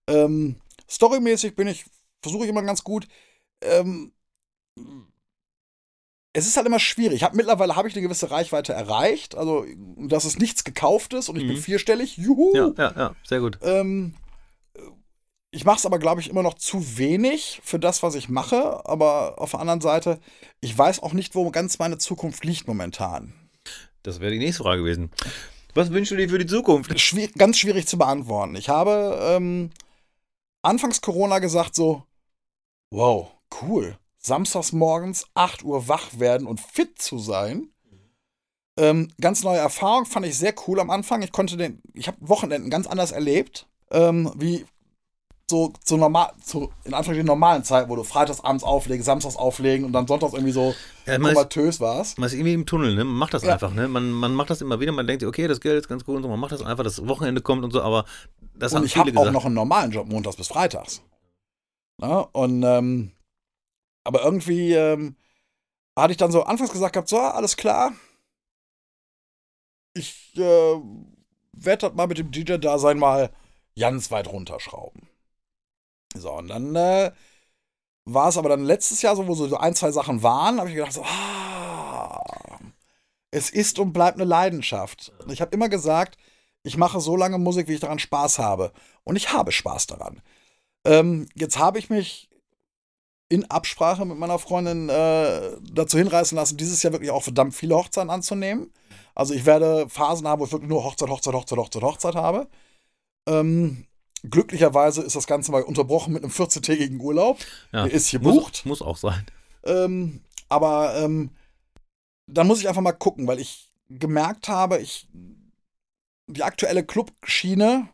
[0.07, 0.55] Ähm,
[0.89, 1.83] storymäßig bin ich,
[2.21, 3.07] versuche ich immer ganz gut.
[3.61, 4.11] Ähm,
[6.33, 7.17] es ist halt immer schwierig.
[7.17, 9.35] Ich hab, mittlerweile habe ich eine gewisse Reichweite erreicht.
[9.35, 9.65] Also,
[9.97, 11.61] das ist nichts gekauftes und ich bin Mhm.
[11.61, 12.17] vierstellig.
[12.17, 12.55] Juhu!
[12.55, 13.59] Ja, ja, ja, sehr gut.
[13.61, 14.15] Ähm,
[15.53, 18.85] ich mache es aber, glaube ich, immer noch zu wenig für das, was ich mache.
[18.85, 20.19] Aber auf der anderen Seite,
[20.61, 23.33] ich weiß auch nicht, wo ganz meine Zukunft liegt momentan.
[24.03, 25.11] Das wäre die nächste Frage gewesen.
[25.73, 26.97] Was wünschst du dir für die Zukunft?
[26.97, 28.55] Schwier ganz schwierig zu beantworten.
[28.55, 29.71] Ich habe ähm,
[30.61, 32.03] anfangs Corona gesagt so,
[32.91, 33.31] wow,
[33.61, 33.97] cool.
[34.19, 37.69] Samstags morgens 8 Uhr wach werden und fit zu sein.
[38.77, 41.21] Ähm, ganz neue Erfahrung, fand ich sehr cool am Anfang.
[41.23, 44.65] Ich konnte den, ich habe Wochenenden ganz anders erlebt, ähm, wie
[45.49, 49.85] so, so normal, so in Anführungszeichen normalen Zeiten, wo du freitags abends auflegen, samstags auflegen
[49.85, 50.73] und dann sonntags irgendwie so
[51.05, 52.17] Ja, komatös warst.
[52.17, 53.03] Man ist irgendwie im Tunnel, ne?
[53.03, 53.53] Man macht das Ja.
[53.53, 53.87] einfach, ne?
[53.89, 56.23] Man, man macht das immer wieder, man denkt, okay, das Geld ist ganz gut und
[56.23, 58.05] so, man macht das einfach, das Wochenende kommt und so, aber
[58.55, 61.01] das Und haben ich habe auch noch einen normalen Job montags bis freitags.
[62.01, 63.11] Na, und ähm,
[64.03, 65.15] aber irgendwie ähm,
[65.95, 67.93] hatte ich dann so anfangs gesagt gehabt, so, alles klar.
[69.93, 70.79] Ich äh,
[71.53, 73.31] werde das mal mit dem DJ-Dasein mal
[73.77, 75.07] ganz weit runterschrauben.
[76.15, 77.11] So, und dann äh,
[78.05, 80.75] war es aber dann letztes Jahr so, wo so ein, zwei Sachen waren, habe ich
[80.75, 82.59] gedacht, so, ah,
[83.29, 85.13] es ist und bleibt eine Leidenschaft.
[85.19, 86.17] Und ich habe immer gesagt,
[86.63, 88.73] ich mache so lange Musik, wie ich daran Spaß habe.
[89.03, 90.21] Und ich habe Spaß daran.
[90.85, 92.29] Ähm, jetzt habe ich mich
[93.29, 97.75] in Absprache mit meiner Freundin äh, dazu hinreißen lassen, dieses Jahr wirklich auch verdammt viele
[97.75, 98.71] Hochzeiten anzunehmen.
[99.15, 102.47] Also ich werde Phasen haben, wo ich wirklich nur Hochzeit, Hochzeit, Hochzeit, Hochzeit, Hochzeit habe.
[103.27, 103.85] Ähm,
[104.29, 107.39] glücklicherweise ist das Ganze mal unterbrochen mit einem 14-tägigen Urlaub.
[107.71, 107.83] ja.
[107.83, 108.65] Der ist hier muss, bucht.
[108.65, 109.25] muss auch sein.
[109.63, 111.31] Ähm, aber ähm,
[112.27, 115.07] dann muss ich einfach mal gucken, weil ich gemerkt habe, ich
[116.27, 117.89] die aktuelle Clubschiene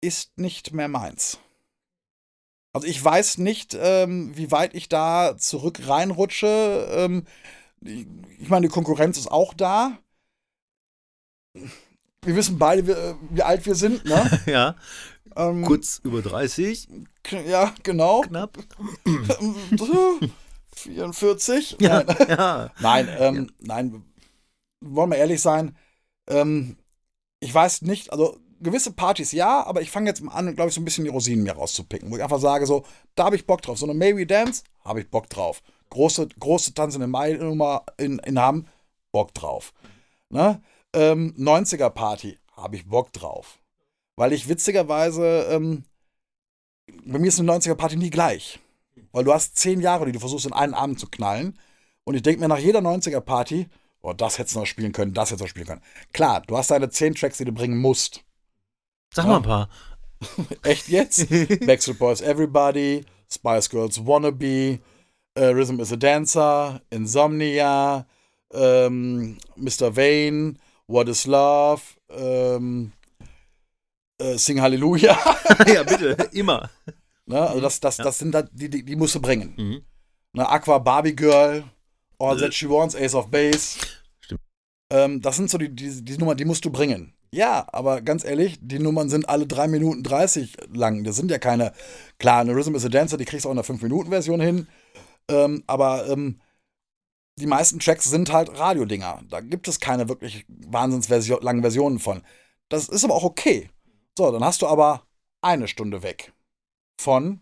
[0.00, 1.38] ist nicht mehr meins.
[2.76, 6.86] Also ich weiß nicht, ähm, wie weit ich da zurück reinrutsche.
[6.90, 7.24] Ähm,
[7.80, 9.96] ich meine, die Konkurrenz ist auch da.
[12.22, 12.86] Wir wissen beide,
[13.30, 14.40] wie, alt wir sind, ne?
[14.46, 14.76] ja,
[15.36, 16.88] Ähm, kurz über 30,
[17.22, 18.20] k- Ja, genau.
[18.20, 18.58] knapp.
[20.74, 21.76] 44.
[21.80, 22.16] Ja, Nein.
[22.28, 22.70] ja.
[22.80, 24.04] Nein, ähm, nein,
[24.82, 25.78] wollen wir ehrlich sein.
[26.28, 26.76] Ähm,
[27.40, 30.74] ich weiß nicht, also gewisse Partys ja, aber ich fange jetzt mal an, glaube ich,
[30.74, 32.84] so ein bisschen die Rosinen mir rauszupicken, wo ich einfach sage, so,
[33.14, 33.78] da habe ich Bock drauf.
[33.78, 35.62] So eine Maybe Dance, habe ich Bock drauf.
[35.90, 38.66] Große, große Tanz in der Mai-Nummer in, in Hamm,
[39.12, 39.72] Bock drauf.
[40.30, 40.60] Ne?
[40.92, 43.58] Ähm, 90er Party, habe ich Bock drauf.
[44.16, 45.84] Weil ich witzigerweise, ähm,
[47.04, 48.60] bei mir ist eine 90er Party nie gleich.
[49.12, 51.58] Weil du hast zehn Jahre, die du versuchst in einen Abend zu knallen.
[52.04, 53.68] Und ich denke mir nach jeder 90er Party,
[54.02, 55.82] oh, das hättest du noch spielen können, das hättest du noch spielen können.
[56.12, 58.24] Klar, du hast deine zehn Tracks, die du bringen musst.
[59.16, 59.30] Sag Ja.
[59.30, 59.68] mal ein paar.
[60.62, 61.26] Echt jetzt?
[61.66, 63.02] Backstreet Boys Everybody,
[63.32, 64.78] Spice Girls Wannabe,
[65.34, 68.06] äh, Rhythm is a Dancer, Insomnia,
[68.52, 69.96] ähm, Mr.
[69.96, 70.56] Vane,
[70.86, 72.92] What is Love, ähm,
[74.20, 75.18] äh, Sing Hallelujah.
[75.66, 76.68] ja, bitte, immer.
[77.24, 77.40] ne?
[77.40, 78.04] Also das, das, Ja.
[78.04, 79.54] das sind da, die, die, die musst du bringen.
[79.56, 79.82] Mhm.
[80.34, 81.64] Ne, Aqua Barbie Girl,
[82.18, 82.40] All Äh.
[82.42, 83.78] That She Wants, Ace of Base.
[84.20, 84.42] Stimmt.
[84.92, 87.14] Ähm, das sind so die, die, die Nummer, die musst du bringen.
[87.32, 91.04] Ja, aber ganz ehrlich, die Nummern sind alle 3 Minuten 30 lang.
[91.04, 91.72] Das sind ja keine,
[92.18, 94.66] klar, eine Rhythm is a Dancer, die kriegst du auch in der 5-Minuten-Version hin.
[95.28, 96.40] Ähm, aber ähm,
[97.38, 99.22] die meisten Tracks sind halt Radiodinger.
[99.28, 102.22] Da gibt es keine wirklich wahnsinns langen Versionen von.
[102.68, 103.70] Das ist aber auch okay.
[104.16, 105.02] So, dann hast du aber
[105.42, 106.32] eine Stunde weg.
[107.00, 107.40] Von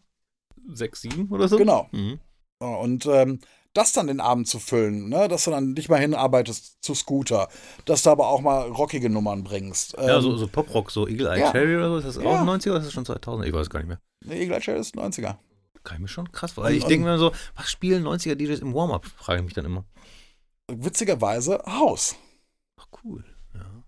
[0.73, 1.57] sechs, sieben oder so?
[1.57, 1.89] Genau.
[1.93, 2.19] Mhm.
[2.59, 3.39] Und ähm,
[3.75, 5.29] das dann den Abend zu füllen, ne?
[5.29, 7.49] dass du dann nicht mal hinarbeitest zu Scooter,
[7.85, 9.95] dass du aber auch mal rockige Nummern bringst.
[9.99, 11.53] Ja, so, ähm, so Poprock, so Eagle Eye ja.
[11.53, 12.23] Cherry oder so, ist das ja.
[12.23, 13.47] auch 90er oder ist das schon 2000?
[13.47, 14.01] Ich weiß gar nicht mehr.
[14.25, 15.37] Nee, Eagle Eye Cherry ist 90er.
[15.83, 16.79] Kann ich mir schon krass vorstellen.
[16.79, 19.85] Ich denke mir so, was spielen 90er DJs im Warm-Up, frage ich mich dann immer.
[20.69, 22.17] Witzigerweise Haus.
[22.81, 23.85] Ach, cool, ja.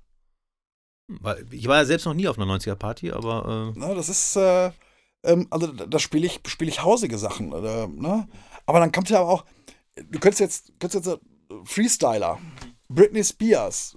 [1.08, 3.72] Weil ich war ja selbst noch nie auf einer 90er-Party, aber.
[3.74, 4.72] Äh Na, das ist, äh,
[5.22, 7.52] ähm, also da spiele ich, spiel ich hausige Sachen.
[7.52, 8.28] Äh, ne?
[8.66, 9.44] Aber dann kommt ja auch,
[9.96, 12.38] du könntest jetzt, könntest jetzt äh, Freestyler,
[12.88, 13.96] Britney Spears,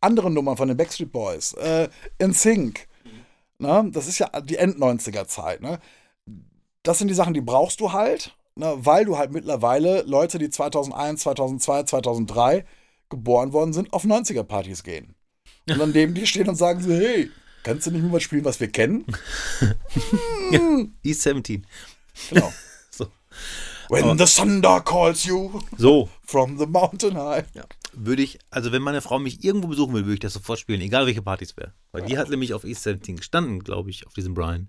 [0.00, 1.88] andere Nummern von den Backstreet Boys, äh,
[2.18, 2.86] In Sync.
[3.58, 3.90] Ne?
[3.92, 5.60] Das ist ja die End-90er-Zeit.
[5.60, 5.80] Ne?
[6.82, 8.74] Das sind die Sachen, die brauchst du halt, ne?
[8.78, 12.64] weil du halt mittlerweile Leute, die 2001, 2002, 2003
[13.08, 15.14] geboren worden sind, auf 90er-Partys gehen.
[15.68, 17.30] Und dann neben dir stehen und sagen so, hey,
[17.62, 19.04] kannst du nicht mehr was spielen, was wir kennen?
[20.52, 21.66] ja, East 17.
[22.30, 22.52] Genau.
[23.88, 23.94] So.
[23.94, 26.08] When Aber the thunder calls you so.
[26.22, 27.44] from the mountain high.
[27.54, 27.64] Ja.
[27.92, 30.80] Würde ich, also wenn meine Frau mich irgendwo besuchen will, würde ich das sofort spielen,
[30.80, 31.72] egal welche Partys wäre.
[31.90, 32.08] Weil ja.
[32.08, 34.68] die hat nämlich auf East 17 gestanden, glaube ich, auf diesem Brian.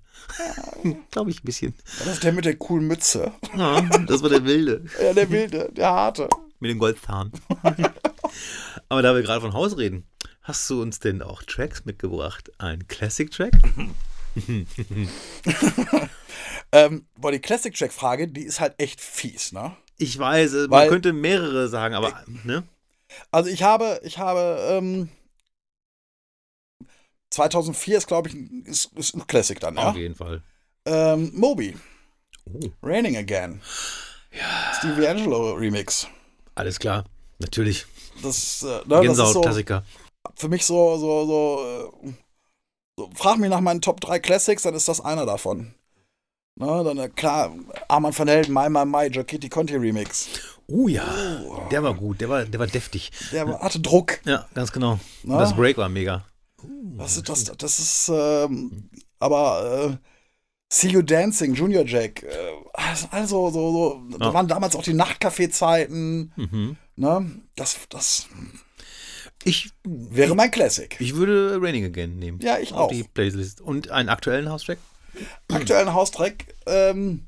[1.11, 1.73] Glaube ich, ein bisschen.
[1.99, 3.33] Das ist der mit der coolen Mütze.
[3.55, 4.85] Ja, das war der Wilde.
[5.03, 6.29] ja, der Wilde, der Harte.
[6.59, 7.31] Mit dem Goldzahn.
[8.89, 10.05] Aber da wir gerade von Haus reden,
[10.41, 12.51] hast du uns denn auch Tracks mitgebracht?
[12.57, 13.53] Ein Classic-Track?
[16.71, 19.75] ähm, boah, die Classic-Track-Frage, die ist halt echt fies, ne?
[19.97, 22.13] Ich weiß, man Weil, könnte mehrere sagen, aber, äh,
[22.47, 22.63] ne?
[23.31, 25.09] Also ich habe, ich habe, ähm,
[27.31, 29.89] 2004 ist, glaube ich, ist, ist ein Classic dann, ja?
[29.89, 30.41] Auf jeden Fall.
[30.85, 31.75] Ähm, Moby.
[32.45, 32.59] Oh.
[32.81, 33.61] Raining Again.
[34.31, 34.73] Ja.
[34.77, 36.07] Stevie Angelo Remix.
[36.55, 37.05] Alles klar,
[37.39, 37.85] natürlich.
[38.23, 39.83] Das, äh, ne, Gänsehaut-Klassiker.
[40.25, 42.13] So, für mich so, so, so, äh, so,
[43.13, 45.73] frag mich nach meinen Top 3 Classics, dann ist das einer davon.
[46.55, 47.53] Na, dann, äh, klar,
[47.87, 50.27] Arman van Helden, My My My, Giacchetti Conti Remix.
[50.67, 51.05] Oh ja,
[51.45, 51.61] oh.
[51.71, 53.11] der war gut, der war, der war deftig.
[53.31, 54.19] Der war, hatte Druck.
[54.25, 54.99] Ja, ganz genau.
[55.23, 55.39] Na?
[55.39, 56.25] Das Break war mega.
[56.97, 58.89] Das ist, das, das ist ähm,
[59.19, 60.07] aber äh,
[60.71, 62.27] See You Dancing, Junior Jack, äh,
[62.73, 64.17] also so, so, ja.
[64.17, 66.31] da waren damals auch die Nachtcafé-Zeiten.
[66.35, 66.77] Mhm.
[66.95, 67.41] Ne?
[67.55, 68.27] Das, das
[69.43, 70.95] ich, wäre mein Classic.
[70.99, 72.39] Ich würde Raining Again nehmen.
[72.41, 72.91] Ja, ich auch.
[72.91, 73.61] Die Playlist.
[73.61, 74.77] Und einen aktuellen House-Track?
[75.51, 77.23] Aktuellen House-Track, ähm,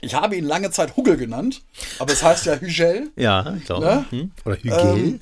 [0.00, 1.62] ich habe ihn lange Zeit Huggel genannt,
[1.98, 3.10] aber es heißt ja Hügel.
[3.16, 3.84] Ja, ich glaube.
[3.84, 4.06] Ne?
[4.10, 4.30] Hm?
[4.44, 4.72] Oder Hügel.
[4.72, 5.20] Ähm,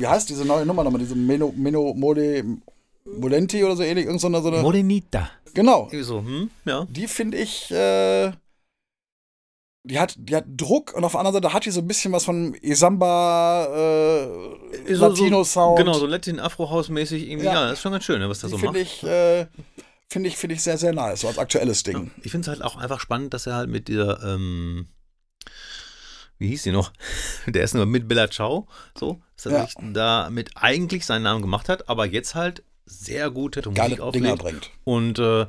[0.00, 1.00] wie heißt diese neue Nummer nochmal?
[1.00, 2.44] Diese Meno, Meno Mole,
[3.04, 4.06] Molenti oder so ähnlich?
[4.06, 5.30] Irgend so eine, so eine Morenita.
[5.54, 5.88] Genau.
[6.00, 6.50] So, hm?
[6.64, 6.86] ja.
[6.88, 8.32] Die finde ich, äh,
[9.88, 12.12] die hat, die hat Druck und auf der anderen Seite hat die so ein bisschen
[12.12, 15.78] was von Isamba, äh, so, Latino-Sound.
[15.78, 17.46] So, genau, so Latin-Afro-House-mäßig irgendwie.
[17.46, 17.54] Ja.
[17.54, 18.64] ja, das ist schon ganz schön, ne, was da so macht.
[18.64, 19.46] Finde ich, äh,
[20.08, 21.96] finde ich, finde ich sehr, sehr nice, so als aktuelles Ding.
[21.96, 24.88] Ja, ich finde es halt auch einfach spannend, dass er halt mit dieser, ähm,
[26.36, 26.92] wie hieß sie noch?
[27.46, 29.68] Der ist nur mit Bella Ciao, so, dass er ja.
[29.92, 34.38] damit eigentlich seinen Namen gemacht hat, aber jetzt halt sehr gute Musik aufgelegt.
[34.38, 34.70] bringt.
[34.84, 35.48] Und äh, er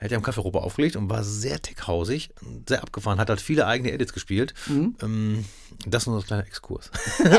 [0.00, 2.30] hat ja im Café Europa aufgelegt und war sehr tickhausig,
[2.68, 4.54] sehr abgefahren, hat halt viele eigene Edits gespielt.
[4.66, 4.96] Mhm.
[5.02, 5.44] Ähm,
[5.86, 6.90] das nur ein kleiner Exkurs.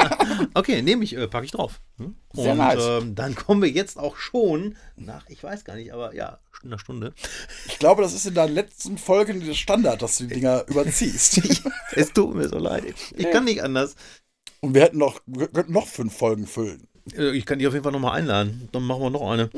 [0.53, 1.79] okay, nehme ich, äh, packe ich drauf.
[1.97, 2.15] Hm?
[2.33, 2.83] Sehr und nice.
[2.83, 6.79] ähm, dann kommen wir jetzt auch schon nach, ich weiß gar nicht, aber ja, einer
[6.79, 7.13] Stunde.
[7.67, 11.41] Ich glaube, das ist in deinen letzten Folgen der Standard, dass du die Dinger überziehst.
[11.93, 12.95] es tut mir so leid.
[13.15, 13.95] Ich kann nicht anders.
[14.59, 16.87] Und wir hätten noch, wir könnten noch fünf Folgen füllen.
[17.15, 18.69] Äh, ich kann dich auf jeden Fall nochmal einladen.
[18.71, 19.49] Dann machen wir noch eine.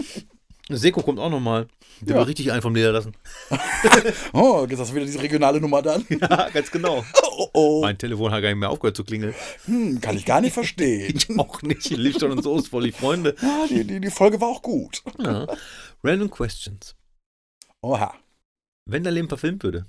[0.69, 1.67] Seko kommt auch nochmal.
[2.01, 2.21] Der ja.
[2.21, 3.13] will richtig einen vom Leder lassen.
[4.33, 6.05] oh, ist das wieder diese regionale Nummer dann?
[6.21, 7.03] Ja, ganz genau.
[7.23, 7.81] Oh, oh.
[7.81, 9.33] Mein Telefon hat gar nicht mehr aufgehört zu klingeln.
[9.65, 11.15] Hm, kann ich gar nicht verstehen.
[11.29, 11.89] ich auch nicht.
[11.89, 13.35] Liebstand und so ist voll die Freunde.
[13.41, 15.01] Ja, die, die, die Folge war auch gut.
[15.17, 15.47] Ja.
[16.03, 16.95] Random Questions.
[17.81, 18.13] Oha.
[18.85, 19.85] Wenn dein Leben verfilmt würde.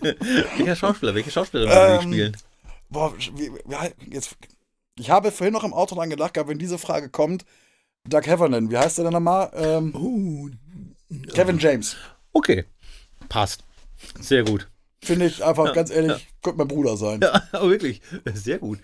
[0.00, 2.36] welcher Schauspieler, welche Schauspieler würde ähm, spielen?
[2.88, 3.14] Boah,
[4.10, 4.36] jetzt
[5.00, 7.44] ich habe vorhin noch im Auto dran gedacht, wenn diese Frage kommt,
[8.04, 9.50] Doug Heffernan, wie heißt der denn nochmal?
[9.54, 10.48] Ähm, oh,
[11.32, 11.96] Kevin James.
[12.32, 12.66] Okay,
[13.28, 13.64] passt.
[14.20, 14.68] Sehr gut.
[15.02, 16.18] Finde ich einfach, ja, ganz ehrlich, ja.
[16.42, 17.20] könnte mein Bruder sein.
[17.22, 18.02] Ja, aber wirklich,
[18.34, 18.78] sehr gut.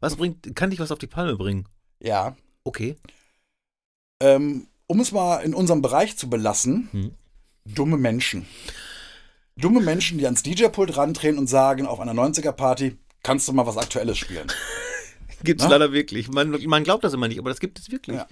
[0.00, 1.68] Was bringt, kann dich was auf die Palme bringen?
[2.00, 2.36] Ja.
[2.62, 2.96] Okay.
[4.20, 7.14] Ähm, um es mal in unserem Bereich zu belassen, hm.
[7.64, 8.46] dumme Menschen.
[9.56, 13.76] Dumme Menschen, die ans DJ-Pult rantreten und sagen, auf einer 90er-Party kannst du mal was
[13.76, 14.46] Aktuelles spielen.
[15.44, 15.72] Gibt es Na?
[15.76, 16.28] leider wirklich.
[16.28, 18.16] Man, man glaubt das immer nicht, aber das gibt es wirklich.
[18.16, 18.26] Ja.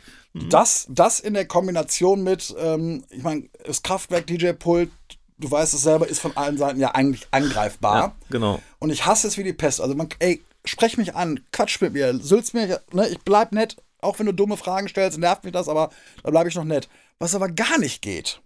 [0.49, 4.91] Das, das in der Kombination mit, ähm, ich meine, das Kraftwerk-DJ-Pult,
[5.39, 7.97] du weißt es selber, ist von allen Seiten ja eigentlich angreifbar.
[7.97, 8.63] Ja, genau.
[8.79, 9.81] Und ich hasse es wie die Pest.
[9.81, 13.77] Also, man, ey, sprech mich an, quatsch mit mir, sülz mir, ne, ich bleib nett,
[14.01, 15.91] auch wenn du dumme Fragen stellst, nervt mich das, aber
[16.23, 16.89] da bleibe ich noch nett.
[17.19, 18.41] Was aber gar nicht geht,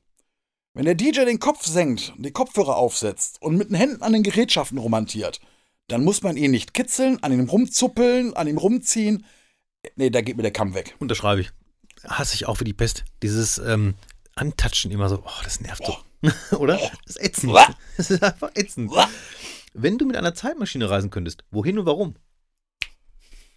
[0.74, 4.12] wenn der DJ den Kopf senkt und die Kopfhörer aufsetzt und mit den Händen an
[4.12, 5.40] den Gerätschaften romantiert,
[5.89, 9.24] dann muss man ihn nicht kitzeln, an ihm rumzuppeln, an ihm rumziehen.
[9.97, 10.95] Nee, da geht mir der Kamm weg.
[10.99, 11.51] Unterschreibe ich.
[12.07, 13.05] Hasse ich auch wie die Pest.
[13.22, 13.95] Dieses ähm,
[14.35, 16.57] Antatschen immer so, oh, das nervt so.
[16.59, 16.78] Oder?
[17.07, 17.57] Das ist ätzend.
[17.97, 18.93] Das ist einfach ätzend.
[19.74, 22.16] Wenn du mit einer Zeitmaschine reisen könntest, wohin und warum?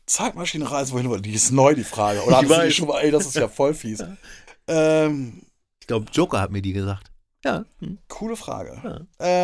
[0.05, 2.23] Zeitmaschine reisen, wohin, die ist neu, die Frage.
[2.23, 2.73] Oder Ich weiß.
[2.73, 4.03] schon mal, ey, das ist ja voll fies.
[4.69, 5.43] Ähm,
[5.79, 7.09] Ich glaube, Joker hat mir die gesagt.
[7.45, 7.63] Ja.
[7.79, 7.99] Hm.
[8.09, 8.81] coole Frage.
[8.83, 8.99] Ja.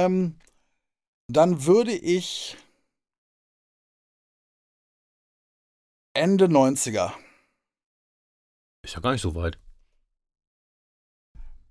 [0.06, 0.36] Ähm,
[1.30, 2.58] dann würde ich
[6.14, 7.11] Ende 90er.
[8.84, 9.57] Ist ja gar nicht so weit.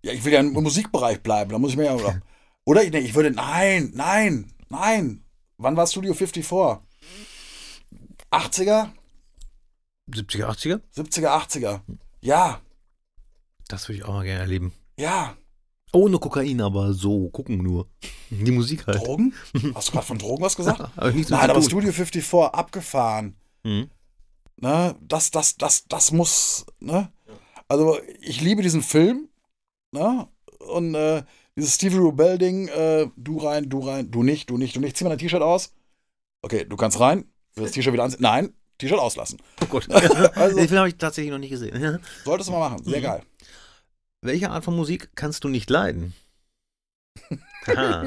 [0.04, 1.94] Ja, ich will ja im Musikbereich bleiben, da muss ich mir ja.
[1.94, 2.20] Oder,
[2.64, 3.30] oder ich, nee, ich würde.
[3.30, 5.24] Nein, nein, nein.
[5.58, 6.80] Wann war Studio 54?
[8.32, 8.90] 80er?
[10.10, 10.80] 70er, 80er?
[10.96, 11.80] 70er, 80er?
[12.20, 12.60] Ja,
[13.68, 14.72] Das würde ich auch mal gerne erleben.
[14.96, 15.36] ja.
[15.94, 17.86] Ohne Kokain, aber so, gucken nur.
[18.30, 18.96] Die Musik halt.
[19.06, 19.34] Drogen?
[19.74, 20.80] Hast du gerade von Drogen was gesagt?
[20.96, 21.60] Aber Nein, aber.
[21.60, 23.36] Studio 54 abgefahren.
[23.62, 23.90] Hm.
[24.56, 24.94] Ne?
[25.00, 27.10] Das, das, das, das muss, ne?
[27.68, 29.28] Also, ich liebe diesen Film,
[29.92, 30.28] ne?
[30.58, 31.22] Und äh,
[31.56, 34.96] dieses Stevie Rubell-Ding, äh, du rein, du rein, du nicht, du nicht, du nicht.
[34.96, 35.72] Zieh mal dein T-Shirt aus.
[36.42, 37.24] Okay, du kannst rein.
[37.54, 38.22] Das T-Shirt wieder anziehen?
[38.22, 39.40] Nein, T-Shirt auslassen.
[39.62, 39.88] Oh Gott.
[40.36, 42.00] Also- Den Film habe ich tatsächlich noch nicht gesehen.
[42.24, 42.84] Solltest du mal machen.
[42.84, 43.02] Sehr Mhm.
[43.04, 43.22] geil.
[44.24, 46.14] Welche Art von Musik kannst du nicht leiden?
[47.66, 48.04] Aha.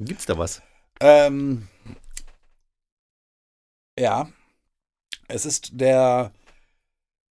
[0.00, 0.60] Gibt's da was?
[1.00, 1.66] Ähm,
[3.98, 4.28] ja.
[5.28, 6.32] Es ist der.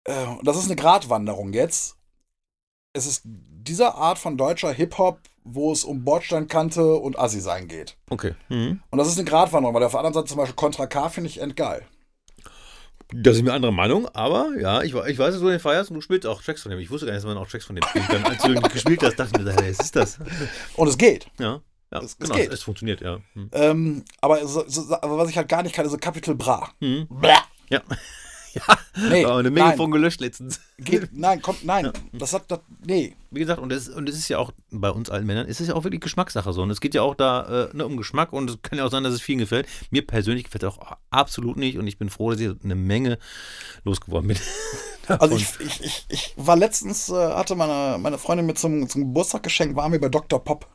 [0.05, 1.97] Äh, das ist eine Gratwanderung jetzt.
[2.93, 7.97] Es ist dieser Art von deutscher Hip-Hop, wo es um Bordsteinkante und Assi sein geht.
[8.11, 8.35] Okay.
[8.49, 8.81] Mhm.
[8.91, 11.29] Und das ist eine Gratwanderung, weil auf der anderen Seite zum Beispiel Contra K finde
[11.31, 11.85] ich endgeil.
[13.13, 15.97] Das ist mir andere Meinung, aber ja, ich, ich weiß, dass du den feierst und
[15.97, 16.81] du spielst auch Tracks von dem.
[16.81, 18.09] Ich wusste gar nicht, dass man auch Tracks von dem spielt.
[18.11, 20.19] Dann, als du gespielt hast, dachte ich mir, hey, was ist das?
[20.77, 21.27] Und es geht.
[21.39, 21.61] Ja,
[21.93, 22.53] ja Es- es genau, geht.
[22.53, 23.19] es funktioniert, ja.
[23.35, 23.51] Hm.
[23.53, 26.71] Ähm, aber, so, so, aber was ich halt gar nicht kann, ist so Capital Bra.
[26.81, 27.07] Hm.
[27.11, 27.43] Blah.
[27.71, 27.83] Ja.
[28.55, 28.63] ja,
[29.11, 29.77] Nee, aber eine Menge nein.
[29.77, 30.61] von gelöscht letztens.
[30.79, 31.91] Geht, nein, kommt, nein.
[32.13, 33.17] Das hat, das, nee.
[33.31, 35.69] Wie gesagt, und es, und es ist ja auch bei uns allen Männern, es ist
[35.69, 36.63] ja auch wirklich Geschmackssache so.
[36.63, 38.91] Und es geht ja auch da äh, ne, um Geschmack und es kann ja auch
[38.91, 39.67] sein, dass es vielen gefällt.
[39.91, 43.19] Mir persönlich gefällt es auch absolut nicht und ich bin froh, dass ich eine Menge
[43.85, 44.39] losgeworden bin.
[45.09, 49.03] Also ich, ich, ich, ich war letztens, äh, hatte meine, meine Freundin mir zum, zum
[49.03, 50.43] Geburtstag geschenkt, waren wir bei Dr.
[50.43, 50.67] Pop.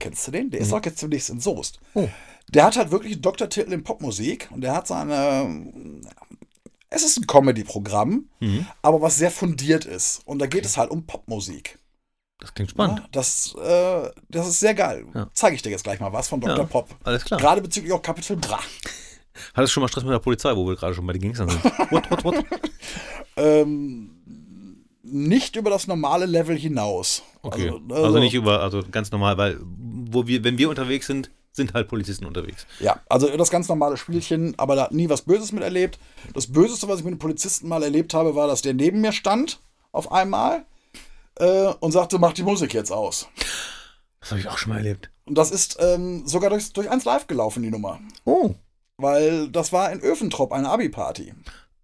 [0.00, 0.50] Kennst du den?
[0.50, 0.74] Der ist Mhm.
[0.74, 1.78] auch jetzt demnächst in Soest.
[1.94, 2.08] Oh.
[2.50, 6.00] Der hat halt wirklich einen Doktortitel in Popmusik und der hat seine.
[6.90, 8.66] Es ist ein Comedy-Programm, Mhm.
[8.82, 10.20] aber was sehr fundiert ist.
[10.26, 11.78] Und da geht es halt um Popmusik.
[12.38, 12.98] Das klingt spannend.
[12.98, 15.06] Ja, das, äh, das ist sehr geil.
[15.14, 15.30] Ja.
[15.32, 16.58] Zeige ich dir jetzt gleich mal was von Dr.
[16.58, 16.64] Ja.
[16.64, 16.88] Pop.
[17.04, 17.40] Alles klar.
[17.40, 18.58] Gerade bezüglich auch Capital Bra.
[19.54, 21.48] Hattest du schon mal Stress mit der Polizei, wo wir gerade schon bei den Gangstern
[21.48, 21.64] sind?
[21.90, 22.44] What, what, what?
[23.36, 24.10] Ähm,
[25.02, 27.22] nicht über das normale Level hinaus.
[27.42, 27.70] Okay.
[27.88, 31.74] Also, Also, nicht über, also ganz normal, weil wo wir, wenn wir unterwegs sind, sind
[31.74, 32.66] halt Polizisten unterwegs.
[32.80, 35.98] Ja, also das ganz normale Spielchen, aber da hat nie was Böses mit erlebt.
[36.34, 39.12] Das Böseste, was ich mit einem Polizisten mal erlebt habe, war, dass der neben mir
[39.12, 39.60] stand
[39.92, 40.64] auf einmal
[41.36, 43.28] äh, und sagte, mach die Musik jetzt aus.
[44.20, 45.10] Das habe ich auch schon mal erlebt.
[45.24, 48.00] Und das ist ähm, sogar durch, durch eins live gelaufen, die Nummer.
[48.24, 48.54] Oh.
[48.96, 51.34] Weil das war in Öfentrop eine Abi-Party,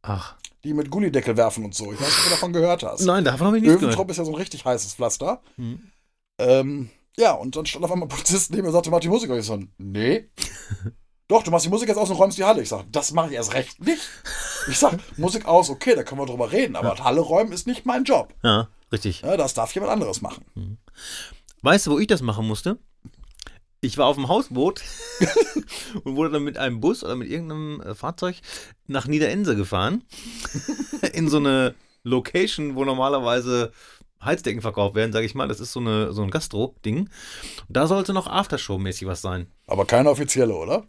[0.02, 0.36] Ach.
[0.64, 1.92] die mit Gullideckel werfen und so.
[1.92, 3.04] Ich weiß nicht, ob du davon gehört hast.
[3.04, 4.10] Nein, davon habe ich nichts Öfentrop gehört.
[4.12, 5.40] ist ja so ein richtig heißes Pflaster.
[5.56, 5.90] Hm.
[6.38, 9.08] Ähm, ja, und dann stand auf einmal ein Polizist neben mir und sagte, mach die
[9.08, 9.38] Musik aus.
[9.38, 10.30] Ich so, nee.
[11.28, 12.62] Doch, du machst die Musik jetzt aus und räumst die Halle.
[12.62, 14.00] Ich sag, das mache ich erst recht nicht.
[14.68, 17.84] Ich sag, Musik aus, okay, da können wir drüber reden, aber Halle räumen ist nicht
[17.84, 18.32] mein Job.
[18.42, 19.22] Ja, richtig.
[19.22, 20.78] Ja, das darf jemand anderes machen.
[21.62, 22.78] Weißt du, wo ich das machen musste?
[23.80, 24.80] Ich war auf dem Hausboot
[26.04, 28.36] und wurde dann mit einem Bus oder mit irgendeinem äh, Fahrzeug
[28.86, 30.04] nach Niederense gefahren.
[31.12, 31.74] In so eine
[32.04, 33.72] Location, wo normalerweise
[34.24, 35.48] Heizdecken verkauft werden, sage ich mal.
[35.48, 37.08] Das ist so, eine, so ein Gastro-Ding.
[37.68, 39.46] Da sollte noch Aftershow-mäßig was sein.
[39.66, 40.86] Aber keine offizielle, oder?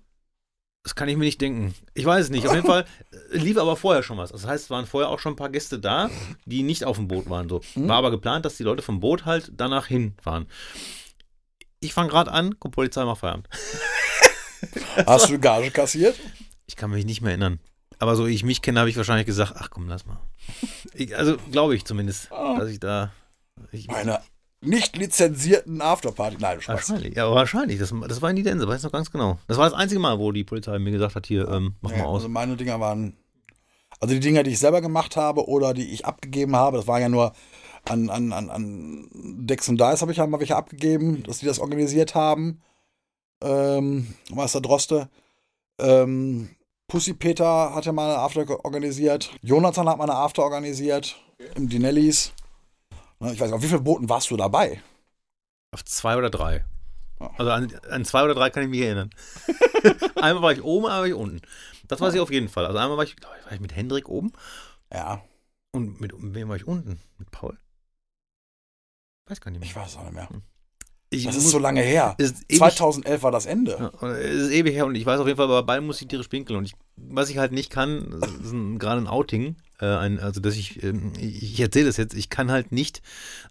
[0.84, 1.76] Das kann ich mir nicht denken.
[1.93, 2.47] Ich weiß es nicht.
[2.47, 2.85] Auf jeden Fall
[3.31, 4.31] äh, lief aber vorher schon was.
[4.31, 6.10] Das heißt, es waren vorher auch schon ein paar Gäste da,
[6.45, 7.49] die nicht auf dem Boot waren.
[7.49, 7.61] So.
[7.76, 10.47] War aber geplant, dass die Leute vom Boot halt danach hinfahren.
[11.81, 13.47] Ich fange gerade an, kommt Polizei, mach Feierabend.
[15.06, 16.19] Hast du Gage kassiert?
[16.68, 17.60] Ich kann mich nicht mehr erinnern.
[17.99, 20.19] Aber so wie ich mich kenne, habe ich wahrscheinlich gesagt, ach komm, lass mal.
[20.93, 23.11] Ich, also glaube ich zumindest, dass ich da.
[23.71, 24.21] Ich, Meine
[24.61, 26.38] nicht lizenzierten Afterparty.
[26.39, 26.89] Nein, Spaß.
[26.89, 27.80] Wahrscheinlich, ja, wahrscheinlich.
[27.80, 29.39] Das, das war in Niederense, weiß ich noch ganz genau.
[29.47, 31.99] Das war das einzige Mal, wo die Polizei mir gesagt hat, hier, ähm, mach Ja,
[31.99, 32.15] mal aus.
[32.17, 33.15] Also meine Dinger waren.
[34.01, 36.99] Also die Dinger, die ich selber gemacht habe oder die ich abgegeben habe, das war
[36.99, 37.34] ja nur
[37.88, 41.45] an, an, an, an Dex und Dice habe ich ja mal welche abgegeben, dass die
[41.45, 42.61] das organisiert haben.
[43.41, 45.09] Ähm, Meister Droste.
[45.80, 46.49] Ähm,
[46.89, 49.31] Pussy Peter hat ja mal eine After organisiert.
[49.41, 51.15] Jonathan hat mal eine After organisiert.
[51.55, 52.33] Im Dinellis.
[53.19, 54.81] Ne, Ich weiß nicht, auf wie viele Booten warst du dabei?
[55.71, 56.65] Auf zwei oder drei.
[57.19, 57.31] Ja.
[57.37, 59.11] Also an, an zwei oder drei kann ich mich erinnern.
[60.15, 61.41] einmal war ich oben, einmal war ich unten.
[61.87, 62.65] Das weiß ich auf jeden Fall.
[62.65, 64.33] Also einmal war ich, ich, war ich mit Hendrik oben
[64.91, 65.21] Ja,
[65.71, 66.99] und mit mit wem war ich unten?
[67.19, 67.57] Mit Paul?
[69.27, 69.69] Weiß gar nicht mehr.
[69.69, 70.27] ich weiß es auch nicht mehr.
[71.11, 72.15] Ich Das muss- ist so lange her.
[72.19, 73.91] es ist ewig, 2011 war das Ende.
[74.02, 76.27] ja, ist ewig her und ich weiß auf jeden Fall, bei beiden muss ich tierisch
[76.27, 76.57] pinkeln.
[76.57, 79.56] Und ich, was ich halt nicht kann, ein, gerade ein Outing.
[79.81, 83.02] Äh, ein, also, dass ich, ähm, ich, erzähle das jetzt, ich kann halt nicht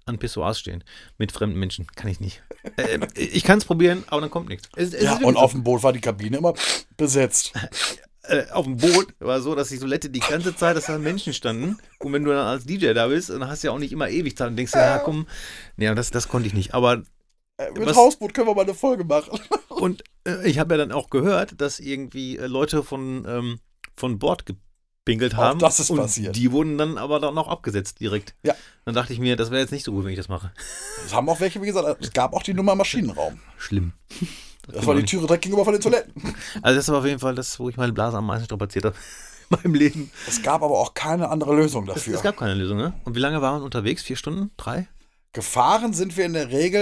[0.04, 0.84] an Pissoirs stehen
[1.16, 1.86] mit fremden Menschen.
[1.96, 2.42] Kann ich nicht.
[2.76, 4.68] Äh, ich kann es probieren, aber dann kommt nichts.
[4.76, 5.40] Es, es Ja, und so.
[5.40, 6.52] auf dem Boot war die Kabine immer
[6.98, 7.54] besetzt.
[8.24, 11.32] äh, auf dem Boot war so, dass die Toilette die ganze Zeit, dass da Menschen
[11.32, 11.78] standen.
[11.98, 14.08] Und wenn du dann als DJ da bist, dann hast du ja auch nicht immer
[14.10, 15.26] ewig Zeit und denkst ja komm,
[15.76, 16.74] nee, das, das konnte ich nicht.
[16.74, 17.02] Aber, Äh,
[17.74, 19.38] Mit Was- Hausboot können wir mal eine Folge machen.
[19.68, 23.58] und äh, ich habe ja dann auch gehört, dass irgendwie äh, Leute von, ähm,
[23.96, 25.58] von Bord gepinkelt Auch haben.
[25.58, 26.36] das ist und passiert.
[26.36, 28.36] Die wurden dann aber dann auch abgesetzt direkt.
[28.44, 28.54] Ja.
[28.84, 30.52] Dann dachte ich mir, das wäre jetzt nicht so gut, wenn ich das mache.
[31.04, 33.40] Es haben auch welche, wie gesagt, es gab auch die Nummer Maschinenraum.
[33.56, 33.92] Schlimm.
[34.70, 36.12] Das war die Türe direkt gegenüber von den Toiletten.
[36.62, 38.94] Also das war auf jeden Fall das, wo ich meine Blase am meisten strapaziert habe
[39.50, 40.10] in meinem Leben.
[40.28, 42.14] Es gab aber auch keine andere Lösung Es, dafür.
[42.14, 42.92] es gab keine Lösung, ne?
[43.04, 44.02] Und wie lange waren wir unterwegs?
[44.04, 44.50] Vier Stunden?
[44.58, 44.86] Drei?
[45.32, 46.80] Gefahren sind wir in der Regel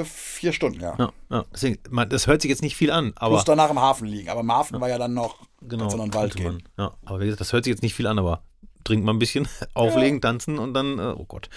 [0.00, 0.96] äh, vier Stunden, ja.
[0.98, 1.44] Ja, ja.
[1.52, 4.28] Deswegen, man, das hört sich jetzt nicht viel an, aber Plus danach im Hafen liegen.
[4.28, 6.44] Aber im Hafen war ja dann noch, genau, in den Wald gehen.
[6.44, 6.62] man.
[6.76, 8.42] Ja, aber wie gesagt, das hört sich jetzt nicht viel an, aber
[8.82, 11.48] trinkt mal ein bisschen, auflegen, tanzen und dann, äh, oh Gott,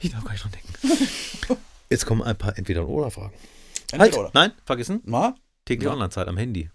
[0.00, 1.56] ich darf gar nicht dran denken.
[1.90, 3.34] Jetzt kommen ein paar Entweder-Oder-Fragen.
[3.92, 4.30] Entweder Halt, oder.
[4.32, 5.34] nein, vergessen, Na?
[5.66, 5.92] tägliche Ja.
[5.92, 6.70] Online-Zeit am Handy.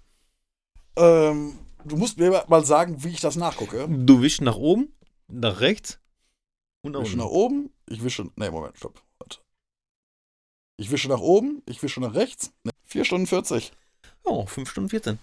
[0.95, 1.53] Ähm,
[1.83, 3.87] du musst mir mal sagen, wie ich das nachgucke.
[3.89, 4.93] Du wischst nach oben,
[5.27, 5.99] nach rechts
[6.83, 7.25] und nach Ich wische unten.
[7.25, 8.29] nach oben, ich wische.
[8.35, 9.01] Nee, Moment, stopp.
[10.77, 12.51] Ich wische nach oben, ich wische nach rechts.
[12.63, 13.71] Nee, 4 Stunden 40.
[14.23, 15.17] Oh, 5 Stunden 14.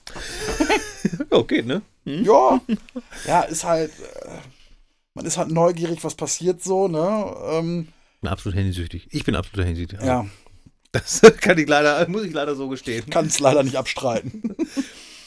[1.31, 1.83] ja, geht, ne?
[2.05, 2.25] Hm?
[2.25, 2.61] Ja.
[3.27, 3.93] ja, ist halt.
[4.23, 4.39] Äh,
[5.15, 7.37] man ist halt neugierig, was passiert so, ne?
[7.45, 9.07] Ähm, Ich bin absolut handysüchtig.
[9.13, 10.01] Ich bin absolut handysüchtig.
[10.01, 10.27] Also, ja,
[10.93, 13.09] Das kann ich leider, muss ich leider so gestehen.
[13.11, 14.57] kann es leider nicht abstreiten.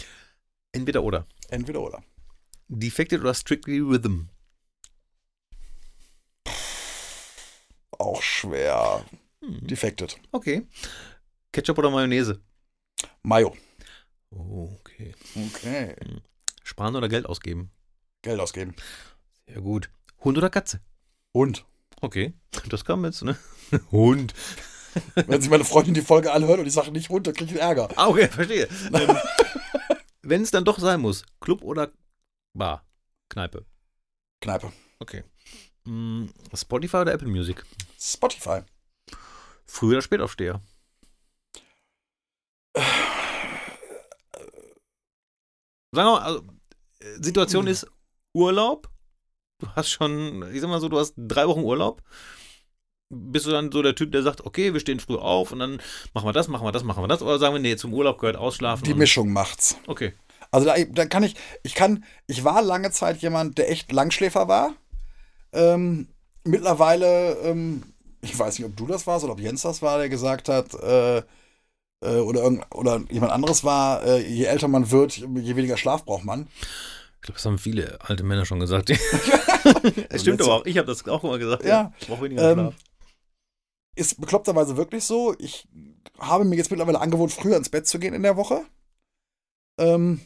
[0.74, 1.26] Entweder oder.
[1.50, 2.04] Entweder oder.
[2.68, 4.24] Defected oder Strictly Rhythm.
[7.92, 9.06] Auch schwer.
[9.44, 9.68] Hm.
[9.68, 10.18] Defected.
[10.32, 10.68] Okay.
[11.52, 12.42] Ketchup oder Mayonnaise?
[13.24, 13.56] Mayo.
[14.32, 15.14] Okay.
[15.36, 15.96] Okay.
[16.64, 17.72] Sparen oder Geld ausgeben?
[18.22, 18.76] Geld ausgeben.
[19.48, 19.90] Sehr gut.
[20.24, 20.82] Hund oder Katze?
[21.32, 21.66] Und
[22.02, 22.34] Okay.
[22.70, 23.38] Das kam jetzt, ne?
[23.92, 24.34] Hund.
[25.16, 27.60] wenn sich meine Freundin die Folge anhört und ich sage nicht Hund, dann kriege ich
[27.60, 27.90] Ärger.
[27.96, 28.68] Ah, okay, verstehe.
[28.94, 29.18] ähm,
[30.22, 31.92] Wenn es dann doch sein muss, Club oder
[32.54, 32.86] Bar?
[33.30, 33.66] Kneipe.
[34.42, 34.72] Kneipe.
[35.00, 35.24] Okay.
[35.86, 37.64] Mm, Spotify oder Apple Music?
[38.00, 38.62] Spotify.
[39.68, 40.62] Früh oder Spätaufsteher?
[45.94, 46.44] Sagen wir mal, also,
[47.00, 47.72] äh, Situation Hm.
[47.72, 47.88] ist
[48.34, 48.90] Urlaub.
[49.60, 52.04] Du hast schon, ich sag mal so, du hast drei Wochen Urlaub.
[53.10, 55.82] Bist du dann so der Typ, der sagt, okay, wir stehen früh auf und dann
[56.14, 57.22] machen wir das, machen wir das, machen wir das?
[57.22, 58.84] Oder sagen wir, nee, zum Urlaub gehört ausschlafen?
[58.84, 59.78] Die Mischung macht's.
[59.88, 60.14] Okay.
[60.52, 64.48] Also da, da kann ich, ich kann, ich war lange Zeit jemand, der echt Langschläfer
[64.50, 64.76] war.
[65.54, 66.10] Ähm,
[66.44, 67.84] mittlerweile, ähm,
[68.32, 70.74] ich weiß nicht, ob du das warst oder ob Jens das war, der gesagt hat,
[70.76, 71.18] äh,
[72.02, 76.06] äh, oder, irgend, oder jemand anderes war, äh, je älter man wird, je weniger Schlaf
[76.06, 76.48] braucht man.
[77.16, 78.90] Ich glaube, das haben viele alte Männer schon gesagt.
[80.10, 80.66] es stimmt aber auch.
[80.66, 81.66] Ich habe das auch immer gesagt.
[81.66, 81.92] Ja.
[82.00, 82.76] Ich brauche weniger Ähm, Schlaf.
[83.96, 85.36] Ist bekloppterweise wirklich so.
[85.40, 85.68] Ich
[86.20, 88.62] habe mir jetzt mittlerweile angewohnt, früher ins Bett zu gehen in der Woche.
[89.80, 90.22] Ähm,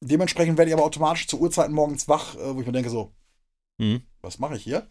[0.00, 3.12] dementsprechend werde ich aber automatisch zu Uhrzeiten morgens wach, äh, wo ich mir denke so,
[3.78, 4.02] Mhm.
[4.22, 4.86] was mache ich hier?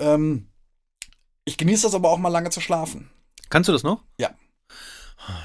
[0.00, 0.48] Ähm,
[1.44, 3.10] ich genieße das aber auch mal lange zu schlafen.
[3.48, 4.02] Kannst du das noch?
[4.18, 4.30] Ja.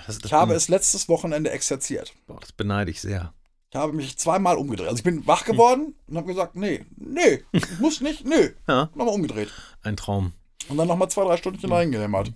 [0.08, 2.14] Das, das Ich habe es letztes Wochenende exerziert.
[2.28, 3.34] Boah, das beneide ich sehr.
[3.72, 4.88] Ich habe mich zweimal umgedreht.
[4.88, 7.44] Also ich bin wach geworden und habe gesagt, nee, nee,
[7.80, 8.52] muss nicht, nö.
[8.68, 9.50] Ja, Nochmal umgedreht.
[9.82, 10.34] ein Traum.
[10.70, 12.32] Und dann nochmal zwei, drei Stündchen reingehämmert.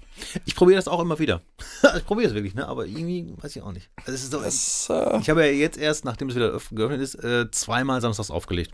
[0.45, 1.41] Ich probiere das auch immer wieder.
[1.97, 2.67] ich probiere es wirklich, ne?
[2.67, 3.89] Aber irgendwie weiß ich auch nicht.
[4.05, 7.15] Also so, Das, äh, ich habe ja jetzt erst, nachdem es wieder öff- geöffnet ist,
[7.15, 8.71] äh, zweimal samstags aufgelegt.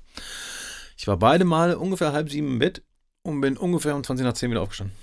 [0.97, 2.83] Ich war beide Male ungefähr halb sieben im Bett
[3.25, 4.95] und bin ungefähr um 20 nach 10 wieder aufgestanden.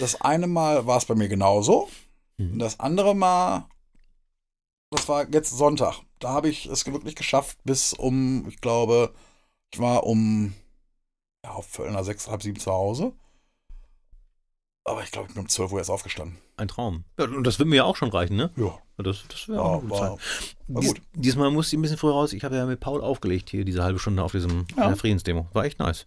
[0.00, 1.88] das eine Mal war es bei mir genauso.
[2.38, 2.58] Mhm.
[2.58, 3.66] das andere Mal,
[4.90, 6.00] das war jetzt Sonntag.
[6.18, 9.14] Da habe ich es wirklich geschafft, bis um, ich glaube,
[9.72, 10.54] ich war um
[11.44, 13.12] ja, auf Viertel nach sechs, halb sieben zu Hause.
[14.88, 16.38] Aber ich glaube, ich bin um 12 Uhr erst aufgestanden.
[16.56, 17.04] Ein Traum.
[17.18, 18.50] Ja, und das wird mir ja auch schon reichen, ne?
[18.56, 18.78] Ja.
[18.98, 20.10] Das, das wäre Ja, auch gute war,
[20.68, 21.02] war Dies, gut.
[21.12, 22.32] diesmal musste ich ein bisschen früher raus.
[22.32, 24.94] Ich habe ja mit Paul aufgelegt hier diese halbe Stunde auf diesem Ja.
[24.94, 25.48] Friedensdemo.
[25.52, 26.06] War echt nice.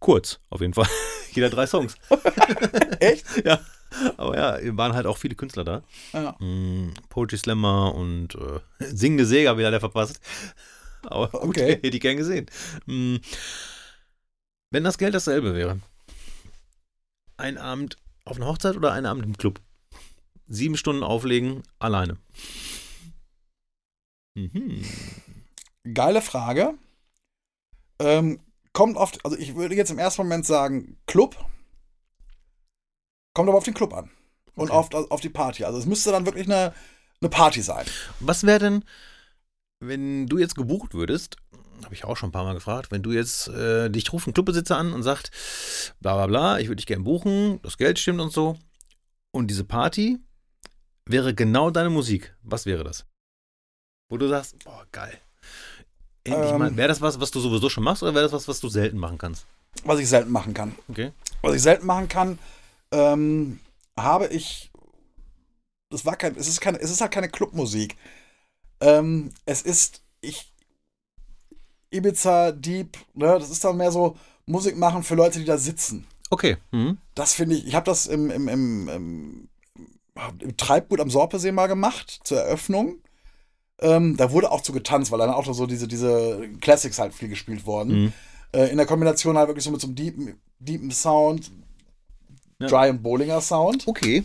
[0.00, 0.88] Kurz, auf jeden Fall.
[1.32, 1.94] Jeder drei Songs.
[3.00, 3.24] Echt?
[3.44, 3.60] ja.
[4.16, 5.82] Aber ja, waren halt auch viele Künstler da.
[6.12, 6.32] Ja.
[6.40, 10.20] Mm, Poetry Slammer und äh, Singende Säger wieder der verpasst.
[11.04, 11.76] Aber gut, Okay.
[11.82, 12.46] hätte ich gern gesehen.
[12.86, 13.16] Mm,
[14.72, 15.78] wenn das Geld dasselbe wäre,
[17.38, 17.96] ein Abend
[18.26, 19.60] auf einer Hochzeit oder ein Abend im Club?
[20.48, 22.18] Sieben Stunden auflegen, alleine.
[24.34, 24.84] Mhm.
[25.94, 26.74] Geile Frage.
[27.98, 28.40] Ähm,
[28.72, 31.36] kommt auf, also ich würde jetzt im ersten Moment sagen, Club.
[33.34, 34.10] Kommt aber auf den Club an.
[34.54, 34.94] Und Okay.
[34.96, 35.64] auf, auf die Party.
[35.64, 36.74] Also es müsste dann wirklich eine,
[37.20, 37.86] eine Party sein.
[38.20, 38.84] Was wäre denn,
[39.80, 41.36] wenn du jetzt gebucht würdest,
[41.84, 44.34] habe ich auch schon ein paar Mal gefragt, wenn du jetzt, äh, dich ruft ein
[44.34, 45.30] Clubbesitzer an und sagt,
[46.00, 48.56] bla bla bla, ich würde dich gerne buchen, das Geld stimmt und so.
[49.32, 50.18] Und diese Party
[51.04, 52.34] wäre genau deine Musik.
[52.42, 53.04] Was wäre das?
[54.08, 55.18] Wo du sagst, boah, geil.
[56.24, 56.58] Endlich Ähm.
[56.58, 56.76] mal.
[56.76, 58.98] Wäre das was, was du sowieso schon machst oder wäre das was, was du selten
[58.98, 59.46] machen kannst?
[59.84, 60.74] Was ich selten machen kann.
[60.88, 61.12] Okay.
[61.42, 62.38] Was ich selten machen kann,
[62.92, 63.60] ähm,
[63.98, 64.70] habe ich.
[65.90, 66.34] Das war kein.
[66.36, 67.96] Es ist keine, es ist halt keine Clubmusik.
[68.80, 70.02] Ähm, es ist.
[70.20, 70.52] Ich.
[71.96, 74.16] Ibiza, Deep, ne, das ist dann mehr so
[74.46, 76.06] Musik machen für Leute, die da sitzen.
[76.30, 76.56] Okay.
[76.70, 76.98] Mhm.
[77.14, 79.48] Das finde ich, ich habe das im, im, im, im,
[80.40, 82.96] im Treibgut am Sorpesee mal gemacht, zur Eröffnung.
[83.80, 87.28] Ähm, da wurde auch zu getanzt, weil dann auch so diese, diese Classics halt viel
[87.28, 88.04] gespielt wurden.
[88.04, 88.12] Mhm.
[88.52, 91.50] Äh, in der Kombination halt wirklich so mit so einem deepen, deepen Sound,
[92.58, 92.68] Ja.
[92.68, 93.86] Dry und Bowlinger Sound.
[93.86, 94.24] Okay.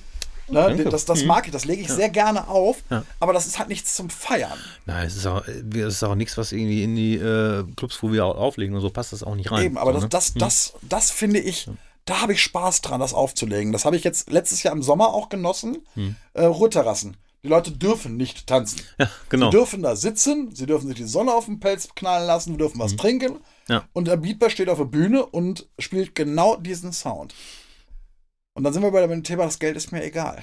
[0.52, 0.86] Ne?
[0.86, 1.28] Das, das Mhm.
[1.28, 3.04] mag ich, das lege ich sehr gerne auf, Ja.
[3.20, 4.58] aber das ist halt nichts zum Feiern.
[4.86, 8.12] Nein, es ist auch, es ist auch nichts, was irgendwie in die äh, Clubs, wo
[8.12, 9.64] wir auflegen und so, passt das auch nicht rein.
[9.66, 10.40] Eben, aber so, das, ne?
[10.40, 11.70] das, das, das finde ich,
[12.06, 13.72] da habe ich Spaß dran, das aufzulegen.
[13.72, 15.78] Das habe ich jetzt letztes Jahr im Sommer auch genossen.
[15.94, 16.16] Hm.
[16.34, 17.16] Äh, Ruheterrassen.
[17.44, 18.82] Die Leute dürfen nicht tanzen.
[19.00, 19.48] Ja, genau.
[19.50, 22.58] Sie dürfen da sitzen, sie dürfen sich die Sonne auf den Pelz knallen lassen, wir
[22.60, 23.34] dürfen was trinken.
[23.34, 23.42] Hm.
[23.68, 23.84] Ja.
[23.94, 27.34] Und der Beatbar steht auf der Bühne und spielt genau diesen Sound.
[28.54, 30.42] Und dann sind wir bei dem Thema, das Geld ist mir egal.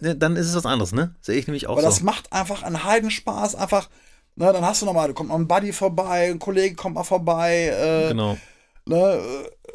[0.00, 1.14] Ne, Dann ist es was anderes, ne?
[1.20, 1.88] Sehe ich nämlich auch Aber so.
[1.88, 3.54] das macht einfach einen Heidenspaß.
[3.54, 3.90] Einfach,
[4.36, 7.04] ne, dann hast du nochmal, da kommt mal ein Buddy vorbei, ein Kollege kommt mal
[7.04, 7.66] vorbei.
[7.68, 8.38] Äh, genau.
[8.86, 9.20] ne,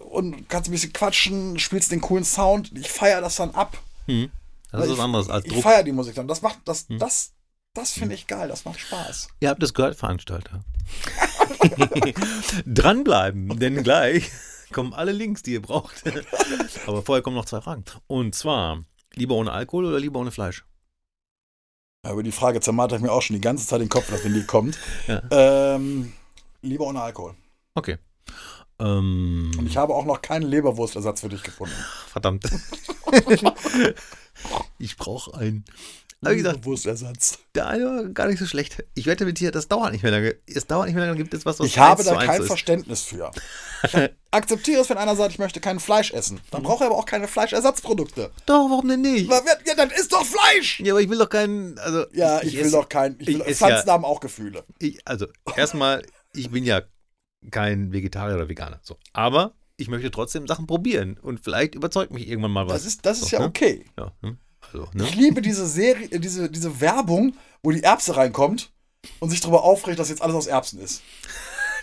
[0.10, 2.72] und kannst ein bisschen quatschen, spielst den coolen Sound.
[2.76, 3.78] Ich feiere das dann ab.
[4.08, 4.32] Hm.
[4.72, 5.64] Das ist ich, was anderes als Ich Druck.
[5.64, 5.70] Hm.
[5.72, 6.28] feiere die Musik dann.
[6.28, 7.34] Das macht, das, das,
[7.74, 8.48] das finde ich geil.
[8.48, 9.28] Das macht Spaß.
[9.40, 10.64] Ihr habt es gehört, Veranstalter.
[12.66, 14.32] Dranbleiben, denn gleich
[14.72, 16.04] kommen alle Links, die ihr braucht.
[16.88, 17.84] Aber vorher kommen noch zwei Fragen.
[18.08, 18.84] Und zwar,
[19.14, 20.66] lieber ohne Alkohol oder lieber ohne Fleisch?
[22.06, 24.24] Ja, über die Frage zermarter ich mir auch schon die ganze Zeit den Kopf, dass
[24.24, 24.78] wenn die kommt.
[25.08, 25.22] Ja.
[25.32, 26.14] Ähm,
[26.62, 27.36] lieber ohne Alkohol.
[27.76, 27.98] Okay.
[28.80, 31.74] Ähm, Und ich habe auch noch keinen Leberwurstersatz für dich gefunden.
[32.08, 32.46] verdammt.
[34.78, 35.66] ich brauche einen.
[36.22, 37.38] Aber wie gesagt, Leberwurstersatz.
[37.54, 38.84] der eine war gar nicht so schlecht.
[38.96, 40.36] Ich wette mit dir, das dauert nicht mehr lange.
[40.48, 42.48] Es dauert nicht mehr lange, dann gibt es was, was Ich habe da kein ist.
[42.48, 43.32] Verständnis für.
[43.84, 46.40] Ich akzeptiere es, wenn einer sagt, ich möchte kein Fleisch essen.
[46.52, 48.32] Dann brauche er aber auch keine Fleischersatzprodukte.
[48.46, 49.30] Doch, warum denn nicht?
[49.32, 50.80] Ja, dann ist doch Fleisch!
[50.82, 53.16] Ja, aber ich will doch keinen, also Ja, ich, will esse- doch kein.
[53.20, 54.64] Ich will, ich Pflanzen ja- haben auch Gefühle.
[54.80, 56.04] Ich, also, erstmal,
[56.34, 56.82] ich bin ja
[57.52, 58.80] kein Vegetarier oder Veganer.
[58.84, 58.98] So.
[59.14, 61.18] Aber ich möchte trotzdem Sachen probieren.
[61.22, 62.74] Und vielleicht überzeugt mich irgendwann mal was.
[62.74, 63.48] Das ist, das ist So, ja ne?
[63.48, 63.86] okay.
[63.98, 64.38] Ja, hm?
[64.74, 65.04] Also, ne?
[65.04, 68.72] Ich liebe diese Serie, äh, diese, diese Werbung, wo die Erbse reinkommt
[69.20, 71.02] und sich darüber aufregt, dass jetzt alles aus Erbsen ist.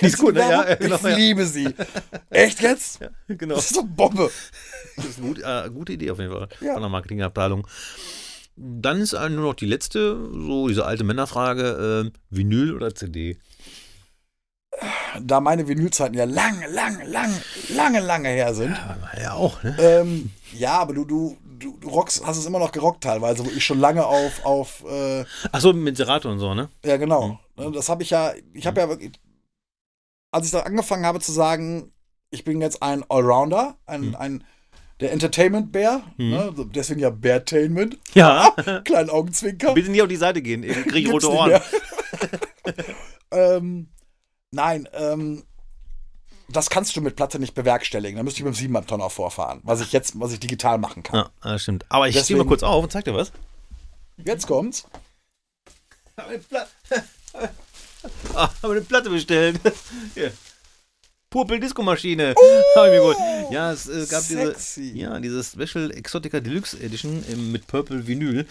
[0.00, 0.40] Die ist gut, ne?
[0.40, 1.16] Ja, ja, genau, ich ja.
[1.16, 1.72] liebe sie.
[2.30, 3.00] Echt jetzt?
[3.00, 3.54] Ja, genau.
[3.54, 4.28] Das ist doch Bombe.
[4.96, 6.72] Das ist eine gute, äh, gute Idee auf jeden Fall Ja.
[6.72, 7.64] von der Marketingabteilung.
[8.56, 13.38] Dann ist nur noch die letzte, so diese alte Männerfrage: äh, Vinyl oder CD?
[15.20, 18.76] Da meine Vinylzeiten ja lange, lange, lange, lange, lange her sind.
[19.20, 19.76] Ja, auch, ne?
[19.78, 23.50] Ähm, ja, aber du, du, du, du rockst, hast es immer noch gerockt teilweise, wo
[23.50, 26.68] ich schon lange auf, auf äh, Achso, mit Serato und so, ne?
[26.84, 27.38] ja genau.
[27.56, 29.12] Ne, Das habe ich ja, ich habe ja wirklich,
[30.30, 31.92] als ich da angefangen habe zu sagen,
[32.30, 34.14] ich bin jetzt ein Allrounder, ein, Hm.
[34.16, 34.44] ein
[35.00, 38.50] der Entertainment-Bär, ne, so deswegen ja Bärtainment, Ja.
[38.84, 39.74] kleinen Augenzwinker.
[39.74, 41.60] Bitte nicht auf die Seite gehen, ich kriege Gibt's rote Ohren.
[43.32, 43.88] ähm,
[44.50, 45.42] nein, ähm,
[46.48, 48.16] das kannst du mit Platte nicht bewerkstelligen.
[48.16, 51.02] Da müsste ich mit dem 7 Tonner vorfahren, was ich jetzt, was ich digital machen
[51.02, 51.28] kann.
[51.44, 51.84] Ja, stimmt.
[51.88, 53.32] Aber ich stehe Deswegen- mal kurz auf und zeig dir was.
[54.24, 54.86] Jetzt kommt's.
[58.34, 59.58] Ah, habe eine Platte bestellt.
[60.14, 60.30] Hier.
[61.30, 62.34] Purple Disco Maschine.
[62.76, 63.16] Hab ich mir geholt.
[63.50, 64.82] Ja, es äh, gab Sexy.
[64.92, 68.46] diese, ja, diese Special Exotica Deluxe Edition mit Purple Vinyl.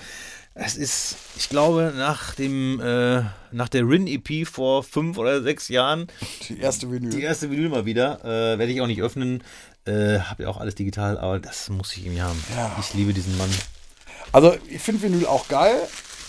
[0.55, 5.67] Es ist, ich glaube, nach dem, äh, nach der Rin EP vor fünf oder sechs
[5.67, 6.07] Jahren
[6.47, 7.09] Die erste Vinyl.
[7.09, 8.23] die erste Vinyl mal wieder.
[8.23, 9.43] Äh, Werde ich auch nicht öffnen.
[9.85, 12.41] Äh, hab ja auch alles digital, aber das muss ich irgendwie haben.
[12.55, 12.75] Ja.
[12.79, 13.49] Ich liebe diesen Mann.
[14.31, 15.75] Also, ich finde Vinyl auch geil,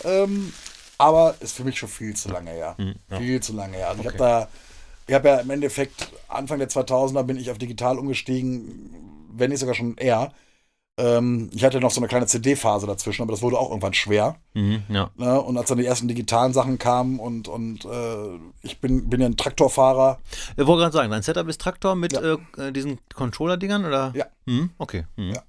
[0.05, 0.52] ähm,
[0.98, 2.74] aber ist für mich schon viel zu lange her.
[2.78, 3.18] Hm, ja.
[3.18, 3.90] Viel zu lange her.
[3.90, 4.18] Also, ich Okay.
[4.18, 4.48] habe da,
[5.06, 8.90] ich habe ja im Endeffekt Anfang der 2000er bin ich auf digital umgestiegen,
[9.34, 10.32] wenn nicht sogar schon eher.
[10.97, 14.37] Ähm, ich hatte noch so eine kleine CD-Phase dazwischen, aber das wurde auch irgendwann schwer.
[14.55, 15.11] Mhm, ja.
[15.16, 15.41] Ne?
[15.41, 19.27] Und als dann die ersten digitalen Sachen kamen und, und äh, ich bin, bin ja
[19.27, 20.21] ein Traktorfahrer,
[20.57, 22.37] Ich wollte gerade sagen, dein Setup ist Traktor mit Ja.
[22.59, 24.12] äh, diesen Controller-Dingern, oder?
[24.15, 24.27] Ja.
[24.47, 25.05] Mhm, okay.
[25.16, 25.33] Mhm.
[25.35, 25.43] Ja.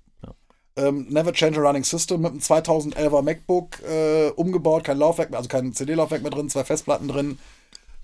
[0.77, 5.37] ähm, Never Change a Running System mit einem 2011er MacBook äh, umgebaut, kein Laufwerk mehr,
[5.37, 7.37] also kein CD-Laufwerk mehr drin, zwei Festplatten drin.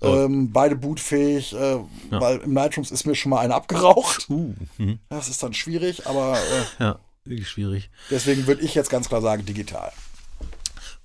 [0.00, 0.06] Oh.
[0.06, 2.20] Ähm, beide bootfähig, äh, Ja.
[2.20, 4.26] weil im Nightrooms ist mir schon mal eine abgeraucht.
[4.30, 4.98] Uh, mhm.
[5.08, 6.98] Das ist dann schwierig, aber äh, Ja,
[7.44, 7.90] schwierig.
[8.10, 9.92] deswegen würde ich jetzt ganz klar sagen, digital.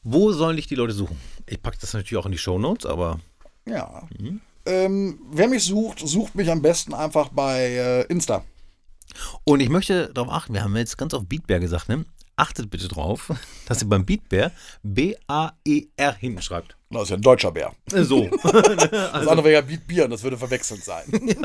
[0.03, 1.18] Wo sollen dich die Leute suchen?
[1.45, 3.19] Ich packe das natürlich auch in die Shownotes, aber
[3.65, 4.07] Ja.
[4.18, 4.41] Mhm.
[4.65, 8.44] Ähm, wer mich sucht, sucht mich am besten einfach bei äh, Insta.
[9.45, 12.03] Und ich möchte darauf achten, wir haben jetzt ganz auf Beatbear gesagt, ne?
[12.40, 13.32] Achtet bitte drauf,
[13.66, 14.52] dass ihr beim Beatbear
[14.84, 16.78] B-A-E-R hinschreibt.
[16.92, 17.74] Das ist ja ein deutscher Bär.
[17.92, 18.30] Äh, So.
[18.44, 21.04] Das andere wäre ja Beat Bier und das würde verwechselnd sein.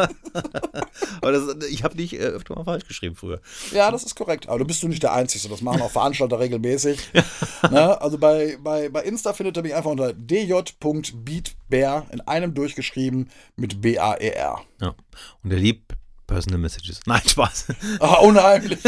[1.22, 3.40] Aber das, ich habe dich äh, öfter mal falsch geschrieben früher.
[3.72, 4.48] Ja, das ist korrekt.
[4.48, 5.48] Aber du bist du nicht der Einzige.
[5.48, 7.00] Das machen auch Veranstalter regelmäßig.
[7.70, 8.00] ne?
[8.00, 13.80] Also bei, bei, bei Insta findet ihr mich einfach unter dj.beatbear in einem durchgeschrieben mit
[13.80, 14.60] B-A-E-R.
[14.80, 14.94] Ja.
[15.42, 15.94] Und er liebt
[16.32, 17.00] Personal Messages.
[17.06, 17.66] Nein, Spaß.
[18.00, 18.78] Ah, unheimlich.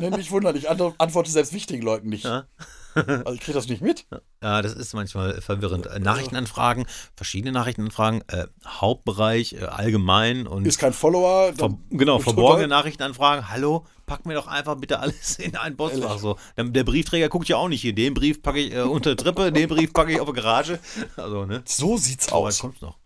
[0.00, 2.24] ne, nicht wundern, ich ant- antworte selbst wichtigen Leuten nicht.
[2.24, 2.44] Ja.
[2.94, 4.04] Also ich kriege das nicht mit.
[4.42, 5.86] Ja, das ist manchmal verwirrend.
[5.86, 6.84] Äh, Nachrichtenanfragen,
[7.16, 11.54] verschiedene Nachrichtenanfragen, äh, Hauptbereich, äh, allgemein und Ist kein Follower.
[11.56, 13.48] ver genau, verborgene Nachrichtenanfragen.
[13.48, 16.18] Hallo, pack mir doch einfach bitte alles in ein Postfach.
[16.18, 16.36] So.
[16.58, 17.94] Der, der Briefträger guckt ja auch nicht hier.
[17.94, 20.78] Den Brief packe ich äh, unter die Treppe, den Brief packe ich auf die Garage.
[21.16, 21.62] Also, ne?
[21.64, 22.58] So sieht's So aus.
[22.58, 22.98] kommt's noch.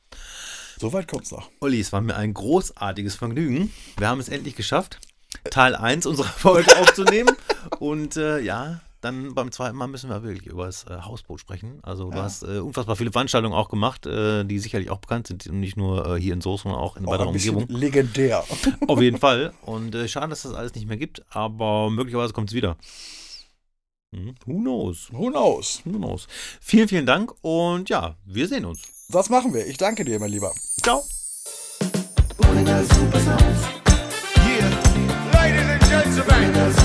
[0.78, 1.50] So weit kommt's noch.
[1.60, 3.72] Olli, es war mir ein großartiges Vergnügen.
[3.96, 4.98] Wir haben es endlich geschafft,
[5.50, 7.34] Teil 1 unserer Folge aufzunehmen.
[7.78, 11.78] Und äh, ja, dann beim zweiten Mal müssen wir wirklich über das äh, Hausboot sprechen.
[11.82, 12.24] Also du Ja.
[12.24, 15.46] hast äh, unfassbar viele Veranstaltungen auch gemacht, äh, die sicherlich auch bekannt sind.
[15.46, 17.66] Und nicht nur äh, hier in Soos, sondern auch in Auch weiterer Umgebung.
[17.68, 18.44] legendär.
[18.86, 19.52] Auf jeden Fall.
[19.62, 21.22] Und äh, schade, dass das alles nicht mehr gibt.
[21.34, 22.76] Aber möglicherweise kommt es wieder.
[24.12, 24.34] Mhm.
[24.46, 25.08] Who knows?
[25.12, 25.82] Who knows?
[25.84, 26.26] Who knows?
[26.60, 28.82] Vielen, vielen Dank und ja, wir sehen uns.
[29.08, 29.66] Das machen wir.
[29.66, 30.52] Ich danke dir, mein Lieber.
[30.82, 31.04] Ciao.
[35.32, 36.75] Ladies and gentlemen.